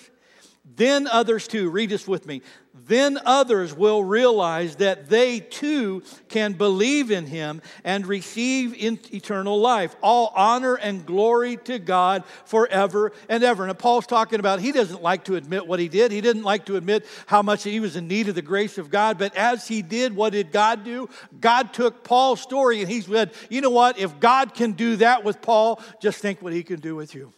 Then 0.65 1.07
others 1.07 1.47
too, 1.47 1.69
read 1.69 1.89
this 1.89 2.07
with 2.07 2.25
me. 2.25 2.41
Then 2.73 3.19
others 3.25 3.75
will 3.75 4.03
realize 4.03 4.77
that 4.77 5.09
they 5.09 5.39
too 5.39 6.03
can 6.29 6.53
believe 6.53 7.11
in 7.11 7.27
him 7.27 7.61
and 7.83 8.07
receive 8.07 8.73
eternal 9.13 9.59
life. 9.59 9.95
All 10.01 10.31
honor 10.35 10.75
and 10.75 11.05
glory 11.05 11.57
to 11.65 11.79
God 11.79 12.23
forever 12.45 13.11
and 13.29 13.43
ever. 13.43 13.67
And 13.67 13.77
Paul's 13.77 14.07
talking 14.07 14.39
about 14.39 14.61
he 14.61 14.71
doesn't 14.71 15.01
like 15.01 15.25
to 15.25 15.35
admit 15.35 15.67
what 15.67 15.79
he 15.79 15.89
did. 15.89 16.11
He 16.11 16.21
didn't 16.21 16.43
like 16.43 16.65
to 16.65 16.77
admit 16.77 17.05
how 17.27 17.41
much 17.41 17.63
he 17.63 17.79
was 17.79 17.95
in 17.95 18.07
need 18.07 18.29
of 18.29 18.35
the 18.35 18.41
grace 18.41 18.77
of 18.77 18.89
God. 18.89 19.19
But 19.19 19.35
as 19.35 19.67
he 19.67 19.81
did, 19.81 20.15
what 20.15 20.31
did 20.31 20.51
God 20.51 20.83
do? 20.83 21.09
God 21.39 21.73
took 21.73 22.03
Paul's 22.03 22.41
story 22.41 22.81
and 22.81 22.89
he 22.89 23.01
said, 23.01 23.31
you 23.49 23.61
know 23.61 23.69
what? 23.69 23.99
If 23.99 24.19
God 24.19 24.53
can 24.53 24.71
do 24.71 24.95
that 24.95 25.23
with 25.23 25.41
Paul, 25.41 25.81
just 26.01 26.19
think 26.19 26.41
what 26.41 26.53
he 26.53 26.63
can 26.63 26.79
do 26.79 26.95
with 26.95 27.13
you. 27.13 27.33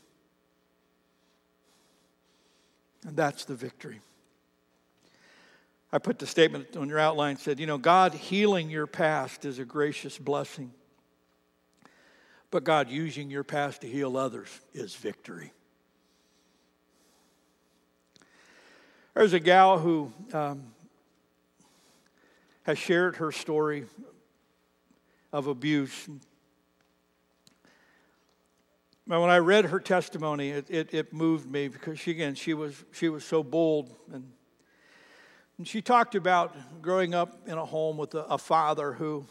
And 3.06 3.16
that's 3.16 3.46
the 3.46 3.56
victory. 3.56 4.02
I 5.92 6.00
put 6.00 6.20
the 6.20 6.28
statement 6.28 6.76
on 6.76 6.90
your 6.90 7.00
outline 7.00 7.38
said, 7.38 7.60
you 7.60 7.68
know, 7.68 7.78
God 7.78 8.14
healing 8.14 8.70
your 8.70 8.88
past 8.88 9.46
is 9.46 9.60
a 9.60 9.66
gracious 9.66 10.18
blessing. 10.18 10.72
But 12.52 12.64
God 12.64 12.90
using 12.90 13.30
your 13.30 13.44
past 13.44 13.82
to 13.82 13.88
heal 13.88 14.18
others 14.18 14.50
is 14.74 14.96
victory. 14.96 15.54
There's 19.14 19.34
a 19.34 19.40
gal 19.40 19.80
who 19.80 20.12
um, 20.34 20.64
has 22.64 22.78
shared 22.78 23.18
her 23.18 23.32
story 23.32 23.86
of 25.32 25.48
abuse 25.48 26.10
when 29.08 29.30
I 29.30 29.38
read 29.38 29.66
her 29.66 29.80
testimony, 29.80 30.50
it, 30.50 30.66
it, 30.70 30.94
it, 30.94 31.14
moved 31.14 31.50
me 31.50 31.68
because 31.68 32.00
she, 32.00 32.12
again, 32.12 32.34
she 32.34 32.54
was, 32.56 32.84
she 32.92 33.08
was 33.08 33.24
so 33.24 33.44
bold. 33.44 33.94
And, 34.12 34.32
and 35.58 35.68
she 35.68 35.82
talked 35.82 36.16
about 36.16 36.56
growing 36.82 37.14
up 37.14 37.48
in 37.48 37.58
a 37.58 37.66
home 37.66 37.98
with 37.98 38.16
a, 38.16 38.24
a 38.24 38.38
father 38.38 38.94
who 38.94 39.26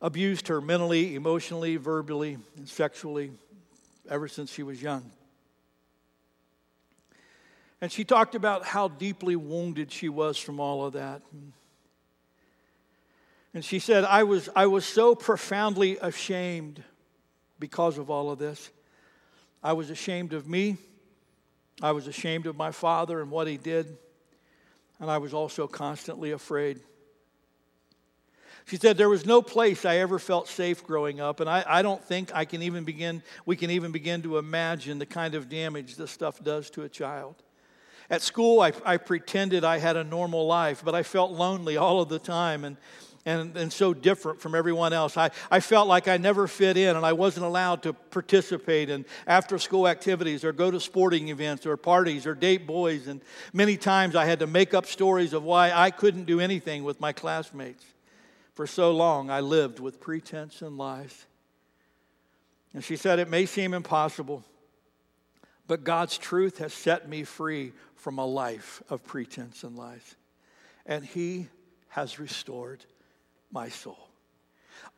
abused 0.00 0.48
her 0.48 0.60
mentally, 0.60 1.14
emotionally, 1.14 1.76
verbally, 1.76 2.38
and 2.56 2.68
sexually 2.68 3.30
ever 4.10 4.26
since 4.26 4.52
she 4.52 4.64
was 4.64 4.82
young. 4.82 5.10
And 7.80 7.92
she 7.92 8.04
talked 8.04 8.34
about 8.34 8.64
how 8.64 8.88
deeply 8.88 9.36
wounded 9.36 9.92
she 9.92 10.08
was 10.08 10.38
from 10.38 10.58
all 10.58 10.84
of 10.84 10.94
that. 10.94 11.22
And 13.52 13.64
she 13.64 13.78
said, 13.78 14.04
I 14.04 14.24
was, 14.24 14.48
I 14.56 14.66
was 14.66 14.84
so 14.84 15.14
profoundly 15.14 15.98
ashamed 15.98 16.82
because 17.58 17.98
of 17.98 18.10
all 18.10 18.30
of 18.30 18.38
this. 18.38 18.70
I 19.62 19.72
was 19.72 19.90
ashamed 19.90 20.32
of 20.32 20.46
me. 20.46 20.76
I 21.82 21.92
was 21.92 22.06
ashamed 22.06 22.46
of 22.46 22.56
my 22.56 22.70
father 22.70 23.20
and 23.20 23.30
what 23.30 23.46
he 23.46 23.56
did. 23.56 23.96
And 25.00 25.10
I 25.10 25.18
was 25.18 25.34
also 25.34 25.66
constantly 25.66 26.32
afraid. 26.32 26.80
She 28.66 28.76
said, 28.76 28.96
There 28.96 29.08
was 29.08 29.26
no 29.26 29.42
place 29.42 29.84
I 29.84 29.96
ever 29.98 30.18
felt 30.18 30.48
safe 30.48 30.86
growing 30.86 31.20
up, 31.20 31.40
and 31.40 31.50
I, 31.50 31.64
I 31.66 31.82
don't 31.82 32.02
think 32.02 32.34
I 32.34 32.44
can 32.44 32.62
even 32.62 32.84
begin, 32.84 33.22
we 33.44 33.56
can 33.56 33.70
even 33.70 33.92
begin 33.92 34.22
to 34.22 34.38
imagine 34.38 34.98
the 34.98 35.06
kind 35.06 35.34
of 35.34 35.48
damage 35.48 35.96
this 35.96 36.10
stuff 36.10 36.42
does 36.42 36.70
to 36.70 36.82
a 36.82 36.88
child. 36.88 37.34
At 38.08 38.22
school, 38.22 38.60
I, 38.60 38.72
I 38.84 38.96
pretended 38.98 39.64
I 39.64 39.78
had 39.78 39.96
a 39.96 40.04
normal 40.04 40.46
life, 40.46 40.82
but 40.84 40.94
I 40.94 41.02
felt 41.02 41.32
lonely 41.32 41.76
all 41.76 42.00
of 42.00 42.08
the 42.08 42.18
time 42.18 42.64
and, 42.64 42.76
and, 43.26 43.56
and 43.56 43.72
so 43.72 43.94
different 43.94 44.40
from 44.40 44.54
everyone 44.54 44.92
else. 44.92 45.16
I, 45.16 45.30
I 45.50 45.60
felt 45.60 45.88
like 45.88 46.08
I 46.08 46.16
never 46.18 46.46
fit 46.46 46.76
in 46.76 46.96
and 46.96 47.06
I 47.06 47.14
wasn't 47.14 47.46
allowed 47.46 47.82
to 47.84 47.92
participate 47.92 48.90
in 48.90 49.06
after 49.26 49.58
school 49.58 49.88
activities 49.88 50.44
or 50.44 50.52
go 50.52 50.70
to 50.70 50.78
sporting 50.78 51.28
events 51.28 51.64
or 51.64 51.76
parties 51.76 52.26
or 52.26 52.34
date 52.34 52.66
boys. 52.66 53.06
And 53.06 53.22
many 53.52 53.76
times 53.76 54.14
I 54.14 54.26
had 54.26 54.40
to 54.40 54.46
make 54.46 54.74
up 54.74 54.86
stories 54.86 55.32
of 55.32 55.42
why 55.42 55.72
I 55.72 55.90
couldn't 55.90 56.24
do 56.24 56.40
anything 56.40 56.84
with 56.84 57.00
my 57.00 57.12
classmates. 57.12 57.84
For 58.52 58.66
so 58.66 58.92
long, 58.92 59.30
I 59.30 59.40
lived 59.40 59.80
with 59.80 60.00
pretense 60.00 60.62
and 60.62 60.78
lies. 60.78 61.26
And 62.72 62.84
she 62.84 62.96
said, 62.96 63.18
It 63.18 63.28
may 63.28 63.46
seem 63.46 63.74
impossible, 63.74 64.44
but 65.66 65.82
God's 65.82 66.18
truth 66.18 66.58
has 66.58 66.72
set 66.72 67.08
me 67.08 67.24
free 67.24 67.72
from 67.96 68.18
a 68.18 68.26
life 68.26 68.82
of 68.90 69.02
pretense 69.02 69.64
and 69.64 69.76
lies. 69.76 70.14
And 70.86 71.04
He 71.04 71.48
has 71.88 72.20
restored 72.20 72.84
my 73.54 73.68
soul. 73.68 74.10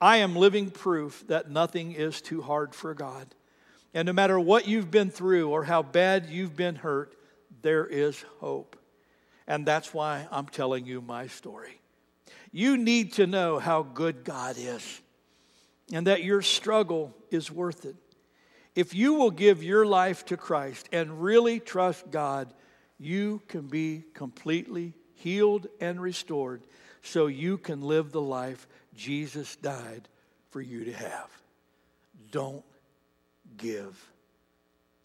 I 0.01 0.17
am 0.17 0.35
living 0.35 0.71
proof 0.71 1.25
that 1.29 1.51
nothing 1.51 1.93
is 1.93 2.21
too 2.21 2.43
hard 2.43 2.75
for 2.75 2.95
God. 2.95 3.27
And 3.95 4.07
no 4.07 4.13
matter 4.13 4.41
what 4.41 4.67
you've 4.67 4.91
been 4.91 5.11
through 5.11 5.51
or 5.51 5.65
how 5.65 5.83
bad 5.83 6.27
you've 6.27 6.57
been 6.57 6.75
hurt, 6.75 7.15
there 7.63 7.87
is 7.87 8.25
hope. 8.41 8.77
And 9.47 9.65
that's 9.65 9.95
why 9.95 10.27
I'm 10.33 10.47
telling 10.47 10.87
you 10.87 11.01
my 11.01 11.29
story. 11.29 11.81
You 12.51 12.77
need 12.77 13.13
to 13.15 13.27
know 13.27 13.59
how 13.59 13.83
good 13.83 14.25
God 14.25 14.57
is 14.59 15.01
and 15.93 16.07
that 16.07 16.25
your 16.25 16.43
struggle 16.43 17.15
is 17.31 17.51
worth 17.51 17.85
it. 17.85 17.97
If 18.75 18.95
you 18.95 19.15
will 19.15 19.31
give 19.31 19.63
your 19.63 19.87
life 19.87 20.25
to 20.27 20.37
Christ 20.37 20.89
and 20.93 21.23
really 21.23 21.61
trust 21.61 22.11
God, 22.11 22.53
you 22.99 23.41
can 23.49 23.69
be 23.69 24.05
completely 24.15 24.95
healed 25.15 25.67
and 25.81 26.01
restored 26.01 26.63
so 27.07 27.29
you 27.29 27.57
can 27.57 27.83
live 27.83 28.11
the 28.11 28.21
life 28.21 28.67
Jesus 28.97 29.57
died 29.57 30.09
for 30.51 30.61
you 30.61 30.85
to 30.85 30.93
have. 30.93 31.31
Don't 32.33 32.65
give 33.57 34.11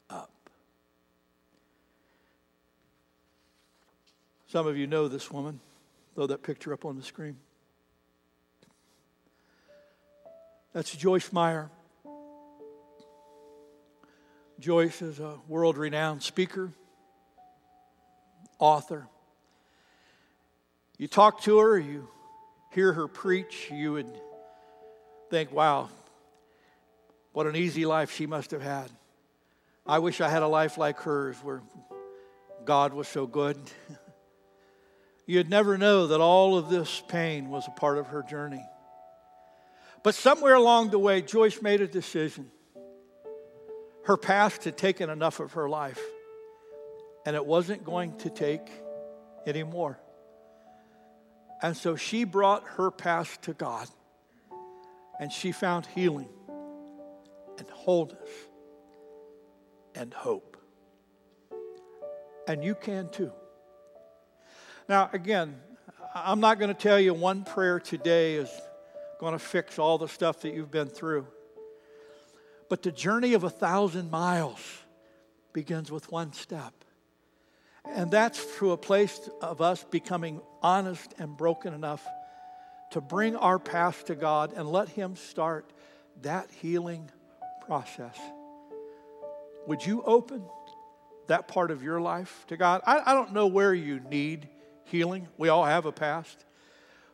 up. 0.10 0.32
Some 4.47 4.66
of 4.66 4.78
you 4.78 4.88
know 4.88 5.08
this 5.08 5.30
woman. 5.32 5.60
Throw 6.16 6.28
that 6.28 6.43
picture 6.43 6.74
up 6.74 6.86
on 6.86 6.97
the 6.97 7.04
screen. 7.04 7.38
That's 10.74 10.95
Joyce 10.95 11.32
Meyer. 11.32 11.70
Joyce 14.60 15.02
is 15.02 15.20
a 15.20 15.36
world 15.47 15.78
renowned 15.78 16.24
speaker, 16.24 16.72
author. 18.60 19.08
You 21.02 21.08
talk 21.08 21.41
to 21.41 21.58
her, 21.58 21.80
you 21.80 22.08
hear 22.74 22.93
her 22.93 23.08
preach, 23.08 23.72
you 23.72 23.93
would 23.93 24.22
think, 25.32 25.52
wow, 25.52 25.89
what 27.34 27.47
an 27.47 27.56
easy 27.56 27.88
life 27.88 28.12
she 28.12 28.28
must 28.28 28.52
have 28.52 28.62
had. 28.62 28.88
I 29.88 29.97
wish 29.97 30.22
I 30.22 30.30
had 30.30 30.43
a 30.43 30.47
life 30.47 30.78
like 30.78 30.99
hers 30.99 31.36
where 31.38 31.64
God 32.66 32.93
was 32.93 33.08
so 33.08 33.26
good. 33.26 33.58
You'd 35.26 35.49
never 35.49 35.76
know 35.76 36.06
that 36.06 36.22
all 36.22 36.56
of 36.56 36.70
this 36.70 37.02
pain 37.08 37.49
was 37.49 37.68
a 37.68 37.72
part 37.72 37.97
of 37.97 38.06
her 38.10 38.22
journey. 38.22 38.64
But 40.04 40.14
somewhere 40.14 40.54
along 40.54 40.91
the 40.91 40.99
way, 40.99 41.24
Joyce 41.24 41.64
made 41.64 41.82
a 41.82 41.88
decision. 41.88 42.52
Her 44.04 44.18
past 44.18 44.66
had 44.66 44.78
taken 44.78 45.10
enough 45.10 45.39
of 45.39 45.54
her 45.54 45.68
life, 45.68 45.99
and 47.26 47.36
it 47.36 47.43
wasn't 47.43 47.84
going 47.84 48.20
to 48.20 48.30
take 48.30 48.70
any 49.47 49.64
more. 49.64 49.99
And 51.62 51.78
so 51.78 51.95
she 51.95 52.24
brought 52.24 52.68
her 52.70 52.89
past 52.89 53.43
to 53.43 53.53
God 53.53 53.88
and 55.20 55.32
she 55.32 55.51
found 55.51 55.86
healing 55.86 56.30
and 57.57 57.70
wholeness 57.70 58.30
and 59.93 60.14
hope. 60.14 60.57
And 62.47 62.64
you 62.64 62.74
can 62.74 63.09
too. 63.09 63.32
Now, 64.89 65.09
again, 65.14 65.59
I'm 66.16 66.39
not 66.39 66.57
going 66.57 66.74
to 66.74 66.80
tell 66.80 66.99
you 66.99 67.14
one 67.14 67.43
prayer 67.43 67.80
today 67.80 68.36
is 68.36 68.49
going 69.20 69.34
to 69.34 69.39
fix 69.39 69.78
all 69.78 69.99
the 69.99 70.07
stuff 70.07 70.41
that 70.41 70.53
you've 70.53 70.72
been 70.72 70.88
through. 70.88 71.28
But 72.68 72.82
the 72.82 72.91
journey 72.91 73.34
of 73.36 73.43
a 73.43 73.49
thousand 73.49 74.09
miles 74.09 74.59
begins 75.53 75.91
with 75.91 76.12
one 76.12 76.34
step. 76.34 76.74
And 77.86 78.12
that's 78.12 78.40
through 78.40 78.72
a 78.72 78.78
place 78.78 79.30
of 79.42 79.62
us 79.62 79.84
becoming 79.84 80.42
honest 80.62 81.14
and 81.18 81.36
broken 81.36 81.74
enough 81.74 82.06
to 82.92 83.02
bring 83.02 83.36
our 83.36 83.60
past 83.60 84.08
to 84.08 84.16
God 84.16 84.54
and 84.56 84.70
let 84.70 84.90
Him 84.90 85.16
start 85.16 85.72
that 86.22 86.50
healing 86.62 87.10
process. 87.66 88.18
Would 89.68 89.86
you 89.86 90.04
open 90.04 90.44
that 91.28 91.48
part 91.48 91.72
of 91.72 91.84
your 91.84 92.02
life 92.02 92.46
to 92.48 92.58
God? 92.58 92.82
I, 92.86 93.02
I 93.06 93.14
don't 93.14 93.34
know 93.34 93.48
where 93.48 93.74
you 93.74 94.00
need 94.00 94.50
healing. 94.86 95.28
We 95.38 95.50
all 95.50 95.66
have 95.66 95.86
a 95.86 95.92
past. 95.92 96.46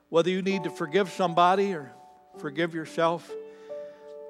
Whether 0.10 0.30
you 0.30 0.42
need 0.42 0.64
to 0.64 0.70
forgive 0.70 1.10
somebody 1.12 1.74
or 1.74 1.92
forgive 2.40 2.74
yourself, 2.74 3.30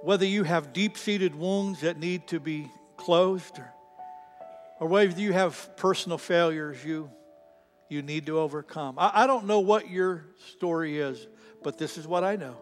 whether 0.02 0.26
you 0.26 0.44
have 0.44 0.74
deep 0.74 0.98
seated 0.98 1.36
wounds 1.36 1.82
that 1.82 2.00
need 2.00 2.28
to 2.28 2.40
be 2.40 2.70
closed 2.98 3.60
or 3.60 3.72
or 4.80 4.88
whether 4.88 5.20
you 5.20 5.34
have 5.34 5.76
personal 5.78 6.18
failures 6.18 6.84
you, 6.84 7.10
you 7.90 8.02
need 8.02 8.26
to 8.28 8.40
overcome. 8.40 8.96
I, 8.98 9.24
I 9.24 9.28
don't 9.28 9.46
know 9.46 9.60
what 9.60 9.90
your 9.90 10.26
story 10.54 11.00
is, 11.00 11.28
but 11.64 11.78
this 11.78 11.98
is 11.98 12.08
what 12.08 12.24
I 12.24 12.36
know 12.36 12.56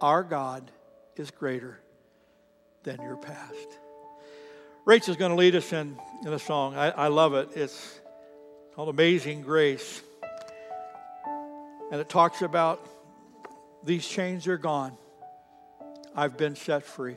our 0.00 0.22
God 0.22 0.70
is 1.16 1.30
greater 1.30 1.78
than 2.82 3.00
your 3.00 3.16
past. 3.16 3.78
Rachel's 4.84 5.16
going 5.16 5.30
to 5.30 5.36
lead 5.36 5.54
us 5.54 5.72
in, 5.72 5.96
in 6.24 6.32
a 6.32 6.38
song. 6.38 6.74
I, 6.74 6.90
I 6.90 7.06
love 7.08 7.34
it. 7.34 7.50
It's 7.54 8.00
called 8.74 8.88
Amazing 8.88 9.42
Grace. 9.42 10.02
And 11.92 12.00
it 12.00 12.08
talks 12.08 12.42
about 12.42 12.84
these 13.84 14.06
chains 14.06 14.48
are 14.48 14.58
gone. 14.58 14.96
I've 16.16 16.36
been 16.36 16.56
set 16.56 16.82
free. 16.82 17.16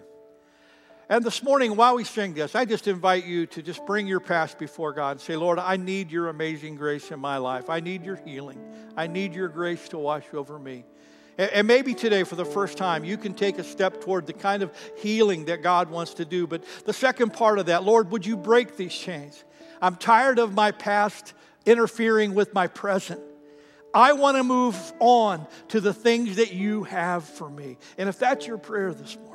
And 1.08 1.24
this 1.24 1.44
morning, 1.44 1.76
while 1.76 1.96
we 1.96 2.04
sing 2.04 2.34
this, 2.34 2.56
I 2.56 2.66
just 2.66 2.88
invite 2.88 3.26
you 3.26 3.46
to 3.48 3.62
just 3.62 3.86
bring 3.86 4.08
your 4.08 4.20
past 4.20 4.58
before 4.58 4.92
God 4.92 5.12
and 5.12 5.22
say, 5.22 5.36
Lord, 5.36 5.60
I 5.60 5.78
need 5.78 6.10
your 6.10 6.30
amazing 6.30 6.76
grace 6.76 7.12
in 7.12 7.20
my 7.20 7.38
life. 7.38 7.70
I 7.70 7.80
need 7.80 8.04
your 8.04 8.16
healing. 8.16 8.60
I 8.98 9.06
need 9.06 9.36
your 9.36 9.48
grace 9.48 9.88
to 9.90 10.00
wash 10.00 10.26
over 10.34 10.58
me. 10.58 10.84
And 11.38 11.68
maybe 11.68 11.94
today, 11.94 12.24
for 12.24 12.36
the 12.36 12.46
first 12.46 12.78
time, 12.78 13.04
you 13.04 13.18
can 13.18 13.36
take 13.36 13.60
a 13.60 13.64
step 13.64 14.02
toward 14.02 14.26
the 14.26 14.34
kind 14.34 14.64
of 14.64 14.72
healing 14.98 15.46
that 15.46 15.62
God 15.62 15.92
wants 15.92 16.16
to 16.16 16.26
do. 16.26 16.48
But 16.48 16.64
the 16.86 16.94
second 16.94 17.34
part 17.34 17.60
of 17.60 17.68
that, 17.68 17.84
Lord, 17.84 18.10
would 18.12 18.26
you 18.26 18.38
break 18.38 18.76
these 18.76 18.96
chains? 18.96 19.44
I'm 19.82 19.98
tired 19.98 20.40
of 20.40 20.54
my 20.56 20.72
past 20.72 21.34
interfering 21.66 22.34
with 22.34 22.54
my 22.54 22.66
present. 22.68 23.22
I 23.94 24.14
want 24.14 24.38
to 24.38 24.44
move 24.44 24.76
on 25.00 25.46
to 25.70 25.82
the 25.82 25.94
things 25.94 26.38
that 26.38 26.54
you 26.54 26.84
have 26.86 27.26
for 27.26 27.50
me. 27.50 27.78
And 27.98 28.10
if 28.10 28.18
that's 28.18 28.48
your 28.48 28.58
prayer 28.58 28.94
this 28.94 29.18
morning, 29.18 29.35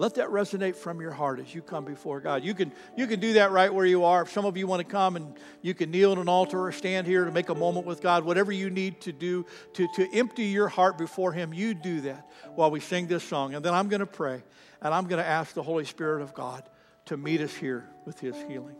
let 0.00 0.14
that 0.14 0.30
resonate 0.30 0.76
from 0.76 0.98
your 0.98 1.10
heart 1.10 1.40
as 1.40 1.54
you 1.54 1.60
come 1.60 1.84
before 1.84 2.20
God. 2.20 2.42
You 2.42 2.54
can, 2.54 2.72
you 2.96 3.06
can 3.06 3.20
do 3.20 3.34
that 3.34 3.50
right 3.50 3.72
where 3.72 3.84
you 3.84 4.04
are. 4.04 4.22
If 4.22 4.30
some 4.32 4.46
of 4.46 4.56
you 4.56 4.66
want 4.66 4.80
to 4.80 4.90
come 4.90 5.14
and 5.14 5.34
you 5.60 5.74
can 5.74 5.90
kneel 5.90 6.12
at 6.12 6.16
an 6.18 6.26
altar 6.26 6.58
or 6.58 6.72
stand 6.72 7.06
here 7.06 7.26
to 7.26 7.30
make 7.30 7.50
a 7.50 7.54
moment 7.54 7.84
with 7.84 8.00
God, 8.00 8.24
whatever 8.24 8.50
you 8.50 8.70
need 8.70 9.02
to 9.02 9.12
do 9.12 9.44
to, 9.74 9.86
to 9.96 10.08
empty 10.14 10.44
your 10.44 10.68
heart 10.68 10.96
before 10.96 11.34
Him, 11.34 11.52
you 11.52 11.74
do 11.74 12.00
that 12.00 12.30
while 12.54 12.70
we 12.70 12.80
sing 12.80 13.08
this 13.08 13.22
song. 13.22 13.54
And 13.54 13.62
then 13.62 13.74
I'm 13.74 13.90
going 13.90 14.00
to 14.00 14.06
pray 14.06 14.42
and 14.80 14.94
I'm 14.94 15.06
going 15.06 15.22
to 15.22 15.28
ask 15.28 15.52
the 15.52 15.62
Holy 15.62 15.84
Spirit 15.84 16.22
of 16.22 16.32
God 16.32 16.66
to 17.04 17.18
meet 17.18 17.42
us 17.42 17.54
here 17.54 17.86
with 18.06 18.18
His 18.18 18.36
healing. 18.48 18.76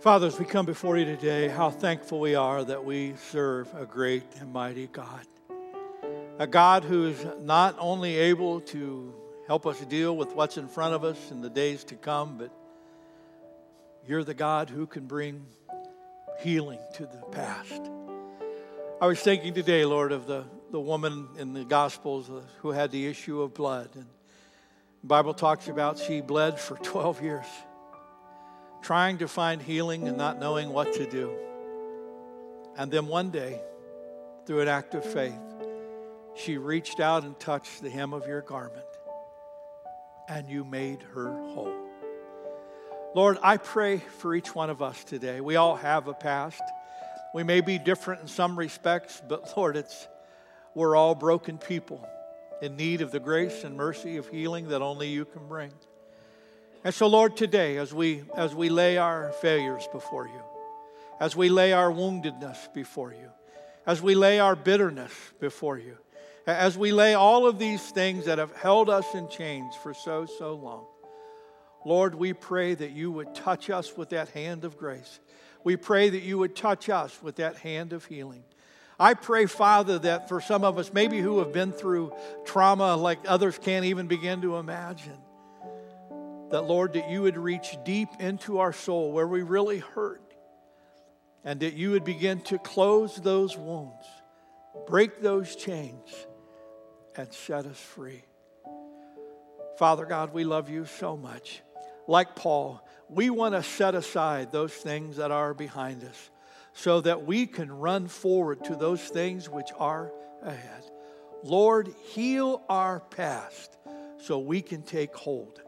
Father, 0.00 0.26
as 0.26 0.38
we 0.38 0.44
come 0.44 0.66
before 0.66 0.98
you 0.98 1.06
today, 1.06 1.48
how 1.48 1.70
thankful 1.70 2.20
we 2.20 2.34
are 2.34 2.62
that 2.62 2.84
we 2.84 3.14
serve 3.30 3.72
a 3.74 3.86
great 3.86 4.24
and 4.38 4.52
mighty 4.52 4.86
God. 4.86 5.26
A 6.38 6.46
God 6.46 6.84
who 6.84 7.06
is 7.06 7.26
not 7.40 7.74
only 7.78 8.18
able 8.18 8.60
to 8.60 9.14
help 9.50 9.66
us 9.66 9.80
deal 9.80 10.16
with 10.16 10.32
what's 10.36 10.56
in 10.58 10.68
front 10.68 10.94
of 10.94 11.02
us 11.02 11.32
in 11.32 11.40
the 11.40 11.50
days 11.50 11.82
to 11.82 11.96
come, 11.96 12.38
but 12.38 12.52
you're 14.06 14.22
the 14.22 14.32
God 14.32 14.70
who 14.70 14.86
can 14.86 15.08
bring 15.08 15.44
healing 16.38 16.78
to 16.94 17.02
the 17.02 17.20
past. 17.32 17.82
I 19.00 19.08
was 19.08 19.18
thinking 19.18 19.52
today, 19.52 19.84
Lord, 19.84 20.12
of 20.12 20.28
the, 20.28 20.44
the 20.70 20.78
woman 20.78 21.26
in 21.36 21.52
the 21.52 21.64
Gospels 21.64 22.30
uh, 22.30 22.42
who 22.60 22.70
had 22.70 22.92
the 22.92 23.08
issue 23.08 23.42
of 23.42 23.52
blood. 23.52 23.88
And 23.96 24.06
the 25.00 25.08
Bible 25.08 25.34
talks 25.34 25.66
about 25.66 25.98
she 25.98 26.20
bled 26.20 26.60
for 26.60 26.76
12 26.84 27.20
years, 27.20 27.46
trying 28.82 29.18
to 29.18 29.26
find 29.26 29.60
healing 29.60 30.06
and 30.06 30.16
not 30.16 30.38
knowing 30.38 30.70
what 30.72 30.92
to 30.92 31.10
do. 31.10 31.34
And 32.76 32.88
then 32.88 33.08
one 33.08 33.32
day, 33.32 33.60
through 34.46 34.60
an 34.60 34.68
act 34.68 34.94
of 34.94 35.04
faith, 35.04 35.34
she 36.36 36.56
reached 36.56 37.00
out 37.00 37.24
and 37.24 37.36
touched 37.40 37.82
the 37.82 37.90
hem 37.90 38.12
of 38.12 38.28
your 38.28 38.42
garment 38.42 38.86
and 40.30 40.48
you 40.48 40.64
made 40.64 41.02
her 41.12 41.32
whole. 41.48 41.74
Lord, 43.16 43.38
I 43.42 43.56
pray 43.56 43.98
for 43.98 44.32
each 44.32 44.54
one 44.54 44.70
of 44.70 44.80
us 44.80 45.02
today. 45.02 45.40
We 45.40 45.56
all 45.56 45.74
have 45.74 46.06
a 46.06 46.14
past. 46.14 46.62
We 47.34 47.42
may 47.42 47.60
be 47.60 47.78
different 47.78 48.22
in 48.22 48.28
some 48.28 48.56
respects, 48.56 49.20
but 49.28 49.52
Lord, 49.56 49.76
it's 49.76 50.06
we're 50.72 50.94
all 50.94 51.16
broken 51.16 51.58
people 51.58 52.08
in 52.62 52.76
need 52.76 53.00
of 53.00 53.10
the 53.10 53.18
grace 53.18 53.64
and 53.64 53.76
mercy 53.76 54.18
of 54.18 54.28
healing 54.28 54.68
that 54.68 54.82
only 54.82 55.08
you 55.08 55.24
can 55.24 55.48
bring. 55.48 55.72
And 56.84 56.94
so, 56.94 57.08
Lord, 57.08 57.36
today, 57.36 57.76
as 57.78 57.92
we, 57.92 58.22
as 58.36 58.54
we 58.54 58.68
lay 58.68 58.98
our 58.98 59.32
failures 59.32 59.88
before 59.92 60.28
you, 60.28 60.42
as 61.18 61.34
we 61.34 61.48
lay 61.48 61.72
our 61.72 61.90
woundedness 61.90 62.72
before 62.72 63.10
you, 63.12 63.30
as 63.84 64.00
we 64.00 64.14
lay 64.14 64.38
our 64.38 64.54
bitterness 64.54 65.12
before 65.40 65.76
you, 65.76 65.98
as 66.56 66.78
we 66.78 66.92
lay 66.92 67.14
all 67.14 67.46
of 67.46 67.58
these 67.58 67.82
things 67.90 68.26
that 68.26 68.38
have 68.38 68.54
held 68.56 68.88
us 68.88 69.14
in 69.14 69.28
chains 69.28 69.74
for 69.82 69.92
so, 69.92 70.26
so 70.26 70.54
long, 70.54 70.86
Lord, 71.84 72.14
we 72.14 72.32
pray 72.32 72.74
that 72.74 72.92
you 72.92 73.10
would 73.10 73.34
touch 73.34 73.70
us 73.70 73.96
with 73.96 74.10
that 74.10 74.28
hand 74.30 74.64
of 74.64 74.76
grace. 74.76 75.20
We 75.64 75.76
pray 75.76 76.10
that 76.10 76.22
you 76.22 76.38
would 76.38 76.54
touch 76.54 76.88
us 76.88 77.22
with 77.22 77.36
that 77.36 77.56
hand 77.56 77.92
of 77.92 78.04
healing. 78.04 78.44
I 78.98 79.14
pray, 79.14 79.46
Father, 79.46 79.98
that 80.00 80.28
for 80.28 80.42
some 80.42 80.62
of 80.62 80.78
us, 80.78 80.92
maybe 80.92 81.20
who 81.20 81.38
have 81.38 81.52
been 81.52 81.72
through 81.72 82.12
trauma 82.44 82.96
like 82.96 83.20
others 83.26 83.58
can't 83.58 83.86
even 83.86 84.08
begin 84.08 84.42
to 84.42 84.56
imagine, 84.56 85.16
that, 86.50 86.62
Lord, 86.62 86.92
that 86.94 87.10
you 87.10 87.22
would 87.22 87.38
reach 87.38 87.78
deep 87.84 88.08
into 88.18 88.58
our 88.58 88.72
soul 88.72 89.12
where 89.12 89.26
we 89.26 89.42
really 89.42 89.78
hurt, 89.78 90.34
and 91.44 91.60
that 91.60 91.74
you 91.74 91.92
would 91.92 92.04
begin 92.04 92.40
to 92.42 92.58
close 92.58 93.16
those 93.16 93.56
wounds, 93.56 94.04
break 94.86 95.22
those 95.22 95.56
chains, 95.56 96.26
and 97.20 97.32
set 97.32 97.66
us 97.66 97.78
free. 97.78 98.22
Father 99.78 100.06
God, 100.06 100.32
we 100.32 100.44
love 100.44 100.68
you 100.68 100.86
so 100.86 101.16
much. 101.16 101.62
Like 102.06 102.34
Paul, 102.34 102.86
we 103.08 103.30
want 103.30 103.54
to 103.54 103.62
set 103.62 103.94
aside 103.94 104.50
those 104.50 104.72
things 104.72 105.16
that 105.16 105.30
are 105.30 105.54
behind 105.54 106.02
us 106.04 106.30
so 106.72 107.00
that 107.02 107.26
we 107.26 107.46
can 107.46 107.70
run 107.70 108.08
forward 108.08 108.64
to 108.64 108.76
those 108.76 109.02
things 109.02 109.48
which 109.48 109.70
are 109.78 110.12
ahead. 110.42 110.84
Lord, 111.42 111.94
heal 112.06 112.62
our 112.68 113.00
past 113.00 113.76
so 114.18 114.38
we 114.38 114.62
can 114.62 114.82
take 114.82 115.14
hold 115.14 115.60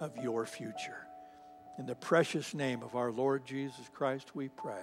of 0.00 0.16
your 0.16 0.46
future. 0.46 1.06
In 1.78 1.86
the 1.86 1.94
precious 1.94 2.54
name 2.54 2.82
of 2.82 2.96
our 2.96 3.12
Lord 3.12 3.46
Jesus 3.46 3.88
Christ, 3.92 4.34
we 4.34 4.48
pray. 4.48 4.82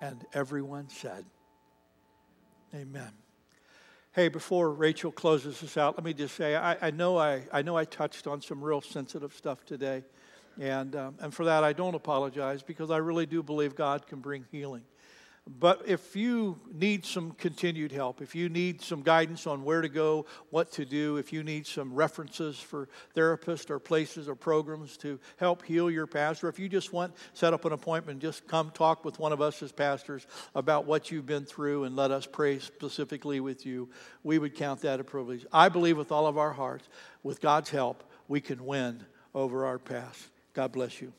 And 0.00 0.24
everyone 0.34 0.88
said, 0.90 1.24
Amen. 2.74 3.25
Hey, 4.16 4.28
before 4.28 4.72
Rachel 4.72 5.12
closes 5.12 5.62
us 5.62 5.76
out, 5.76 5.98
let 5.98 6.02
me 6.02 6.14
just 6.14 6.36
say 6.36 6.56
I, 6.56 6.86
I 6.86 6.90
know, 6.90 7.18
I, 7.18 7.42
I 7.52 7.60
know 7.60 7.76
I 7.76 7.84
touched 7.84 8.26
on 8.26 8.40
some 8.40 8.64
real 8.64 8.80
sensitive 8.80 9.34
stuff 9.34 9.66
today. 9.66 10.04
And, 10.58 10.96
um, 10.96 11.16
and 11.20 11.34
for 11.34 11.44
that, 11.44 11.64
I 11.64 11.74
don't 11.74 11.94
apologize 11.94 12.62
because 12.62 12.90
I 12.90 12.96
really 12.96 13.26
do 13.26 13.42
believe 13.42 13.74
God 13.74 14.06
can 14.06 14.20
bring 14.20 14.46
healing. 14.50 14.84
But 15.48 15.82
if 15.86 16.16
you 16.16 16.58
need 16.72 17.04
some 17.06 17.30
continued 17.32 17.92
help, 17.92 18.20
if 18.20 18.34
you 18.34 18.48
need 18.48 18.82
some 18.82 19.02
guidance 19.02 19.46
on 19.46 19.62
where 19.62 19.80
to 19.80 19.88
go, 19.88 20.26
what 20.50 20.72
to 20.72 20.84
do, 20.84 21.18
if 21.18 21.32
you 21.32 21.44
need 21.44 21.68
some 21.68 21.94
references 21.94 22.58
for 22.58 22.88
therapists 23.14 23.70
or 23.70 23.78
places 23.78 24.28
or 24.28 24.34
programs 24.34 24.96
to 24.98 25.20
help 25.36 25.64
heal 25.64 25.88
your 25.88 26.08
pastor, 26.08 26.48
if 26.48 26.58
you 26.58 26.68
just 26.68 26.92
want 26.92 27.14
set 27.32 27.54
up 27.54 27.64
an 27.64 27.72
appointment, 27.72 28.20
just 28.20 28.48
come 28.48 28.72
talk 28.72 29.04
with 29.04 29.20
one 29.20 29.32
of 29.32 29.40
us 29.40 29.62
as 29.62 29.70
pastors 29.70 30.26
about 30.56 30.84
what 30.84 31.12
you've 31.12 31.26
been 31.26 31.44
through 31.44 31.84
and 31.84 31.94
let 31.94 32.10
us 32.10 32.26
pray 32.26 32.58
specifically 32.58 33.38
with 33.38 33.64
you, 33.64 33.88
we 34.24 34.38
would 34.38 34.54
count 34.54 34.80
that 34.80 34.98
a 34.98 35.04
privilege. 35.04 35.46
I 35.52 35.68
believe 35.68 35.96
with 35.96 36.10
all 36.10 36.26
of 36.26 36.36
our 36.36 36.52
hearts, 36.52 36.88
with 37.22 37.40
God's 37.40 37.70
help, 37.70 38.02
we 38.26 38.40
can 38.40 38.66
win 38.66 39.04
over 39.32 39.64
our 39.64 39.78
past. 39.78 40.28
God 40.54 40.72
bless 40.72 41.00
you. 41.00 41.12